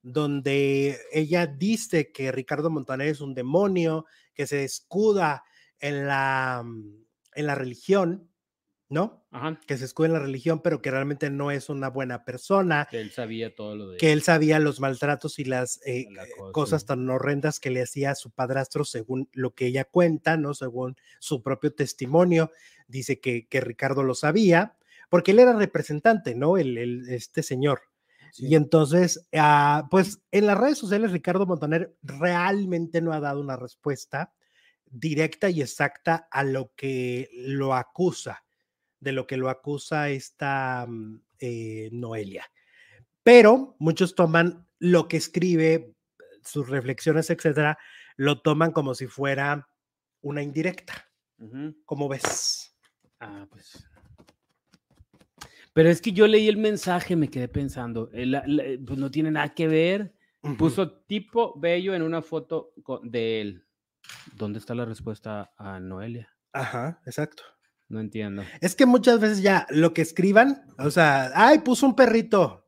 donde 0.03 0.99
ella 1.13 1.47
dice 1.47 2.11
que 2.11 2.33
Ricardo 2.33 2.71
Montaner 2.71 3.07
es 3.07 3.21
un 3.21 3.35
demonio, 3.35 4.05
que 4.35 4.49
se 4.49 4.65
escuda 4.65 5.45
en 5.79 6.09
la, 6.09 6.63
mm, 6.65 7.05
en 7.37 7.47
la 7.47 7.55
religión, 7.55 8.29
¿no? 8.89 9.25
Que 9.69 9.79
se 9.79 9.85
escuda 9.85 10.09
en 10.09 10.13
la 10.15 10.19
religión, 10.19 10.61
pero 10.61 10.83
que 10.83 10.91
realmente 10.91 11.31
no 11.31 11.53
es 11.53 11.69
una 11.69 11.89
buena 11.89 12.25
persona. 12.25 12.89
Que 12.91 13.01
él 13.01 13.13
sabía 13.13 13.55
todo 13.55 13.77
lo 13.77 13.91
de... 13.91 13.99
Que 13.99 14.11
él 14.11 14.23
sabía 14.23 14.59
los 14.59 14.81
maltratos 14.81 15.39
y 15.39 15.45
las 15.45 15.81
eh, 15.87 16.09
cosas 16.51 16.85
tan 16.85 17.09
horrendas 17.09 17.61
que 17.61 17.71
le 17.71 17.81
hacía 17.81 18.11
a 18.11 18.17
su 18.17 18.33
padrastro, 18.33 18.85
según 18.85 19.29
lo 19.33 19.55
que 19.55 19.67
ella 19.67 19.85
cuenta, 19.85 20.37
¿no? 20.37 20.53
Según 20.53 20.97
su 21.21 21.45
propio 21.45 21.73
testimonio, 21.73 22.51
dice 22.89 23.21
que, 23.21 23.47
que 23.47 23.61
Ricardo 23.61 24.03
lo 24.03 24.17
sabía, 24.17 24.77
porque 25.15 25.31
él 25.31 25.39
era 25.39 25.53
representante, 25.53 26.35
¿no? 26.35 26.59
El, 26.59 27.09
este 27.09 27.45
señor. 27.45 27.83
Y 28.37 28.57
entonces, 28.57 29.29
ah, 29.33 29.87
pues 29.89 30.21
en 30.33 30.47
las 30.49 30.59
redes 30.59 30.77
sociales, 30.77 31.13
Ricardo 31.13 31.47
Montaner 31.47 31.95
realmente 32.03 33.01
no 33.01 33.13
ha 33.13 33.21
dado 33.21 33.41
una 33.41 33.55
respuesta 33.55 34.35
directa 34.87 35.51
y 35.51 35.63
exacta 35.63 36.27
a 36.33 36.43
lo 36.43 36.73
que 36.75 37.31
lo 37.33 37.75
acusa, 37.75 38.45
de 38.99 39.13
lo 39.13 39.29
que 39.29 39.37
lo 39.37 39.51
acusa 39.51 40.09
esta 40.09 40.85
mm, 40.89 41.23
eh, 41.39 41.91
Noelia. 41.93 42.51
Pero 43.23 43.77
muchos 43.79 44.17
toman 44.17 44.67
lo 44.81 45.07
que 45.07 45.19
escribe, 45.19 45.95
sus 46.43 46.69
reflexiones, 46.69 47.31
etcétera, 47.31 47.79
lo 48.17 48.43
toman 48.43 48.73
como 48.73 48.97
si 48.97 49.07
fuera 49.07 49.69
una 50.23 50.43
indirecta. 50.43 51.09
¿Cómo 51.85 52.09
ves? 52.09 52.77
Ah, 53.21 53.47
pues 53.49 53.87
pero 55.75 55.91
es 55.91 56.01
que 56.01 56.13
yo 56.13 56.27
leí 56.27 56.49
el 56.49 56.57
mensaje, 56.57 57.17
me 57.17 57.29
quedé 57.29 57.49
pensando, 57.49 58.09
eh, 58.15 58.79
pues 58.87 58.99
no 58.99 59.11
tiene 59.11 59.31
nada 59.31 59.55
que 59.55 59.69
ver. 59.69 60.15
Puso 60.59 60.91
tipo 60.91 61.59
bello 61.59 61.95
en 61.95 62.03
una 62.03 62.23
foto 62.23 62.73
de 63.03 63.41
él. 63.41 63.65
¿Dónde 64.37 64.59
está 64.59 64.75
la 64.75 64.85
respuesta 64.85 65.53
a 65.57 65.81
Noelia? 65.81 66.29
Ajá, 66.53 67.01
exacto. 67.07 67.43
No 67.89 67.99
entiendo. 67.99 68.43
Es 68.61 68.77
que 68.77 68.87
muchas 68.87 69.21
veces 69.21 69.43
ya 69.43 69.67
lo 69.71 69.95
que 69.95 70.03
escriban, 70.03 70.67
o 70.79 70.91
sea, 70.91 71.33
ay, 71.35 71.61
puso 71.61 71.87
un 71.87 71.97
perrito. 71.97 72.65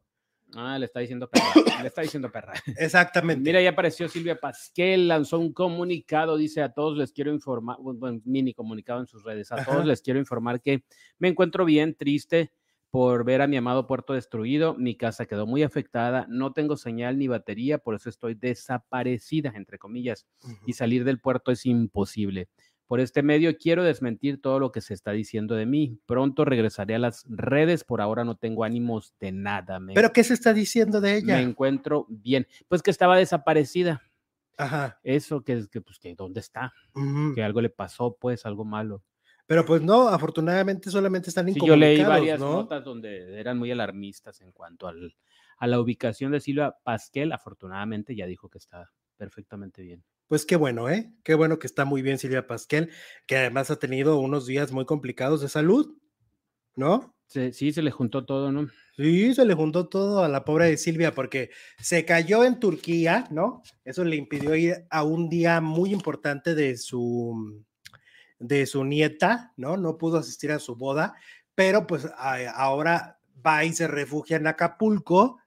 Ah, 0.54 0.78
le 0.78 0.86
está 0.86 1.00
diciendo 1.00 1.28
perra. 1.28 1.44
le 1.82 1.88
está 1.88 2.02
diciendo 2.02 2.32
perra. 2.32 2.54
Exactamente. 2.78 3.42
Mira, 3.42 3.60
ya 3.60 3.70
apareció 3.70 4.08
Silvia 4.08 4.40
Pasquel, 4.40 5.06
lanzó 5.06 5.38
un 5.38 5.52
comunicado, 5.52 6.36
dice 6.36 6.62
a 6.62 6.72
todos 6.72 6.96
les 6.96 7.12
quiero 7.12 7.32
informar, 7.32 7.76
un 7.78 8.22
mini 8.24 8.54
comunicado 8.54 9.00
en 9.00 9.06
sus 9.06 9.22
redes, 9.22 9.52
a 9.52 9.64
todos 9.64 9.84
les 9.84 10.00
quiero 10.00 10.18
informar 10.18 10.60
que 10.60 10.84
me 11.18 11.28
encuentro 11.28 11.64
bien, 11.64 11.94
triste, 11.94 12.52
por 12.90 13.24
ver 13.24 13.42
a 13.42 13.46
mi 13.46 13.56
amado 13.56 13.86
puerto 13.86 14.12
destruido. 14.12 14.74
Mi 14.74 14.96
casa 14.96 15.26
quedó 15.26 15.46
muy 15.46 15.62
afectada, 15.62 16.26
no 16.28 16.52
tengo 16.52 16.76
señal 16.76 17.18
ni 17.18 17.28
batería, 17.28 17.78
por 17.78 17.94
eso 17.94 18.08
estoy 18.08 18.34
desaparecida, 18.34 19.52
entre 19.54 19.78
comillas, 19.78 20.26
y 20.66 20.72
salir 20.72 21.04
del 21.04 21.20
puerto 21.20 21.50
es 21.50 21.66
imposible. 21.66 22.48
Por 22.86 23.00
este 23.00 23.22
medio 23.22 23.56
quiero 23.58 23.82
desmentir 23.82 24.40
todo 24.40 24.60
lo 24.60 24.70
que 24.70 24.80
se 24.80 24.94
está 24.94 25.10
diciendo 25.10 25.56
de 25.56 25.66
mí. 25.66 25.98
Pronto 26.06 26.44
regresaré 26.44 26.94
a 26.94 27.00
las 27.00 27.24
redes, 27.28 27.82
por 27.82 28.00
ahora 28.00 28.24
no 28.24 28.36
tengo 28.36 28.62
ánimos 28.62 29.12
de 29.18 29.32
nada. 29.32 29.80
¿Pero 29.92 30.12
qué 30.12 30.22
se 30.22 30.34
está 30.34 30.52
diciendo 30.52 31.00
de 31.00 31.16
ella? 31.16 31.36
Me 31.36 31.42
encuentro 31.42 32.06
bien. 32.08 32.46
Pues 32.68 32.82
que 32.82 32.92
estaba 32.92 33.16
desaparecida. 33.16 34.02
Ajá. 34.56 35.00
Eso, 35.02 35.42
que, 35.42 35.66
que 35.70 35.80
pues 35.80 35.98
que 35.98 36.14
dónde 36.14 36.40
está, 36.40 36.72
que 37.34 37.42
algo 37.42 37.60
le 37.60 37.70
pasó, 37.70 38.16
pues 38.18 38.46
algo 38.46 38.64
malo. 38.64 39.02
Pero 39.46 39.64
pues 39.64 39.82
no, 39.82 40.08
afortunadamente 40.08 40.90
solamente 40.90 41.30
están 41.30 41.52
sí, 41.52 41.60
Yo 41.64 41.76
leí 41.76 42.02
varias 42.02 42.40
notas 42.40 42.84
donde 42.84 43.38
eran 43.38 43.58
muy 43.58 43.70
alarmistas 43.70 44.40
en 44.40 44.52
cuanto 44.52 44.88
al, 44.88 45.14
a 45.58 45.66
la 45.66 45.80
ubicación 45.80 46.32
de 46.32 46.40
Silvia 46.40 46.76
Pasquel. 46.82 47.32
Afortunadamente 47.32 48.16
ya 48.16 48.26
dijo 48.26 48.48
que 48.48 48.58
está 48.58 48.90
perfectamente 49.16 49.82
bien. 49.82 50.04
Pues 50.26 50.44
qué 50.44 50.56
bueno, 50.56 50.90
¿eh? 50.90 51.12
Qué 51.22 51.34
bueno 51.34 51.60
que 51.60 51.68
está 51.68 51.84
muy 51.84 52.02
bien 52.02 52.18
Silvia 52.18 52.48
Pasquel, 52.48 52.90
que 53.26 53.36
además 53.36 53.70
ha 53.70 53.78
tenido 53.78 54.18
unos 54.18 54.46
días 54.46 54.72
muy 54.72 54.84
complicados 54.84 55.40
de 55.40 55.48
salud, 55.48 55.96
¿no? 56.74 57.14
Sí, 57.26 57.52
sí, 57.52 57.72
se 57.72 57.82
le 57.82 57.92
juntó 57.92 58.24
todo, 58.24 58.50
¿no? 58.50 58.68
Sí, 58.96 59.34
se 59.34 59.44
le 59.44 59.54
juntó 59.54 59.88
todo 59.88 60.24
a 60.24 60.28
la 60.28 60.44
pobre 60.44 60.66
de 60.66 60.76
Silvia 60.76 61.14
porque 61.14 61.50
se 61.78 62.04
cayó 62.04 62.44
en 62.44 62.58
Turquía, 62.58 63.26
¿no? 63.30 63.62
Eso 63.84 64.04
le 64.04 64.16
impidió 64.16 64.54
ir 64.56 64.86
a 64.90 65.04
un 65.04 65.28
día 65.28 65.60
muy 65.60 65.92
importante 65.92 66.54
de 66.56 66.76
su 66.76 67.64
de 68.38 68.66
su 68.66 68.84
nieta, 68.84 69.52
¿no? 69.56 69.76
No 69.76 69.98
pudo 69.98 70.18
asistir 70.18 70.52
a 70.52 70.58
su 70.58 70.76
boda, 70.76 71.14
pero 71.54 71.86
pues 71.86 72.08
ahora 72.16 73.18
va 73.44 73.64
y 73.64 73.72
se 73.72 73.86
refugia 73.86 74.36
en 74.36 74.46
Acapulco 74.46 75.38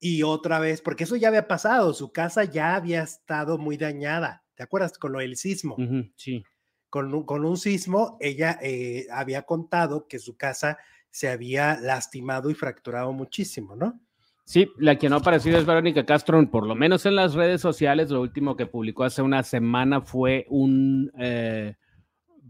y 0.00 0.22
otra 0.24 0.58
vez, 0.58 0.80
porque 0.80 1.04
eso 1.04 1.16
ya 1.16 1.28
había 1.28 1.46
pasado, 1.46 1.94
su 1.94 2.12
casa 2.12 2.44
ya 2.44 2.74
había 2.74 3.02
estado 3.02 3.58
muy 3.58 3.76
dañada, 3.76 4.44
¿te 4.54 4.62
acuerdas? 4.64 4.98
Con 4.98 5.12
lo 5.12 5.20
del 5.20 5.36
sismo. 5.36 5.76
sí. 6.16 6.44
Con 6.90 7.14
un, 7.14 7.24
con 7.24 7.46
un 7.46 7.56
sismo, 7.56 8.18
ella 8.20 8.58
eh, 8.60 9.06
había 9.10 9.44
contado 9.44 10.06
que 10.06 10.18
su 10.18 10.36
casa 10.36 10.76
se 11.10 11.30
había 11.30 11.80
lastimado 11.80 12.50
y 12.50 12.54
fracturado 12.54 13.14
muchísimo, 13.14 13.74
¿no? 13.74 13.98
Sí, 14.44 14.70
la 14.76 14.98
que 14.98 15.08
no 15.08 15.16
ha 15.16 15.18
aparecido 15.20 15.58
es 15.58 15.64
Verónica 15.64 16.04
Castro, 16.04 16.50
por 16.50 16.66
lo 16.66 16.74
menos 16.74 17.06
en 17.06 17.16
las 17.16 17.32
redes 17.32 17.60
sociales. 17.60 18.10
Lo 18.10 18.20
último 18.20 18.56
que 18.56 18.66
publicó 18.66 19.04
hace 19.04 19.22
una 19.22 19.42
semana 19.42 20.00
fue 20.00 20.46
un, 20.50 21.10
eh, 21.18 21.76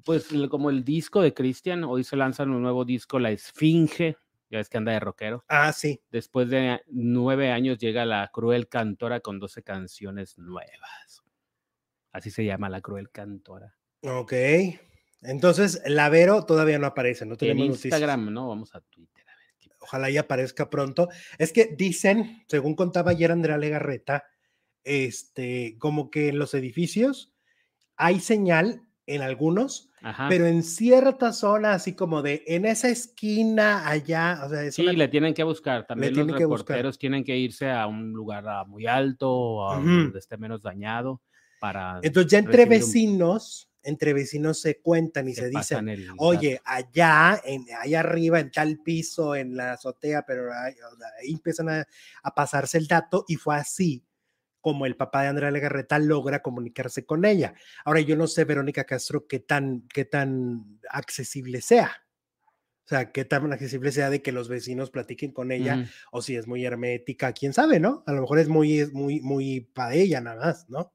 pues 0.05 0.29
como 0.51 0.71
el 0.71 0.85
disco 0.85 1.23
de 1.23 1.35
Cristian, 1.35 1.85
hoy 1.85 2.05
se 2.05 2.17
lanza 2.17 2.45
un 2.45 2.63
nuevo 2.63 2.85
disco, 2.85 3.19
La 3.19 3.31
Esfinge, 3.31 4.17
ya 4.51 4.59
ves 4.59 4.69
que 4.69 4.77
anda 4.77 4.93
de 4.93 5.01
rockero. 5.01 5.45
Ah, 5.49 5.73
sí. 5.73 6.01
Después 6.11 6.51
de 6.51 6.83
nueve 6.89 7.51
años 7.51 7.79
llega 7.79 8.05
La 8.05 8.31
Cruel 8.33 8.69
Cantora 8.69 9.21
con 9.21 9.39
doce 9.39 9.63
canciones 9.63 10.37
nuevas. 10.37 11.23
Así 12.13 12.31
se 12.31 12.45
llama 12.45 12.69
La 12.69 12.83
Cruel 12.83 13.11
Cantora. 13.11 13.75
Ok. 14.03 14.33
Entonces, 15.23 15.81
la 15.87 16.09
Vero 16.09 16.45
todavía 16.45 16.79
no 16.79 16.87
aparece, 16.87 17.25
no 17.25 17.37
tenemos 17.37 17.65
En 17.65 17.73
Instagram, 17.73 18.33
¿no? 18.33 18.49
Vamos 18.49 18.75
a 18.75 18.81
Twitter. 18.81 19.25
A 19.27 19.37
ver 19.37 19.73
Ojalá 19.81 20.11
ya 20.11 20.21
aparezca 20.23 20.69
pronto. 20.69 21.09
Es 21.39 21.53
que 21.53 21.75
dicen, 21.77 22.45
según 22.49 22.75
contaba 22.75 23.13
ayer 23.13 23.33
Andrea 23.33 23.57
Legarreta, 23.57 24.25
este, 24.85 25.77
como 25.79 26.11
que 26.11 26.29
en 26.29 26.39
los 26.39 26.55
edificios 26.55 27.33
hay 27.97 28.21
señal 28.21 28.83
en 29.07 29.23
algunos, 29.23 29.91
pero 30.29 30.47
en 30.47 30.63
cierta 30.63 31.33
zona, 31.33 31.75
así 31.75 31.95
como 31.95 32.23
de 32.23 32.43
en 32.47 32.65
esa 32.65 32.89
esquina 32.89 33.89
allá, 33.89 34.43
o 34.45 34.49
sea, 34.49 34.71
sí, 34.71 34.83
le 34.83 35.09
tienen 35.09 35.35
que 35.35 35.45
buscar. 35.45 35.87
También 35.87 36.15
los 36.15 36.39
reporteros 36.39 36.99
tienen 36.99 37.25
que 37.25 37.37
irse 37.37 37.71
a 37.71 37.87
un 37.87 38.13
lugar 38.13 38.45
ah, 38.49 38.65
muy 38.65 38.87
alto, 38.87 39.31
o 39.31 39.75
donde 39.75 40.19
esté 40.19 40.37
menos 40.37 40.63
dañado, 40.63 41.23
para. 41.61 42.01
Entonces, 42.03 42.33
ya 42.33 42.39
entre 42.39 42.67
vecinos, 42.67 43.71
entre 43.83 44.13
vecinos 44.13 44.61
se 44.61 44.81
cuentan 44.81 45.29
y 45.29 45.35
se, 45.35 45.49
dicen, 45.49 45.89
oye, 46.19 46.61
allá, 46.65 47.41
en, 47.45 47.65
allá 47.81 48.01
arriba, 48.01 48.41
en 48.41 48.51
tal 48.51 48.79
piso, 48.85 49.35
en 49.37 49.57
la 49.57 49.73
azotea, 49.73 50.25
pero 50.27 50.53
ahí, 50.53 50.75
empiezan 51.33 51.69
a, 51.69 51.87
a 52.23 52.35
pasarse 52.35 52.79
el 52.79 52.87
dato 52.87 53.25
y 53.29 53.37
fue 53.37 53.57
así 53.57 54.05
como 54.63 54.87
el 54.87 54.97
papá 54.97 55.23
de 55.23 55.29
Andrea 55.29 55.51
Legarreta 55.51 55.99
logra 55.99 56.41
comunicarse 56.41 57.05
con 57.05 57.27
ella. 57.27 57.53
Ahora, 57.85 58.01
yo 58.01 58.17
no 58.17 58.27
sé, 58.27 58.45
Verónica 58.45 58.85
Castro, 58.85 59.27
qué 59.27 59.41
tan, 59.41 59.87
qué 59.93 60.07
tan 60.07 60.79
accesible 60.89 61.61
sea. 61.61 62.07
O 62.85 62.89
sea, 62.89 63.13
qué 63.13 63.25
tan 63.25 63.53
accesible 63.53 63.93
sea 63.93 64.09
de 64.09 64.23
que 64.23 64.33
los 64.33 64.49
vecinos 64.49 64.91
platiquen 64.91 65.33
con 65.33 65.53
ella 65.53 65.87
o 66.11 66.23
si 66.23 66.37
es 66.37 66.47
muy 66.47 66.65
hermética, 66.65 67.33
quién 67.33 67.53
sabe, 67.53 67.79
¿no? 67.79 68.03
A 68.07 68.13
lo 68.13 68.23
mejor 68.23 68.39
es 68.39 68.49
muy, 68.49 68.89
muy, 68.93 69.21
muy 69.21 69.61
para 69.61 69.95
ella 69.95 70.21
nada 70.21 70.47
más, 70.47 70.69
¿no? 70.69 70.93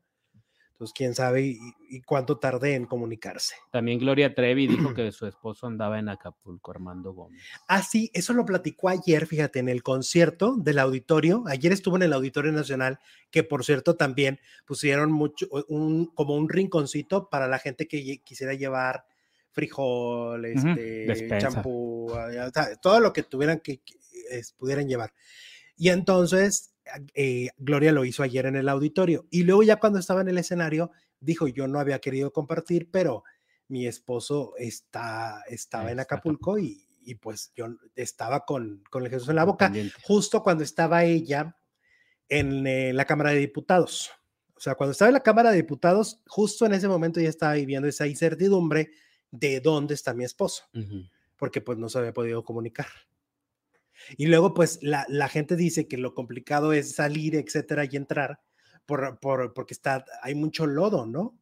Entonces, 0.78 0.94
quién 0.96 1.16
sabe 1.16 1.58
y, 1.90 2.02
cuánto 2.02 2.38
tarde 2.38 2.76
en 2.76 2.86
comunicarse. 2.86 3.56
También 3.72 3.98
Gloria 3.98 4.36
Trevi 4.36 4.68
dijo 4.68 4.94
que 4.94 5.12
su 5.12 5.26
esposo 5.26 5.66
andaba 5.66 5.98
en 5.98 6.08
Acapulco, 6.08 6.70
Armando 6.70 7.13
Gómez. 7.13 7.42
Ah, 7.68 7.82
sí, 7.82 8.12
eso 8.13 8.34
lo 8.34 8.46
platicó 8.46 8.90
ayer, 8.90 9.26
fíjate, 9.26 9.58
en 9.58 9.70
el 9.70 9.82
concierto 9.82 10.56
del 10.56 10.78
auditorio. 10.78 11.44
Ayer 11.48 11.72
estuvo 11.72 11.96
en 11.96 12.04
el 12.04 12.13
Auditorio 12.13 12.52
Nacional, 12.52 13.00
que 13.32 13.42
por 13.42 13.66
cierto 13.66 13.96
también 13.96 14.40
pusieron 14.68 15.12
mucho, 15.12 15.48
un, 15.68 16.06
como 16.13 16.36
un 16.36 16.48
rinconcito 16.48 17.28
para 17.28 17.48
la 17.48 17.58
gente 17.58 17.88
que 17.88 18.20
quisiera 18.24 18.54
llevar 18.54 19.08
frijol, 19.52 20.46
este, 20.46 21.40
champú, 21.40 22.13
todo 22.84 23.00
lo 23.00 23.13
que 23.13 23.24
tuvieran 23.24 23.62
que, 23.62 23.82
pudieran 24.60 24.88
llevar. 24.88 25.12
Y 25.76 25.90
entonces 25.90 26.76
eh, 27.13 27.50
Gloria 27.58 27.91
lo 27.91 28.06
hizo 28.06 28.23
ayer 28.23 28.45
en 28.45 28.56
el 28.56 28.69
auditorio. 28.69 29.26
Y 29.30 29.43
luego 29.43 29.63
ya 29.63 29.78
cuando 29.78 30.00
estaba 30.00 30.21
en 30.21 30.30
el 30.30 30.38
escenario, 30.38 30.91
dijo, 31.19 31.47
yo 31.47 31.67
no 31.67 31.80
había 31.80 32.00
querido 32.00 32.32
compartir, 32.32 32.89
pero 32.91 33.23
mi 33.67 33.88
esposo 33.88 34.54
está, 34.58 35.43
estaba 35.47 35.92
en 35.92 36.00
Acapulco 36.00 36.58
y, 36.58 36.88
y, 37.02 37.15
pues 37.15 37.52
yo 37.56 37.67
estaba 37.96 38.46
con, 38.46 38.83
con 38.90 39.04
el 39.04 39.10
Jesús 39.10 39.29
en 39.29 39.35
la 39.35 39.46
boca, 39.46 39.71
justo 40.04 40.42
cuando 40.44 40.63
estaba 40.63 41.04
ella 41.04 41.58
en 42.29 42.65
eh, 42.67 42.94
la 42.94 43.06
Cámara 43.06 43.31
de 43.31 43.40
Diputados. 43.40 44.12
O 44.56 44.60
sea, 44.60 44.75
cuando 44.75 44.92
estaba 44.92 45.10
en 45.10 45.13
la 45.13 45.23
Cámara 45.23 45.52
de 45.52 45.58
Diputados, 45.58 46.21
justo 46.27 46.65
en 46.65 46.73
ese 46.73 46.88
momento 46.88 47.19
ya 47.19 47.29
estaba 47.29 47.54
viviendo 47.54 47.88
esa 47.88 48.08
incertidumbre 48.08 48.92
de 49.31 49.60
dónde 49.60 49.94
está 49.94 50.13
mi 50.13 50.23
esposo, 50.23 50.63
porque 51.35 51.62
pues 51.62 51.77
no 51.77 51.90
se 51.90 52.00
había 52.00 52.13
podido 52.13 52.44
comunicar. 52.44 52.88
Y 54.17 54.27
luego 54.27 54.54
pues 54.54 54.79
la, 54.81 55.06
la, 55.10 55.27
gente 55.27 55.56
dice 55.56 55.87
que 55.87 55.98
lo 55.98 56.13
complicado 56.13 56.73
es 56.73 56.95
salir, 56.95 57.35
etcétera, 57.35 57.85
y 57.85 57.95
entrar, 57.95 58.39
por, 58.85 59.19
por, 59.19 59.54
porque 59.54 59.73
está, 59.73 60.06
hay 60.21 60.35
mucho 60.35 60.65
lodo, 60.65 61.06
¿no? 61.06 61.37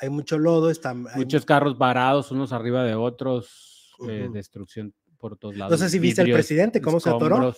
Hay 0.00 0.08
mucho 0.08 0.38
lodo, 0.38 0.70
están... 0.70 1.06
Muchos 1.16 1.44
carros 1.44 1.76
varados, 1.76 2.30
unos 2.30 2.52
arriba 2.52 2.82
de 2.82 2.94
otros, 2.94 3.94
eh, 4.08 4.28
destrucción 4.32 4.94
por 5.18 5.36
todos 5.36 5.56
lados. 5.56 5.72
No 5.72 5.84
sé 5.84 5.90
si 5.90 5.98
viste 5.98 6.22
al 6.22 6.30
presidente, 6.30 6.80
cómo 6.80 6.98
se 6.98 7.10
atoró. 7.10 7.54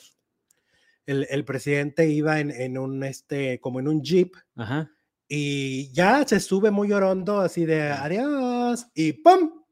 El, 1.05 1.27
el, 1.31 1.45
presidente 1.45 2.09
iba 2.09 2.41
en, 2.41 2.51
en, 2.51 2.77
un, 2.77 3.05
este, 3.05 3.61
como 3.61 3.79
en 3.79 3.87
un 3.87 4.03
jeep, 4.03 4.35
Ajá. 4.57 4.91
y 5.29 5.93
ya 5.93 6.27
se 6.27 6.41
sube 6.41 6.73
muy 6.73 6.93
orondo, 6.93 7.39
así 7.39 7.65
de 7.65 7.91
adiós, 7.93 8.89
y 8.93 9.13
¡pum! 9.13 9.63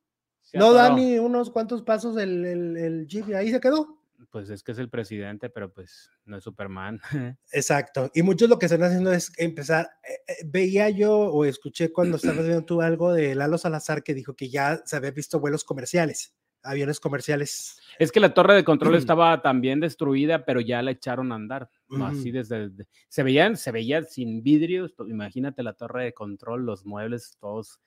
no 0.52 0.72
da 0.72 0.94
ni 0.94 1.18
unos 1.18 1.50
cuantos 1.50 1.82
pasos 1.82 2.16
el, 2.18 2.44
el, 2.44 2.76
el 2.76 3.06
jeep 3.08 3.30
y 3.30 3.34
ahí 3.34 3.50
se 3.50 3.58
quedó 3.58 4.03
pues 4.34 4.50
es 4.50 4.64
que 4.64 4.72
es 4.72 4.78
el 4.78 4.90
presidente, 4.90 5.48
pero 5.48 5.72
pues 5.72 6.10
no 6.24 6.36
es 6.36 6.42
Superman. 6.42 7.00
Exacto. 7.52 8.10
Y 8.14 8.22
muchos 8.22 8.48
lo 8.48 8.58
que 8.58 8.66
están 8.66 8.82
haciendo 8.82 9.12
es 9.12 9.30
empezar. 9.38 9.88
Eh, 10.02 10.14
eh, 10.26 10.34
veía 10.44 10.90
yo 10.90 11.12
o 11.12 11.44
escuché 11.44 11.92
cuando 11.92 12.16
estabas 12.16 12.44
viendo 12.44 12.64
tú 12.64 12.82
algo 12.82 13.12
de 13.12 13.36
Lalo 13.36 13.58
Salazar 13.58 14.02
que 14.02 14.12
dijo 14.12 14.34
que 14.34 14.50
ya 14.50 14.82
se 14.86 14.96
había 14.96 15.12
visto 15.12 15.38
vuelos 15.38 15.62
comerciales, 15.62 16.34
aviones 16.64 16.98
comerciales. 16.98 17.80
Es 18.00 18.10
que 18.10 18.18
la 18.18 18.34
torre 18.34 18.56
de 18.56 18.64
control 18.64 18.94
estaba 18.96 19.40
también 19.40 19.78
destruida, 19.78 20.44
pero 20.44 20.60
ya 20.60 20.82
la 20.82 20.90
echaron 20.90 21.30
a 21.30 21.36
andar. 21.36 21.70
Así 22.02 22.32
desde, 22.32 22.72
se 23.08 23.22
veían, 23.22 23.56
se 23.56 23.70
veía 23.70 24.02
sin 24.02 24.42
vidrios. 24.42 24.96
Imagínate 25.06 25.62
la 25.62 25.74
torre 25.74 26.06
de 26.06 26.12
control, 26.12 26.66
los 26.66 26.84
muebles 26.84 27.36
todos. 27.38 27.80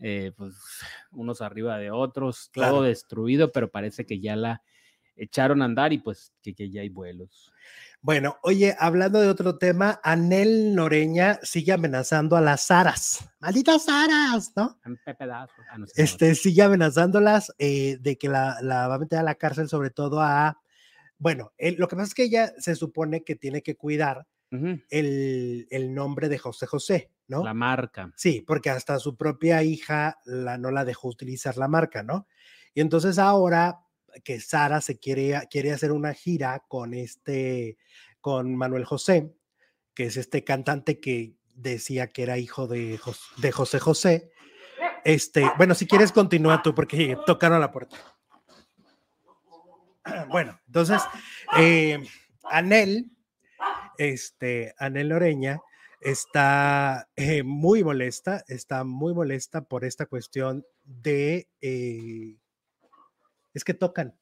Eh, 0.00 0.32
pues 0.36 0.54
unos 1.12 1.40
arriba 1.40 1.78
de 1.78 1.90
otros, 1.90 2.50
todo 2.52 2.82
destruido, 2.82 3.52
pero 3.52 3.70
parece 3.70 4.04
que 4.04 4.20
ya 4.20 4.36
la, 4.36 4.60
echaron 5.16 5.62
a 5.62 5.64
andar 5.64 5.92
y 5.92 5.98
pues 5.98 6.32
que, 6.42 6.70
ya 6.70 6.80
hay 6.82 6.88
vuelos. 6.88 7.52
Bueno, 8.00 8.36
oye, 8.42 8.76
hablando 8.78 9.20
de 9.20 9.28
otro 9.28 9.56
tema, 9.56 10.00
Anel 10.02 10.74
Noreña 10.74 11.38
sigue 11.42 11.72
amenazando 11.72 12.36
a 12.36 12.40
las 12.40 12.66
Saras. 12.66 13.26
Malditas 13.40 13.84
Saras, 13.84 14.52
¿no? 14.54 14.78
Ah, 14.84 15.78
este 15.96 16.34
sigue 16.34 16.62
amenazándolas 16.62 17.52
eh, 17.58 17.96
de 18.00 18.18
que 18.18 18.28
la, 18.28 18.58
va 18.62 18.94
a 18.94 18.98
meter 18.98 19.18
a 19.18 19.22
la 19.22 19.36
cárcel, 19.36 19.68
sobre 19.68 19.90
todo 19.90 20.20
a. 20.20 20.60
Bueno, 21.16 21.52
lo 21.78 21.88
que 21.88 21.96
pasa 21.96 22.08
es 22.08 22.14
que 22.14 22.24
ella 22.24 22.52
se 22.58 22.74
supone 22.74 23.24
que 23.24 23.36
tiene 23.36 23.62
que 23.62 23.76
cuidar 23.76 24.26
el, 24.90 25.66
el, 25.70 25.94
nombre 25.94 26.28
de 26.28 26.38
José 26.38 26.66
José, 26.66 27.10
¿no? 27.26 27.42
La 27.42 27.54
marca. 27.54 28.12
Sí, 28.14 28.44
porque 28.46 28.70
hasta 28.70 28.98
su 28.98 29.16
propia 29.16 29.62
hija 29.62 30.20
la, 30.24 30.58
no 30.58 30.70
la 30.70 30.84
dejó 30.84 31.08
utilizar 31.08 31.56
la 31.56 31.66
marca, 31.66 32.02
¿no? 32.02 32.28
Y 32.74 32.80
entonces 32.80 33.18
ahora 33.18 33.83
que 34.22 34.40
Sara 34.40 34.80
se 34.80 34.98
quiere, 34.98 35.40
quiere 35.50 35.72
hacer 35.72 35.92
una 35.92 36.14
gira 36.14 36.64
con 36.68 36.94
este, 36.94 37.76
con 38.20 38.54
Manuel 38.56 38.84
José, 38.84 39.34
que 39.94 40.06
es 40.06 40.16
este 40.16 40.44
cantante 40.44 41.00
que 41.00 41.34
decía 41.54 42.08
que 42.08 42.22
era 42.22 42.38
hijo 42.38 42.66
de, 42.66 42.98
José 43.52 43.80
José. 43.80 44.30
Este, 45.04 45.44
bueno, 45.56 45.74
si 45.74 45.86
quieres 45.86 46.12
continúa 46.12 46.62
tú 46.62 46.74
porque 46.74 47.16
tocaron 47.26 47.60
la 47.60 47.72
puerta. 47.72 47.96
Bueno, 50.28 50.60
entonces, 50.66 51.00
eh, 51.56 51.98
Anel, 52.50 53.10
este, 53.96 54.74
Anel 54.76 55.08
Loreña, 55.08 55.60
está 56.04 57.08
eh, 57.16 57.42
muy 57.42 57.82
molesta, 57.82 58.44
está 58.46 58.84
muy 58.84 59.14
molesta 59.14 59.62
por 59.64 59.84
esta 59.84 60.04
cuestión 60.04 60.64
de 60.84 61.48
eh, 61.62 62.36
es 63.54 63.64
que 63.64 63.74
tocan 63.74 64.14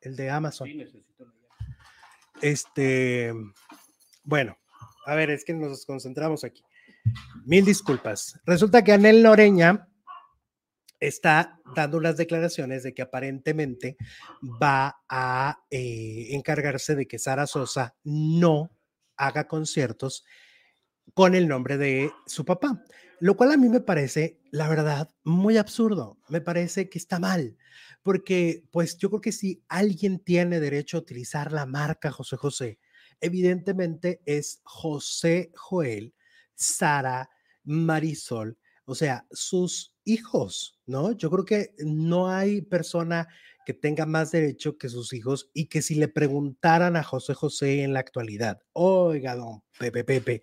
el 0.00 0.16
de 0.16 0.30
Amazon. 0.30 0.68
Sí, 0.68 0.74
necesito 0.74 1.26
Este, 2.40 3.34
bueno, 4.22 4.56
a 5.06 5.14
ver, 5.14 5.30
es 5.30 5.44
que 5.44 5.52
nos 5.52 5.84
concentramos 5.84 6.44
aquí. 6.44 6.62
Mil 7.44 7.64
disculpas. 7.64 8.38
Resulta 8.44 8.82
que 8.82 8.92
Anel 8.92 9.22
Noreña 9.22 9.88
está 11.00 11.58
dando 11.74 11.96
unas 11.96 12.16
declaraciones 12.16 12.82
de 12.82 12.94
que 12.94 13.02
aparentemente 13.02 13.96
va 14.42 15.02
a 15.08 15.64
eh, 15.70 16.28
encargarse 16.30 16.94
de 16.94 17.06
que 17.08 17.18
Sara 17.18 17.46
Sosa 17.46 17.96
no 18.04 18.70
haga 19.16 19.48
conciertos 19.48 20.24
con 21.14 21.34
el 21.34 21.48
nombre 21.48 21.78
de 21.78 22.12
su 22.26 22.44
papá, 22.44 22.84
lo 23.18 23.36
cual 23.36 23.52
a 23.52 23.56
mí 23.56 23.68
me 23.68 23.80
parece, 23.80 24.38
la 24.50 24.68
verdad, 24.68 25.10
muy 25.24 25.56
absurdo. 25.56 26.18
Me 26.28 26.40
parece 26.40 26.88
que 26.88 26.98
está 26.98 27.18
mal 27.18 27.56
porque 28.02 28.64
pues 28.70 28.96
yo 28.96 29.10
creo 29.10 29.20
que 29.20 29.32
si 29.32 29.62
alguien 29.68 30.18
tiene 30.18 30.60
derecho 30.60 30.96
a 30.96 31.00
utilizar 31.00 31.52
la 31.52 31.66
marca 31.66 32.10
José 32.10 32.36
José, 32.36 32.78
evidentemente 33.20 34.22
es 34.24 34.60
José 34.64 35.52
Joel, 35.54 36.14
Sara, 36.54 37.30
Marisol, 37.64 38.58
o 38.84 38.94
sea, 38.94 39.26
sus 39.30 39.94
hijos, 40.04 40.80
¿no? 40.86 41.12
Yo 41.12 41.30
creo 41.30 41.44
que 41.44 41.74
no 41.78 42.28
hay 42.28 42.62
persona 42.62 43.28
que 43.64 43.74
tenga 43.74 44.06
más 44.06 44.32
derecho 44.32 44.78
que 44.78 44.88
sus 44.88 45.12
hijos 45.12 45.50
y 45.52 45.66
que 45.66 45.82
si 45.82 45.94
le 45.94 46.08
preguntaran 46.08 46.96
a 46.96 47.04
José 47.04 47.34
José 47.34 47.82
en 47.82 47.92
la 47.92 48.00
actualidad, 48.00 48.58
oiga, 48.72 49.36
don 49.36 49.62
Pepe 49.78 50.02
Pepe, 50.02 50.42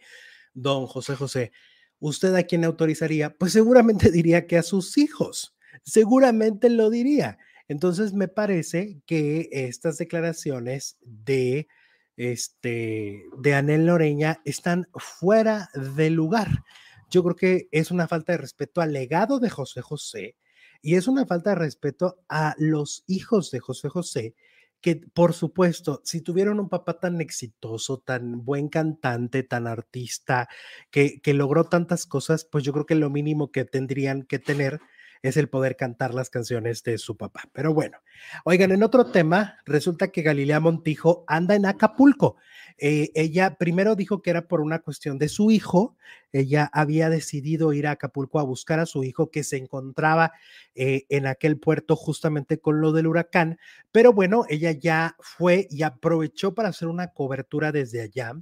don 0.54 0.88
José 0.88 1.16
José, 1.16 1.52
¿usted 2.00 2.34
a 2.36 2.44
quién 2.44 2.64
autorizaría? 2.64 3.36
Pues 3.36 3.54
seguramente 3.54 4.12
diría 4.12 4.48
que 4.48 4.58
a 4.58 4.64
sus 4.64 4.98
hijos, 4.98 5.58
seguramente 5.84 6.70
lo 6.70 6.90
diría. 6.90 7.38
Entonces, 7.68 8.14
me 8.14 8.28
parece 8.28 9.02
que 9.06 9.50
estas 9.52 9.98
declaraciones 9.98 10.98
de, 11.02 11.68
este, 12.16 13.26
de 13.38 13.54
Anel 13.54 13.86
Loreña 13.86 14.42
están 14.46 14.88
fuera 14.96 15.70
de 15.74 16.10
lugar. 16.10 16.64
Yo 17.10 17.24
creo 17.24 17.36
que 17.36 17.68
es 17.72 17.92
una 17.92 18.08
falta 18.08 18.34
de 18.34 18.40
respeto 18.40 18.82
al 18.82 18.94
legado 18.94 19.40
de 19.40 19.50
José 19.50 19.82
José 19.82 20.36
y 20.82 20.96
es 20.96 21.08
una 21.08 21.26
falta 21.26 21.52
de 21.52 21.56
respeto 21.58 22.18
a 22.30 22.56
los 22.58 23.04
hijos 23.08 23.52
de 23.52 23.60
José 23.60 23.90
José 23.90 24.36
que 24.82 25.02
por 25.14 25.34
supuesto, 25.34 26.02
si 26.04 26.22
tuvieron 26.22 26.60
un 26.60 26.70
papá 26.70 27.00
tan 27.00 27.20
exitoso, 27.20 28.00
tan 28.00 28.46
buen 28.46 28.70
cantante, 28.70 29.44
tan 29.44 29.68
artista, 29.68 30.48
que, 30.92 31.20
que, 31.22 31.34
logró 31.34 31.64
tantas 31.64 32.06
cosas, 32.06 32.46
pues 32.46 32.64
yo 32.64 32.74
creo 32.74 32.86
que 32.86 32.96
lo 32.96 33.10
mínimo 33.10 33.52
que 33.52 33.66
tendrían 33.66 34.24
que 34.24 34.40
tener 34.40 34.80
es 35.22 35.38
el 35.38 35.50
poder 35.50 35.76
cantar 35.76 36.14
las 36.14 36.30
canciones 36.30 36.84
de 36.84 36.98
su 36.98 37.18
papá. 37.18 37.50
Pero 37.54 37.74
bueno, 37.74 37.98
oigan, 38.46 38.72
en 38.72 38.84
otro 38.84 39.12
tema, 39.12 39.58
resulta 39.66 40.10
que 40.10 40.22
Galilea 40.22 40.60
Montijo 40.60 41.24
anda 41.28 41.56
en 41.56 41.66
Acapulco. 41.66 42.38
Eh, 42.80 43.10
ella 43.16 43.56
primero 43.56 43.96
dijo 43.96 44.22
que 44.22 44.30
era 44.30 44.48
por 44.48 44.62
una 44.62 44.80
cuestión 44.80 45.18
de 45.18 45.30
su 45.30 45.50
hijo. 45.50 45.98
Ella 46.32 46.70
había 46.72 47.10
decidido 47.10 47.74
ir 47.74 47.88
a 47.88 47.92
Acapulco 47.92 48.40
a 48.40 48.44
buscar 48.44 48.80
a 48.80 48.86
su 48.86 49.04
hijo 49.04 49.32
que 49.32 49.44
se 49.44 49.58
encontraba 49.58 50.34
eh, 50.76 51.06
en 51.10 51.26
aquel 51.26 51.60
puerto 51.60 51.96
justamente 51.96 52.60
con 52.60 52.80
lo 52.80 52.92
del 52.92 53.08
huracán. 53.08 53.58
Pero 53.92 54.14
bueno, 54.14 54.46
ella 54.48 54.72
ya 54.72 55.16
fue 55.20 55.68
y 55.72 55.84
aprovechó 55.84 56.54
para 56.54 56.70
hacer 56.70 56.88
una 56.88 57.08
cobertura 57.08 57.72
desde 57.72 58.02
allá. 58.02 58.34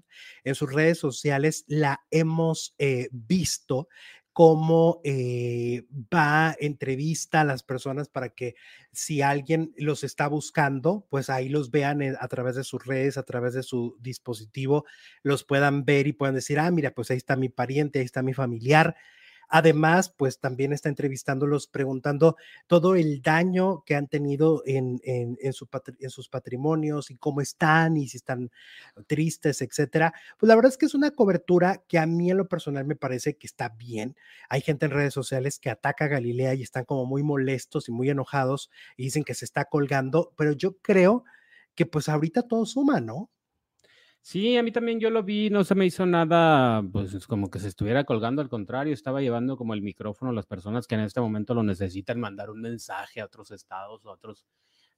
En 0.44 0.56
sus 0.56 0.72
redes 0.72 0.98
sociales 0.98 1.64
la 1.68 2.06
hemos 2.12 2.76
eh, 2.78 3.08
visto 3.12 3.88
cómo 4.36 5.00
eh, 5.06 5.86
va, 6.14 6.58
entrevista 6.60 7.40
a 7.40 7.46
las 7.46 7.64
personas 7.64 8.10
para 8.10 8.28
que 8.32 8.56
si 8.92 9.22
alguien 9.22 9.74
los 9.78 10.04
está 10.04 10.28
buscando, 10.28 11.08
pues 11.10 11.30
ahí 11.30 11.48
los 11.48 11.72
vean 11.72 12.02
a 12.20 12.28
través 12.28 12.58
de 12.58 12.66
sus 12.66 12.84
redes, 12.86 13.18
a 13.18 13.24
través 13.24 13.54
de 13.54 13.64
su 13.64 13.96
dispositivo, 14.02 14.84
los 15.24 15.46
puedan 15.46 15.86
ver 15.86 16.08
y 16.08 16.12
puedan 16.12 16.36
decir, 16.36 16.60
ah, 16.60 16.70
mira, 16.70 16.92
pues 16.92 17.12
ahí 17.12 17.18
está 17.18 17.38
mi 17.38 17.48
pariente, 17.48 18.00
ahí 18.00 18.06
está 18.06 18.24
mi 18.24 18.34
familiar. 18.34 18.98
Además, 19.50 20.10
pues 20.10 20.40
también 20.40 20.74
está 20.74 20.90
entrevistándolos, 20.90 21.68
preguntando 21.68 22.36
todo 22.68 22.96
el 22.96 23.22
daño 23.22 23.84
que 23.86 23.96
han 23.96 24.08
tenido 24.08 24.64
en, 24.66 25.00
en, 25.04 25.54
sus 25.54 26.30
patrimonios 26.30 27.12
y 27.12 27.18
cómo 27.18 27.42
están 27.42 27.98
y 27.98 28.08
si 28.08 28.18
están 28.18 28.52
tristes, 29.08 29.62
etcétera. 29.62 30.14
Pues 30.38 30.48
la 30.48 30.56
verdad 30.56 30.72
es 30.72 30.78
que 30.78 30.86
es 30.86 30.96
una 30.96 31.12
cobertura 31.12 31.84
que 31.88 32.00
a 32.00 32.06
mí 32.06 32.32
en 32.32 32.38
lo 32.38 32.48
personal 32.48 32.86
me 32.86 32.96
parece 32.96 33.38
que 33.38 33.48
está 33.48 33.70
bien. 33.70 34.16
Hay 34.50 34.62
gente 34.62 34.86
en 34.86 34.92
redes 34.92 35.14
sociales 35.14 35.60
que 35.60 35.70
ataca 35.70 36.06
a 36.06 36.10
Galilea 36.10 36.54
y 36.56 36.62
están 36.64 36.86
como 36.86 37.06
muy 37.06 37.24
molestos 37.24 37.90
y 37.90 37.92
muy 37.92 38.10
enojados 38.10 38.70
y 38.98 39.04
dicen 39.04 39.24
que 39.24 39.34
se 39.34 39.46
está 39.46 39.66
colgando, 39.66 40.34
pero 40.38 40.52
yo 40.54 40.78
creo 40.78 41.24
que 41.76 41.86
pues 41.86 42.10
ahorita 42.10 42.44
todo 42.44 42.66
suma, 42.66 43.02
¿no? 43.02 43.30
Sí, 44.28 44.58
a 44.58 44.64
mí 44.64 44.72
también 44.72 45.00
yo 45.00 45.12
lo 45.12 45.22
vi, 45.22 45.52
no 45.52 45.64
se 45.64 45.76
me 45.76 45.86
hizo 45.86 46.04
nada, 46.08 46.82
pues 46.92 47.28
como 47.28 47.52
que 47.52 47.60
se 47.60 47.68
estuviera 47.68 48.06
colgando, 48.06 48.42
al 48.42 48.50
contrario, 48.50 48.92
estaba 48.92 49.22
llevando 49.22 49.56
como 49.56 49.76
el 49.76 49.84
micrófono 49.84 50.32
a 50.32 50.34
las 50.34 50.48
personas 50.48 50.88
que 50.88 50.96
en 50.96 51.02
este 51.02 51.22
momento 51.22 51.54
lo 51.54 51.62
necesitan 51.62 52.20
mandar 52.20 52.50
un 52.50 52.60
mensaje 52.60 53.22
a 53.22 53.26
otros 53.26 53.52
estados 53.52 54.04
o 54.04 54.10
a 54.10 54.14
otros, 54.14 54.48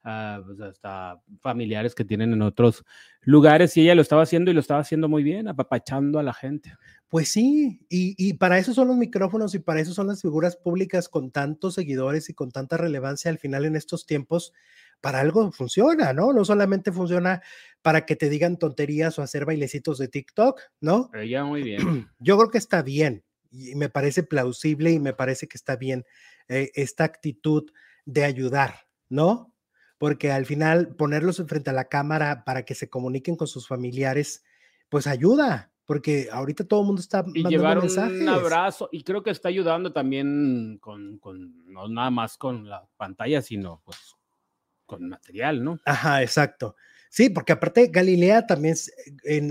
pues, 0.01 0.61
hasta 0.61 1.21
familiares 1.41 1.93
que 1.93 2.05
tienen 2.05 2.31
en 2.31 2.41
otros 2.41 2.85
lugares 3.19 3.75
y 3.75 3.81
ella 3.81 3.95
lo 3.95 4.01
estaba 4.01 4.21
haciendo 4.21 4.49
y 4.49 4.53
lo 4.53 4.61
estaba 4.61 4.79
haciendo 4.79 5.09
muy 5.09 5.23
bien, 5.23 5.49
apapachando 5.49 6.19
a 6.19 6.23
la 6.23 6.33
gente. 6.33 6.73
Pues 7.09 7.27
sí, 7.27 7.81
y, 7.89 8.15
y, 8.17 8.35
para 8.35 8.59
eso 8.59 8.73
son 8.73 8.87
los 8.87 8.95
micrófonos 8.95 9.53
y 9.55 9.59
para 9.59 9.81
eso 9.81 9.93
son 9.93 10.07
las 10.07 10.21
figuras 10.21 10.55
públicas 10.55 11.09
con 11.09 11.31
tantos 11.31 11.73
seguidores 11.73 12.29
y 12.29 12.33
con 12.33 12.51
tanta 12.51 12.77
relevancia 12.77 13.29
al 13.29 13.39
final 13.39 13.65
en 13.65 13.75
estos 13.75 14.05
tiempos, 14.05 14.53
para 15.01 15.19
algo 15.19 15.51
funciona, 15.51 16.13
¿no? 16.13 16.33
No 16.33 16.45
solamente 16.45 16.91
funciona 16.91 17.41
para 17.81 18.05
que 18.05 18.15
te 18.15 18.29
digan 18.29 18.57
tonterías 18.57 19.17
o 19.17 19.21
hacer 19.21 19.45
bailecitos 19.45 19.97
de 19.97 20.07
TikTok, 20.07 20.59
¿no? 20.81 21.09
Ella 21.13 21.43
muy 21.43 21.63
bien. 21.63 21.77
Yo 22.19 22.37
creo 22.37 22.49
que 22.49 22.57
está 22.57 22.81
bien 22.81 23.23
y 23.51 23.75
me 23.75 23.89
parece 23.89 24.23
plausible 24.23 24.91
y 24.91 24.99
me 24.99 25.13
parece 25.13 25.47
que 25.47 25.57
está 25.57 25.75
bien 25.75 26.05
eh, 26.47 26.71
esta 26.75 27.03
actitud 27.03 27.71
de 28.05 28.23
ayudar, 28.23 28.87
¿no? 29.09 29.53
Porque 29.97 30.31
al 30.31 30.45
final 30.45 30.95
ponerlos 30.95 31.43
frente 31.47 31.69
a 31.69 31.73
la 31.73 31.85
cámara 31.85 32.43
para 32.43 32.63
que 32.63 32.75
se 32.75 32.89
comuniquen 32.89 33.35
con 33.35 33.47
sus 33.47 33.67
familiares, 33.67 34.43
pues 34.89 35.07
ayuda, 35.07 35.71
porque 35.85 36.27
ahorita 36.31 36.65
todo 36.65 36.81
el 36.81 36.87
mundo 36.87 37.01
está 37.01 37.19
y 37.33 37.43
mandando 37.43 37.49
llevar 37.49 37.79
mensajes. 37.79 38.21
un 38.21 38.29
abrazo 38.29 38.89
y 38.91 39.03
creo 39.03 39.23
que 39.23 39.31
está 39.31 39.49
ayudando 39.49 39.91
también 39.93 40.77
con, 40.81 41.17
con, 41.17 41.65
no 41.65 41.87
nada 41.87 42.11
más 42.11 42.37
con 42.37 42.69
la 42.69 42.87
pantalla, 42.97 43.41
sino 43.41 43.81
pues 43.83 44.17
con 44.87 45.07
material, 45.07 45.63
¿no? 45.63 45.79
Ajá, 45.85 46.23
exacto. 46.23 46.75
Sí, 47.09 47.29
porque 47.29 47.53
aparte 47.53 47.87
Galilea 47.87 48.47
también, 48.47 48.75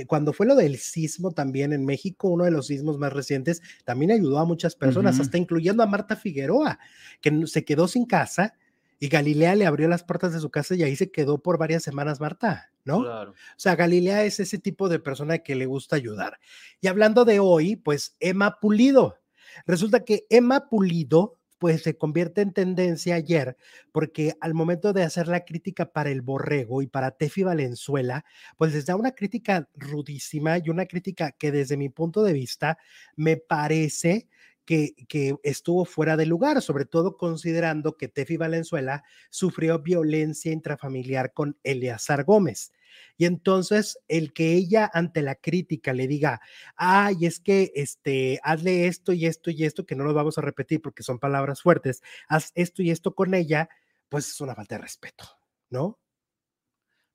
cuando 0.06 0.32
fue 0.32 0.46
lo 0.46 0.54
del 0.54 0.76
sismo 0.78 1.32
también 1.32 1.72
en 1.72 1.84
México, 1.84 2.28
uno 2.28 2.44
de 2.44 2.50
los 2.50 2.66
sismos 2.66 2.98
más 2.98 3.12
recientes, 3.12 3.62
también 3.84 4.10
ayudó 4.10 4.38
a 4.38 4.44
muchas 4.44 4.74
personas, 4.74 5.18
hasta 5.20 5.38
incluyendo 5.38 5.82
a 5.82 5.86
Marta 5.86 6.16
Figueroa, 6.16 6.78
que 7.20 7.46
se 7.46 7.64
quedó 7.64 7.88
sin 7.88 8.04
casa 8.04 8.54
y 8.98 9.08
Galilea 9.08 9.54
le 9.54 9.66
abrió 9.66 9.88
las 9.88 10.04
puertas 10.04 10.32
de 10.32 10.40
su 10.40 10.50
casa 10.50 10.74
y 10.74 10.82
ahí 10.82 10.96
se 10.96 11.10
quedó 11.10 11.38
por 11.38 11.58
varias 11.58 11.82
semanas 11.82 12.20
Marta, 12.20 12.72
¿no? 12.84 13.02
Claro. 13.02 13.32
O 13.32 13.58
sea, 13.58 13.74
Galilea 13.74 14.24
es 14.24 14.38
ese 14.40 14.58
tipo 14.58 14.88
de 14.88 14.98
persona 14.98 15.38
que 15.38 15.54
le 15.54 15.66
gusta 15.66 15.96
ayudar. 15.96 16.38
Y 16.80 16.88
hablando 16.88 17.24
de 17.24 17.40
hoy, 17.40 17.76
pues 17.76 18.16
Emma 18.20 18.58
Pulido. 18.60 19.18
Resulta 19.66 20.04
que 20.04 20.26
Emma 20.30 20.68
Pulido 20.68 21.35
pues 21.58 21.82
se 21.82 21.96
convierte 21.96 22.42
en 22.42 22.52
tendencia 22.52 23.14
ayer, 23.14 23.56
porque 23.92 24.34
al 24.40 24.54
momento 24.54 24.92
de 24.92 25.02
hacer 25.02 25.28
la 25.28 25.44
crítica 25.44 25.92
para 25.92 26.10
el 26.10 26.22
borrego 26.22 26.82
y 26.82 26.86
para 26.86 27.12
Tefi 27.12 27.42
Valenzuela, 27.42 28.24
pues 28.56 28.74
les 28.74 28.86
da 28.86 28.96
una 28.96 29.12
crítica 29.12 29.68
rudísima 29.74 30.58
y 30.58 30.70
una 30.70 30.86
crítica 30.86 31.32
que 31.32 31.52
desde 31.52 31.76
mi 31.76 31.88
punto 31.88 32.22
de 32.22 32.32
vista 32.32 32.78
me 33.16 33.36
parece 33.36 34.28
que, 34.64 34.94
que, 35.08 35.36
estuvo 35.44 35.84
fuera 35.84 36.16
de 36.16 36.26
lugar, 36.26 36.60
sobre 36.60 36.84
todo 36.84 37.16
considerando 37.16 37.96
que 37.96 38.08
Tefi 38.08 38.36
Valenzuela 38.36 39.04
sufrió 39.30 39.78
violencia 39.78 40.52
intrafamiliar 40.52 41.32
con 41.32 41.56
Eleazar 41.62 42.24
Gómez. 42.24 42.72
Y 43.16 43.24
entonces 43.24 43.98
el 44.08 44.32
que 44.32 44.52
ella 44.54 44.90
ante 44.92 45.22
la 45.22 45.34
crítica 45.34 45.92
le 45.92 46.06
diga, 46.06 46.40
ay, 46.76 47.26
es 47.26 47.40
que 47.40 47.72
este, 47.74 48.40
hazle 48.42 48.86
esto 48.86 49.12
y 49.12 49.26
esto 49.26 49.50
y 49.50 49.64
esto, 49.64 49.86
que 49.86 49.96
no 49.96 50.04
lo 50.04 50.14
vamos 50.14 50.38
a 50.38 50.42
repetir 50.42 50.80
porque 50.82 51.02
son 51.02 51.18
palabras 51.18 51.62
fuertes, 51.62 52.02
haz 52.28 52.52
esto 52.54 52.82
y 52.82 52.90
esto 52.90 53.14
con 53.14 53.34
ella, 53.34 53.68
pues 54.08 54.28
es 54.28 54.40
una 54.40 54.54
falta 54.54 54.76
de 54.76 54.82
respeto, 54.82 55.24
¿no? 55.70 55.98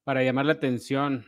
Para 0.03 0.23
llamar 0.23 0.45
la 0.45 0.53
atención, 0.53 1.25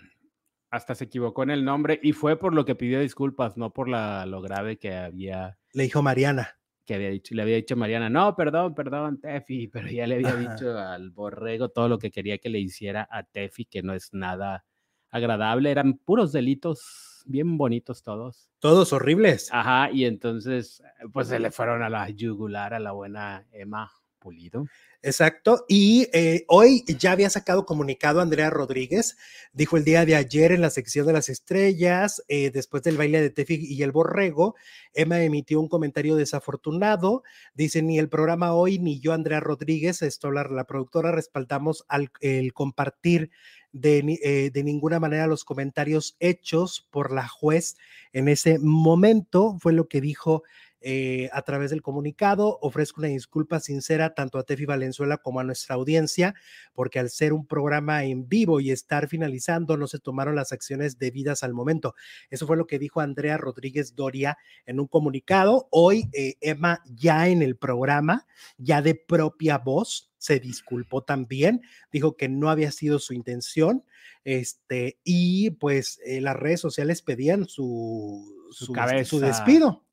hasta 0.72 0.96
se 0.96 1.06
equivocó 1.06 1.44
en 1.44 1.52
el 1.52 1.64
nombre 1.64 2.00
y 2.02 2.14
fue 2.14 2.40
por 2.40 2.56
lo 2.56 2.66
que 2.66 2.76
pidió 2.76 3.00
disculpas, 3.00 3.58
no 3.58 3.72
por 3.72 3.88
la, 3.88 4.26
lo 4.26 4.42
grave 4.42 4.78
que 4.78 4.96
había. 4.96 5.60
Le 5.74 5.84
dijo 5.84 6.02
Mariana 6.02 6.58
que 6.86 6.96
había 6.96 7.10
dicho, 7.10 7.36
le 7.36 7.42
había 7.42 7.56
dicho 7.56 7.76
Mariana, 7.76 8.10
no, 8.10 8.36
perdón, 8.36 8.76
perdón, 8.76 9.20
Tefi, 9.20 9.68
pero 9.68 9.90
ya 9.90 10.08
le 10.08 10.16
había 10.16 10.36
dicho 10.62 10.78
al 10.78 11.12
borrego 11.12 11.70
todo 11.70 11.88
lo 11.90 11.98
que 11.98 12.12
quería 12.12 12.38
que 12.38 12.50
le 12.50 12.60
hiciera 12.60 13.08
a 13.10 13.24
Tefi, 13.24 13.66
que 13.66 13.84
no 13.84 13.94
es 13.94 14.14
nada 14.14 14.66
agradable, 15.10 15.72
eran 15.72 15.94
puros 16.00 16.32
delitos, 16.32 17.24
bien 17.26 17.58
bonitos 17.58 18.04
todos. 18.04 18.50
Todos 18.60 18.94
horribles. 18.94 19.50
Ajá, 19.52 19.92
y 19.92 20.06
entonces, 20.06 20.82
pues 21.12 21.28
se 21.28 21.40
le 21.40 21.52
fueron 21.52 21.84
a 21.84 21.90
la 21.90 22.10
yugular 22.10 22.74
a 22.74 22.80
la 22.80 22.92
buena 22.92 23.46
Emma 23.52 23.92
Pulido. 24.24 24.68
Exacto. 25.02 25.66
Y 25.68 26.08
eh, 26.14 26.46
hoy 26.48 26.86
ya 26.98 27.12
había 27.12 27.30
sacado 27.30 27.66
comunicado 27.66 28.22
Andrea 28.22 28.50
Rodríguez, 28.50 29.18
dijo 29.52 29.76
el 29.76 29.84
día 29.84 30.06
de 30.06 30.16
ayer 30.16 30.54
en 30.54 30.62
la 30.62 30.70
sección 30.70 31.06
de 31.06 31.12
las 31.12 31.28
estrellas, 31.28 32.24
eh, 32.30 32.52
después 32.52 32.84
del 32.84 32.96
baile 32.96 33.20
de 33.20 33.30
Tefi 33.30 33.56
y 33.56 33.84
el 33.84 33.92
borrego, 33.92 34.56
Emma 34.94 35.22
emitió 35.22 35.60
un 35.60 35.68
comentario 35.68 36.16
desafortunado, 36.16 37.24
dice, 37.54 37.82
ni 37.82 38.00
el 38.00 38.08
programa 38.08 38.54
hoy 38.54 38.80
ni 38.80 39.02
yo, 39.02 39.12
Andrea 39.12 39.42
Rodríguez, 39.42 40.02
esto 40.02 40.32
la, 40.32 40.46
la 40.46 40.64
productora, 40.64 41.12
respaldamos 41.12 41.84
al, 41.90 42.10
el 42.22 42.54
compartir 42.54 43.30
de, 43.74 44.20
eh, 44.24 44.52
de, 44.54 44.64
ninguna 44.64 45.02
manera 45.02 45.28
los 45.28 45.44
comentarios 45.44 46.16
hechos 46.22 46.88
por 46.92 47.12
la 47.12 47.28
juez 47.28 47.76
en 48.14 48.30
ese 48.30 48.58
momento, 48.60 49.58
fue 49.60 49.74
lo 49.74 49.90
que 49.90 50.00
dijo 50.00 50.44
eh, 50.86 51.30
a 51.32 51.42
través 51.44 51.70
del 51.70 51.82
comunicado. 51.82 52.60
Ofrezco 52.62 53.00
una 53.00 53.08
disculpa 53.08 53.62
sincera 53.62 54.14
tanto 54.14 54.38
a 54.38 54.44
Tefi 54.44 54.66
Valenzuela 54.66 55.18
como 55.18 55.40
a 55.40 55.44
nuestra 55.46 55.76
audiencia, 55.76 56.36
porque 56.74 57.00
al 57.00 57.10
ser 57.10 57.32
un 57.32 57.48
programa 57.48 58.04
en 58.04 58.28
vivo 58.28 58.60
y 58.60 58.70
estar 58.70 59.08
finalizando, 59.08 59.78
no 59.78 59.88
se 59.88 60.00
tomaron 60.00 60.36
las 60.36 60.52
acciones 60.52 60.98
debidas 61.00 61.42
al 61.44 61.54
momento. 61.54 61.96
Eso 62.30 62.46
fue 62.46 62.58
lo 62.58 62.68
que 62.68 62.80
dijo 62.80 63.00
Andrea 63.00 63.38
Rodríguez 63.38 63.96
Doria 63.96 64.38
en 64.66 64.82
un 64.82 64.88
comunicado. 64.88 65.70
Hoy, 65.72 66.10
eh, 66.12 66.36
Emma, 66.42 66.84
ya 66.86 67.30
en 67.30 67.42
el 67.42 67.56
programa, 67.56 68.28
ya 68.58 68.82
de 68.82 68.96
propia 68.96 69.60
voz, 69.60 70.12
se 70.18 70.42
disculpó 70.42 71.02
también, 71.04 71.62
dijo 71.94 72.18
que 72.18 72.28
no 72.28 72.50
había 72.50 72.72
sido 72.72 73.00
su 73.00 73.14
intención, 73.14 73.86
este, 74.26 75.00
y 75.06 75.52
pues 75.52 76.02
eh, 76.06 76.20
las 76.20 76.36
redes 76.36 76.60
sociales 76.60 77.02
pedían 77.02 77.48
su, 77.48 78.50
su, 78.52 78.74
su 79.06 79.20
despido. 79.22 79.84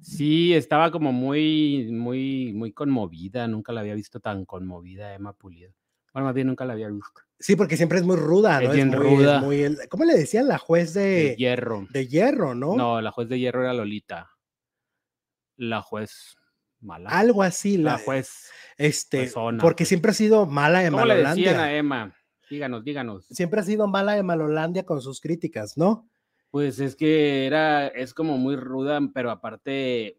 Sí, 0.00 0.54
estaba 0.54 0.90
como 0.90 1.12
muy, 1.12 1.88
muy, 1.90 2.52
muy 2.52 2.72
conmovida. 2.72 3.46
Nunca 3.48 3.72
la 3.72 3.80
había 3.80 3.94
visto 3.94 4.20
tan 4.20 4.44
conmovida 4.44 5.14
Emma 5.14 5.32
Pulido. 5.32 5.72
Bueno, 6.12 6.26
más 6.26 6.34
bien 6.34 6.46
nunca 6.46 6.64
la 6.64 6.72
había 6.72 6.88
visto. 6.88 7.22
Sí, 7.38 7.56
porque 7.56 7.76
siempre 7.76 7.98
es 7.98 8.04
muy 8.04 8.16
ruda, 8.16 8.60
¿no? 8.60 8.68
Es 8.68 8.74
bien 8.74 8.92
ruda. 8.92 9.42
¿Cómo 9.90 10.04
le 10.04 10.14
decían 10.14 10.48
la 10.48 10.58
juez 10.58 10.94
de, 10.94 11.02
de 11.02 11.36
hierro? 11.36 11.86
De 11.90 12.06
hierro, 12.08 12.54
¿no? 12.54 12.74
No, 12.74 13.00
la 13.00 13.10
juez 13.10 13.28
de 13.28 13.38
hierro 13.38 13.62
era 13.62 13.74
Lolita. 13.74 14.30
La 15.56 15.82
juez 15.82 16.36
mala. 16.80 17.10
Algo 17.10 17.42
así, 17.42 17.76
la, 17.76 17.98
juez. 17.98 18.50
Este, 18.78 19.30
porque 19.60 19.82
pues. 19.82 19.88
siempre 19.88 20.12
ha 20.12 20.14
sido 20.14 20.46
mala 20.46 20.80
de 20.80 20.90
¿Cómo 20.90 21.04
le 21.04 21.16
decían 21.16 21.60
a 21.60 21.74
Emma? 21.74 22.16
Díganos, 22.48 22.84
díganos. 22.84 23.26
Siempre 23.26 23.60
ha 23.60 23.64
sido 23.64 23.86
mala 23.88 24.14
de 24.14 24.22
Malolandia 24.22 24.86
con 24.86 25.00
sus 25.00 25.20
críticas, 25.20 25.76
¿no? 25.76 26.08
Pues 26.56 26.80
es 26.80 26.96
que 26.96 27.44
era, 27.44 27.86
es 27.86 28.14
como 28.14 28.38
muy 28.38 28.56
ruda, 28.56 28.98
pero 29.12 29.30
aparte, 29.30 30.18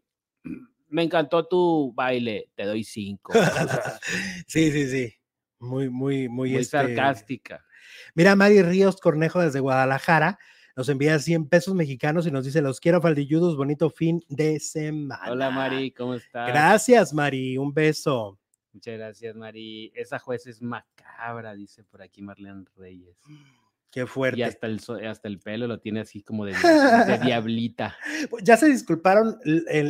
me 0.88 1.02
encantó 1.02 1.48
tu 1.48 1.92
baile, 1.96 2.52
te 2.54 2.64
doy 2.64 2.84
cinco. 2.84 3.34
sí, 4.46 4.72
sí, 4.72 4.88
sí. 4.88 5.14
Muy, 5.58 5.90
muy, 5.90 6.30
muy, 6.30 6.52
muy 6.52 6.56
este 6.58 6.78
sarcástica. 6.78 7.66
Mira, 8.14 8.36
Mari 8.36 8.62
Ríos 8.62 8.98
Cornejo 8.98 9.42
desde 9.42 9.62
Guadalajara 9.62 10.38
nos 10.76 10.90
envía 10.90 11.18
100 11.18 11.50
pesos 11.50 11.74
mexicanos 11.74 12.28
y 12.28 12.32
nos 12.32 12.46
dice, 12.46 12.62
los 12.62 12.80
quiero 12.80 13.02
faldilludos, 13.02 13.58
bonito 13.58 13.90
fin 13.90 14.24
de 14.30 14.60
semana. 14.60 15.32
Hola 15.32 15.50
Mari, 15.50 15.90
¿cómo 15.90 16.14
estás? 16.14 16.50
Gracias 16.50 17.16
Mari, 17.16 17.58
un 17.58 17.74
beso. 17.74 18.38
Muchas 18.74 18.96
gracias 18.96 19.36
Mari. 19.36 19.92
Esa 19.96 20.20
juez 20.20 20.46
es 20.46 20.62
macabra, 20.62 21.56
dice 21.56 21.84
por 21.84 22.04
aquí 22.04 22.22
Marlene 22.22 22.66
Reyes. 22.76 23.18
Qué 23.92 24.06
fuerte. 24.06 24.40
Y 24.40 24.44
hasta 24.44 24.68
el, 24.68 24.80
hasta 25.08 25.28
el 25.28 25.40
pelo 25.40 25.68
lo 25.68 25.80
tiene 25.80 26.02
así 26.02 26.22
como 26.22 26.46
de, 26.46 26.54
diablita. 27.24 27.96
Pues, 28.30 28.44
ya 28.44 28.58
se 28.58 28.68
disculparon 28.68 29.40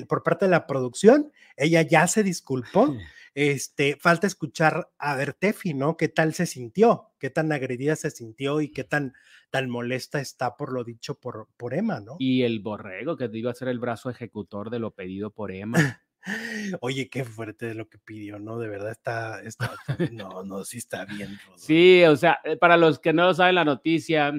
por 0.07 0.23
parte 0.23 0.45
de 0.45 0.51
la 0.51 0.67
producción. 0.67 1.31
Ella 1.55 1.81
ya 1.81 2.07
se 2.07 2.23
disculpó. 2.23 2.95
Este, 3.39 3.97
falta 4.01 4.25
escuchar 4.25 4.89
a 4.97 5.15
ver 5.15 5.35
Tefi, 5.35 5.75
¿no? 5.75 5.95
¿Qué 5.95 6.07
tal 6.07 6.33
se 6.33 6.47
sintió? 6.47 7.11
¿Qué 7.19 7.29
tan 7.29 7.51
agredida 7.51 7.95
se 7.95 8.09
sintió 8.09 8.61
y 8.61 8.71
qué 8.71 8.83
tan, 8.83 9.13
tan 9.51 9.69
molesta 9.69 10.19
está 10.19 10.57
por 10.57 10.73
lo 10.73 10.83
dicho 10.83 11.19
por, 11.19 11.47
por 11.55 11.75
Emma, 11.75 11.99
¿no? 11.99 12.15
Y 12.17 12.41
el 12.41 12.61
borrego 12.61 13.15
que 13.15 13.29
iba 13.33 13.51
a 13.51 13.53
ser 13.53 13.67
el 13.67 13.77
brazo 13.77 14.09
ejecutor 14.09 14.71
de 14.71 14.79
lo 14.79 14.95
pedido 14.95 15.29
por 15.29 15.51
Emma. 15.51 15.77
Oye, 16.81 17.09
qué 17.09 17.23
fuerte 17.23 17.67
de 17.67 17.75
lo 17.75 17.87
que 17.87 17.97
pidió, 17.97 18.39
¿no? 18.39 18.57
De 18.57 18.67
verdad 18.67 18.91
está, 18.91 19.41
está 19.41 19.75
no, 20.11 20.43
no, 20.43 20.63
sí 20.63 20.77
está 20.77 21.05
bien. 21.05 21.37
Sí, 21.55 22.03
o 22.03 22.15
sea, 22.15 22.39
eh, 22.43 22.57
para 22.57 22.77
los 22.77 22.99
que 22.99 23.13
no 23.13 23.33
saben 23.33 23.55
la 23.55 23.65
noticia, 23.65 24.33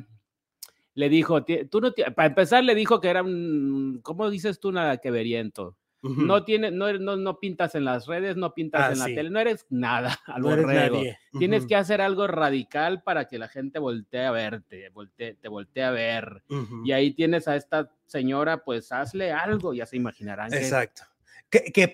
le 0.95 1.09
dijo, 1.09 1.45
tú 1.45 1.81
no, 1.81 1.93
para 2.14 2.29
empezar 2.29 2.64
le 2.64 2.74
dijo 2.74 3.01
que 3.01 3.09
era 3.09 3.22
un, 3.22 4.01
¿cómo 4.03 4.31
dices 4.31 4.61
tú 4.61 4.72
nada 4.72 4.99
que 4.99 5.11
veriento? 5.11 5.76
No, 6.01 6.45
tiene, 6.45 6.70
no, 6.70 6.93
no, 6.93 7.16
no, 7.16 7.41
pintas 7.41 7.74
en 7.74 7.85
las 7.85 8.07
redes, 8.07 8.37
no 8.37 8.55
pintas 8.55 8.83
ah, 8.83 8.93
en 8.93 8.99
la 9.01 9.05
tele, 9.07 9.31
no 9.31 9.41
eres 9.41 9.66
nada 9.68 10.16
al 10.26 10.43
no 10.43 10.93
Tienes 11.39 11.66
que 11.66 11.74
hacer 11.74 12.01
algo 12.01 12.29
radical 12.29 13.03
para 13.03 13.26
que 13.26 13.37
la 13.37 13.49
gente 13.49 13.81
voltee 13.81 14.24
a 14.24 14.31
verte, 14.31 14.93
te 15.41 15.49
voltee 15.49 15.83
a 15.83 15.91
ver. 15.91 16.45
Y 16.85 16.93
ahí 16.93 17.11
tienes 17.11 17.49
a 17.49 17.57
esta 17.57 17.91
señora, 18.07 18.62
pues 18.62 18.93
hazle 18.93 19.33
algo, 19.33 19.74
ya 19.74 19.87
se 19.87 19.97
imaginarán. 19.97 20.55
Exacto 20.55 21.03
que, 21.03 21.18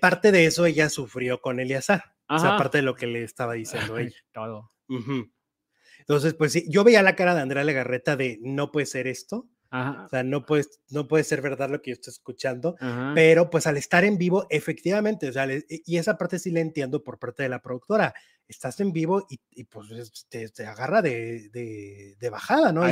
parte 0.00 0.32
de 0.32 0.46
eso 0.46 0.66
ella 0.66 0.88
sufrió 0.88 1.40
con 1.40 1.60
Eliazar. 1.60 2.14
O 2.28 2.38
sea, 2.38 2.54
aparte 2.54 2.78
de 2.78 2.82
lo 2.82 2.94
que 2.94 3.06
le 3.06 3.22
estaba 3.22 3.54
diciendo 3.54 3.98
ella. 3.98 4.16
Todo. 4.32 4.72
Entonces, 5.98 6.34
pues 6.34 6.52
sí, 6.52 6.66
yo 6.68 6.84
veía 6.84 7.02
la 7.02 7.16
cara 7.16 7.34
de 7.34 7.40
Andrea 7.40 7.64
Legarreta 7.64 8.16
de 8.16 8.38
no 8.42 8.72
puede 8.72 8.86
ser 8.86 9.06
esto. 9.06 9.48
O 9.70 10.08
sea, 10.08 10.22
no 10.22 10.46
puede, 10.46 10.66
no 10.90 11.08
puede 11.08 11.24
ser 11.24 11.42
verdad 11.42 11.68
lo 11.68 11.82
que 11.82 11.90
yo 11.90 11.94
estoy 11.94 12.12
escuchando, 12.12 12.76
pero 13.14 13.50
pues 13.50 13.66
al 13.66 13.76
estar 13.76 14.04
en 14.04 14.18
vivo, 14.18 14.46
efectivamente, 14.48 15.28
o 15.28 15.32
sea, 15.32 15.48
y 15.68 15.96
esa 15.96 16.16
parte 16.16 16.38
sí 16.38 16.52
la 16.52 16.60
entiendo 16.60 17.02
por 17.02 17.18
parte 17.18 17.42
de 17.42 17.48
la 17.48 17.60
productora. 17.60 18.14
Estás 18.46 18.78
en 18.80 18.92
vivo 18.92 19.26
y, 19.28 19.64
pues 19.64 20.26
te, 20.28 20.66
agarra 20.66 21.00
de, 21.00 21.48
de, 22.18 22.30
bajada, 22.30 22.72
¿no? 22.72 22.82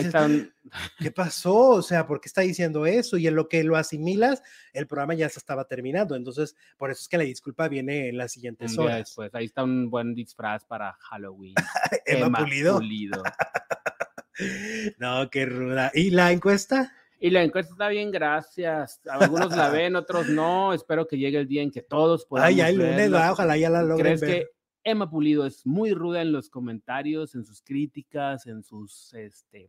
¿Qué 0.98 1.10
pasó? 1.14 1.70
O 1.70 1.82
sea, 1.82 2.06
¿por 2.06 2.20
qué 2.20 2.28
está 2.28 2.40
diciendo 2.40 2.86
eso? 2.86 3.18
Y 3.18 3.26
en 3.26 3.34
lo 3.34 3.48
que 3.48 3.62
lo 3.62 3.76
asimilas, 3.76 4.42
el 4.72 4.86
programa 4.86 5.14
ya 5.14 5.28
se 5.28 5.38
estaba 5.38 5.66
terminando. 5.66 6.16
Entonces, 6.16 6.56
por 6.78 6.90
eso 6.90 7.02
es 7.02 7.08
que 7.08 7.18
la 7.18 7.24
disculpa 7.24 7.68
viene 7.68 8.08
en 8.08 8.16
las 8.16 8.32
siguientes 8.32 8.76
horas. 8.78 8.98
Después, 8.98 9.34
ahí 9.34 9.44
está 9.44 9.62
un 9.62 9.90
buen 9.90 10.14
disfraz 10.14 10.64
para 10.64 10.94
Halloween. 11.00 11.54
Emma, 12.06 12.38
Pulido. 12.38 12.80
No, 14.98 15.28
qué 15.30 15.44
ruda. 15.44 15.90
¿Y 15.94 16.10
la 16.10 16.32
encuesta? 16.32 16.92
Y 17.20 17.30
la 17.30 17.44
encuesta 17.44 17.72
está 17.72 17.88
bien, 17.88 18.10
gracias. 18.10 19.00
Algunos 19.08 19.54
la 19.54 19.68
ven, 19.68 19.94
otros 19.94 20.28
no. 20.28 20.72
Espero 20.72 21.06
que 21.06 21.18
llegue 21.18 21.38
el 21.38 21.46
día 21.46 21.62
en 21.62 21.70
que 21.70 21.82
todos 21.82 22.26
puedan. 22.26 22.48
Ay, 22.48 22.60
ay, 22.60 22.74
lunes, 22.74 23.12
ojalá 23.12 23.56
ya 23.56 23.70
la 23.70 23.82
logren. 23.82 24.18
¿Crees 24.18 24.20
que 24.20 24.50
Emma 24.84 25.10
Pulido 25.10 25.46
es 25.46 25.66
muy 25.66 25.92
ruda 25.92 26.22
en 26.22 26.32
los 26.32 26.50
comentarios, 26.50 27.34
en 27.34 27.44
sus 27.44 27.62
críticas, 27.62 28.46
en 28.46 28.62
sus 28.62 29.12
este, 29.14 29.68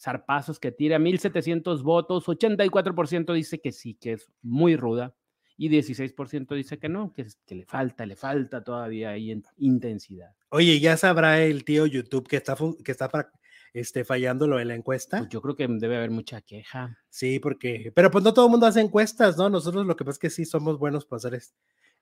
zarpazos 0.00 0.58
que 0.58 0.72
tira? 0.72 0.98
1700 0.98 1.82
votos, 1.82 2.26
84% 2.26 3.32
dice 3.32 3.60
que 3.60 3.72
sí, 3.72 3.94
que 3.94 4.12
es 4.12 4.30
muy 4.42 4.76
ruda. 4.76 5.14
Y 5.56 5.68
16% 5.68 6.54
dice 6.54 6.78
que 6.78 6.88
no, 6.88 7.12
que, 7.12 7.26
que 7.46 7.54
le 7.54 7.66
falta, 7.66 8.06
le 8.06 8.16
falta 8.16 8.64
todavía 8.64 9.10
ahí 9.10 9.30
en 9.30 9.42
intensidad. 9.58 10.34
Oye, 10.48 10.80
ya 10.80 10.96
sabrá 10.96 11.42
el 11.42 11.64
tío 11.64 11.86
YouTube 11.86 12.26
que 12.26 12.36
está, 12.36 12.56
que 12.84 12.90
está 12.90 13.08
para 13.08 13.30
esté 13.72 14.04
fallando 14.04 14.46
lo 14.46 14.58
de 14.58 14.64
la 14.64 14.74
encuesta. 14.74 15.18
Pues 15.18 15.30
yo 15.30 15.40
creo 15.40 15.56
que 15.56 15.66
debe 15.68 15.96
haber 15.96 16.10
mucha 16.10 16.40
queja. 16.42 16.98
Sí, 17.08 17.38
porque, 17.38 17.92
pero 17.94 18.10
pues 18.10 18.22
no 18.24 18.34
todo 18.34 18.46
el 18.46 18.50
mundo 18.50 18.66
hace 18.66 18.80
encuestas, 18.80 19.36
¿no? 19.36 19.48
Nosotros 19.48 19.86
lo 19.86 19.96
que 19.96 20.04
pasa 20.04 20.16
es 20.16 20.18
que 20.18 20.30
sí 20.30 20.44
somos 20.44 20.78
buenos 20.78 21.06
para 21.06 21.18
hacer 21.18 21.34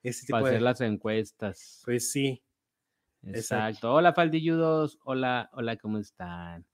ese 0.03 0.27
tipo 0.27 0.39
para 0.39 0.49
hacer 0.49 0.63
las 0.63 0.81
encuestas. 0.81 1.83
Pues 1.85 2.11
sí. 2.11 2.43
Exacto. 3.23 3.93
Hola, 3.93 4.13
Faldilludos. 4.13 4.99
Hola, 5.05 5.51
hola, 5.53 5.77
¿cómo 5.77 5.99
están? 5.99 6.65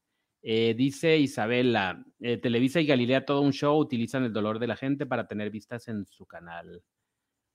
Eh, 0.43 0.75
dice 0.77 1.17
Isabela, 1.17 2.05
eh, 2.21 2.37
Televisa 2.37 2.81
y 2.81 2.87
Galilea, 2.87 3.25
todo 3.25 3.41
un 3.41 3.53
show, 3.53 3.77
utilizan 3.77 4.23
el 4.23 4.33
dolor 4.33 4.61
de 4.61 4.69
la 4.69 4.77
gente 4.77 5.05
para 5.05 5.27
tener 5.27 5.51
vistas 5.51 5.89
en 5.89 6.07
su 6.07 6.25
canal. 6.25 6.85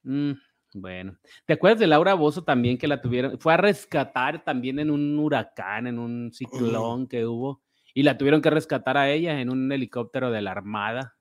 Mm, 0.04 0.32
bueno, 0.74 1.18
¿te 1.46 1.54
acuerdas 1.54 1.80
de 1.80 1.88
Laura 1.88 2.16
Bozo 2.16 2.44
también 2.44 2.78
que 2.78 2.90
la 2.90 3.02
tuvieron? 3.02 3.40
Fue 3.40 3.54
a 3.54 3.58
rescatar 3.58 4.44
también 4.44 4.80
en 4.80 4.92
un 4.92 5.18
huracán, 5.18 5.88
en 5.88 6.00
un 6.00 6.34
ciclón 6.34 7.08
que 7.08 7.26
hubo, 7.26 7.62
y 7.94 8.04
la 8.04 8.18
tuvieron 8.18 8.42
que 8.42 8.50
rescatar 8.50 8.98
a 8.98 9.10
ella 9.10 9.40
en 9.40 9.50
un 9.50 9.72
helicóptero 9.72 10.30
de 10.30 10.42
la 10.42 10.52
Armada. 10.52 11.18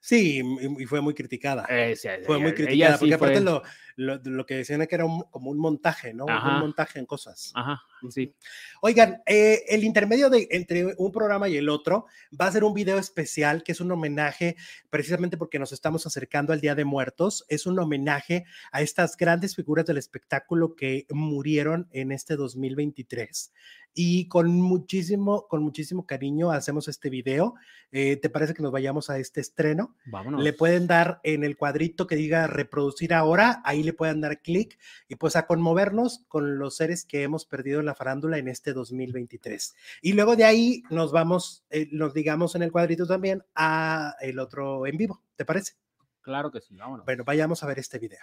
Sí, 0.00 0.40
y 0.78 0.86
fue 0.86 1.02
muy 1.02 1.12
criticada. 1.12 1.66
Eh, 1.68 1.94
fue 2.24 2.38
muy 2.38 2.54
criticada, 2.54 2.98
porque 2.98 3.14
aparte 3.14 3.40
lo, 3.40 3.62
lo, 4.00 4.46
que 4.46 4.54
decían 4.54 4.80
es 4.82 4.88
que 4.88 4.94
era 4.94 5.04
como 5.30 5.50
un 5.50 5.58
montaje, 5.58 6.14
¿no? 6.14 6.24
Un 6.24 6.60
montaje 6.60 6.98
en 6.98 7.06
cosas. 7.06 7.52
Ajá, 7.54 7.82
sí. 8.08 8.34
Oigan, 8.80 9.22
eh, 9.26 9.62
el 9.68 9.84
intermedio 9.84 10.30
de, 10.30 10.48
entre 10.50 10.94
un 10.96 11.12
programa 11.12 11.48
y 11.48 11.56
el 11.56 11.68
otro 11.68 12.06
va 12.38 12.46
a 12.46 12.52
ser 12.52 12.64
un 12.64 12.72
video 12.72 12.98
especial 12.98 13.62
que 13.62 13.72
es 13.72 13.80
un 13.80 13.92
homenaje, 13.92 14.56
precisamente 14.88 15.36
porque 15.36 15.58
nos 15.58 15.72
estamos 15.72 16.06
acercando 16.06 16.52
al 16.52 16.60
Día 16.60 16.74
de 16.74 16.84
Muertos, 16.84 17.44
es 17.48 17.66
un 17.66 17.78
homenaje 17.78 18.44
a 18.72 18.80
estas 18.80 19.16
grandes 19.16 19.54
figuras 19.54 19.84
del 19.84 19.98
espectáculo 19.98 20.74
que 20.74 21.06
murieron 21.10 21.88
en 21.92 22.12
este 22.12 22.36
2023 22.36 23.52
y 23.94 24.28
con 24.28 24.60
muchísimo, 24.60 25.46
con 25.48 25.62
muchísimo 25.62 26.06
cariño 26.06 26.50
hacemos 26.50 26.88
este 26.88 27.10
video. 27.10 27.54
Eh, 27.90 28.16
¿Te 28.16 28.30
parece 28.30 28.54
que 28.54 28.62
nos 28.62 28.70
vayamos 28.70 29.10
a 29.10 29.18
este 29.18 29.40
estreno? 29.40 29.96
Vámonos. 30.06 30.42
Le 30.42 30.52
pueden 30.52 30.86
dar 30.86 31.20
en 31.24 31.42
el 31.42 31.56
cuadrito 31.56 32.06
que 32.06 32.16
diga 32.16 32.46
reproducir 32.46 33.12
ahora, 33.12 33.60
ahí 33.64 33.82
le 33.82 33.89
pueden 33.92 34.20
dar 34.20 34.40
clic 34.40 34.78
y 35.08 35.16
pues 35.16 35.36
a 35.36 35.46
conmovernos 35.46 36.24
con 36.28 36.58
los 36.58 36.76
seres 36.76 37.04
que 37.04 37.22
hemos 37.22 37.46
perdido 37.46 37.80
en 37.80 37.86
la 37.86 37.94
farándula 37.94 38.38
en 38.38 38.48
este 38.48 38.72
2023. 38.72 39.74
Y 40.02 40.12
luego 40.12 40.36
de 40.36 40.44
ahí 40.44 40.82
nos 40.90 41.12
vamos, 41.12 41.64
eh, 41.70 41.88
nos 41.92 42.14
digamos 42.14 42.54
en 42.54 42.62
el 42.62 42.72
cuadrito 42.72 43.06
también 43.06 43.44
a 43.54 44.16
el 44.20 44.38
otro 44.38 44.86
en 44.86 44.96
vivo, 44.96 45.22
¿te 45.36 45.44
parece? 45.44 45.74
Claro 46.20 46.50
que 46.50 46.60
sí, 46.60 46.76
vámonos. 46.76 47.04
Bueno, 47.06 47.24
vayamos 47.24 47.62
a 47.62 47.66
ver 47.66 47.78
este 47.78 47.98
video. 47.98 48.20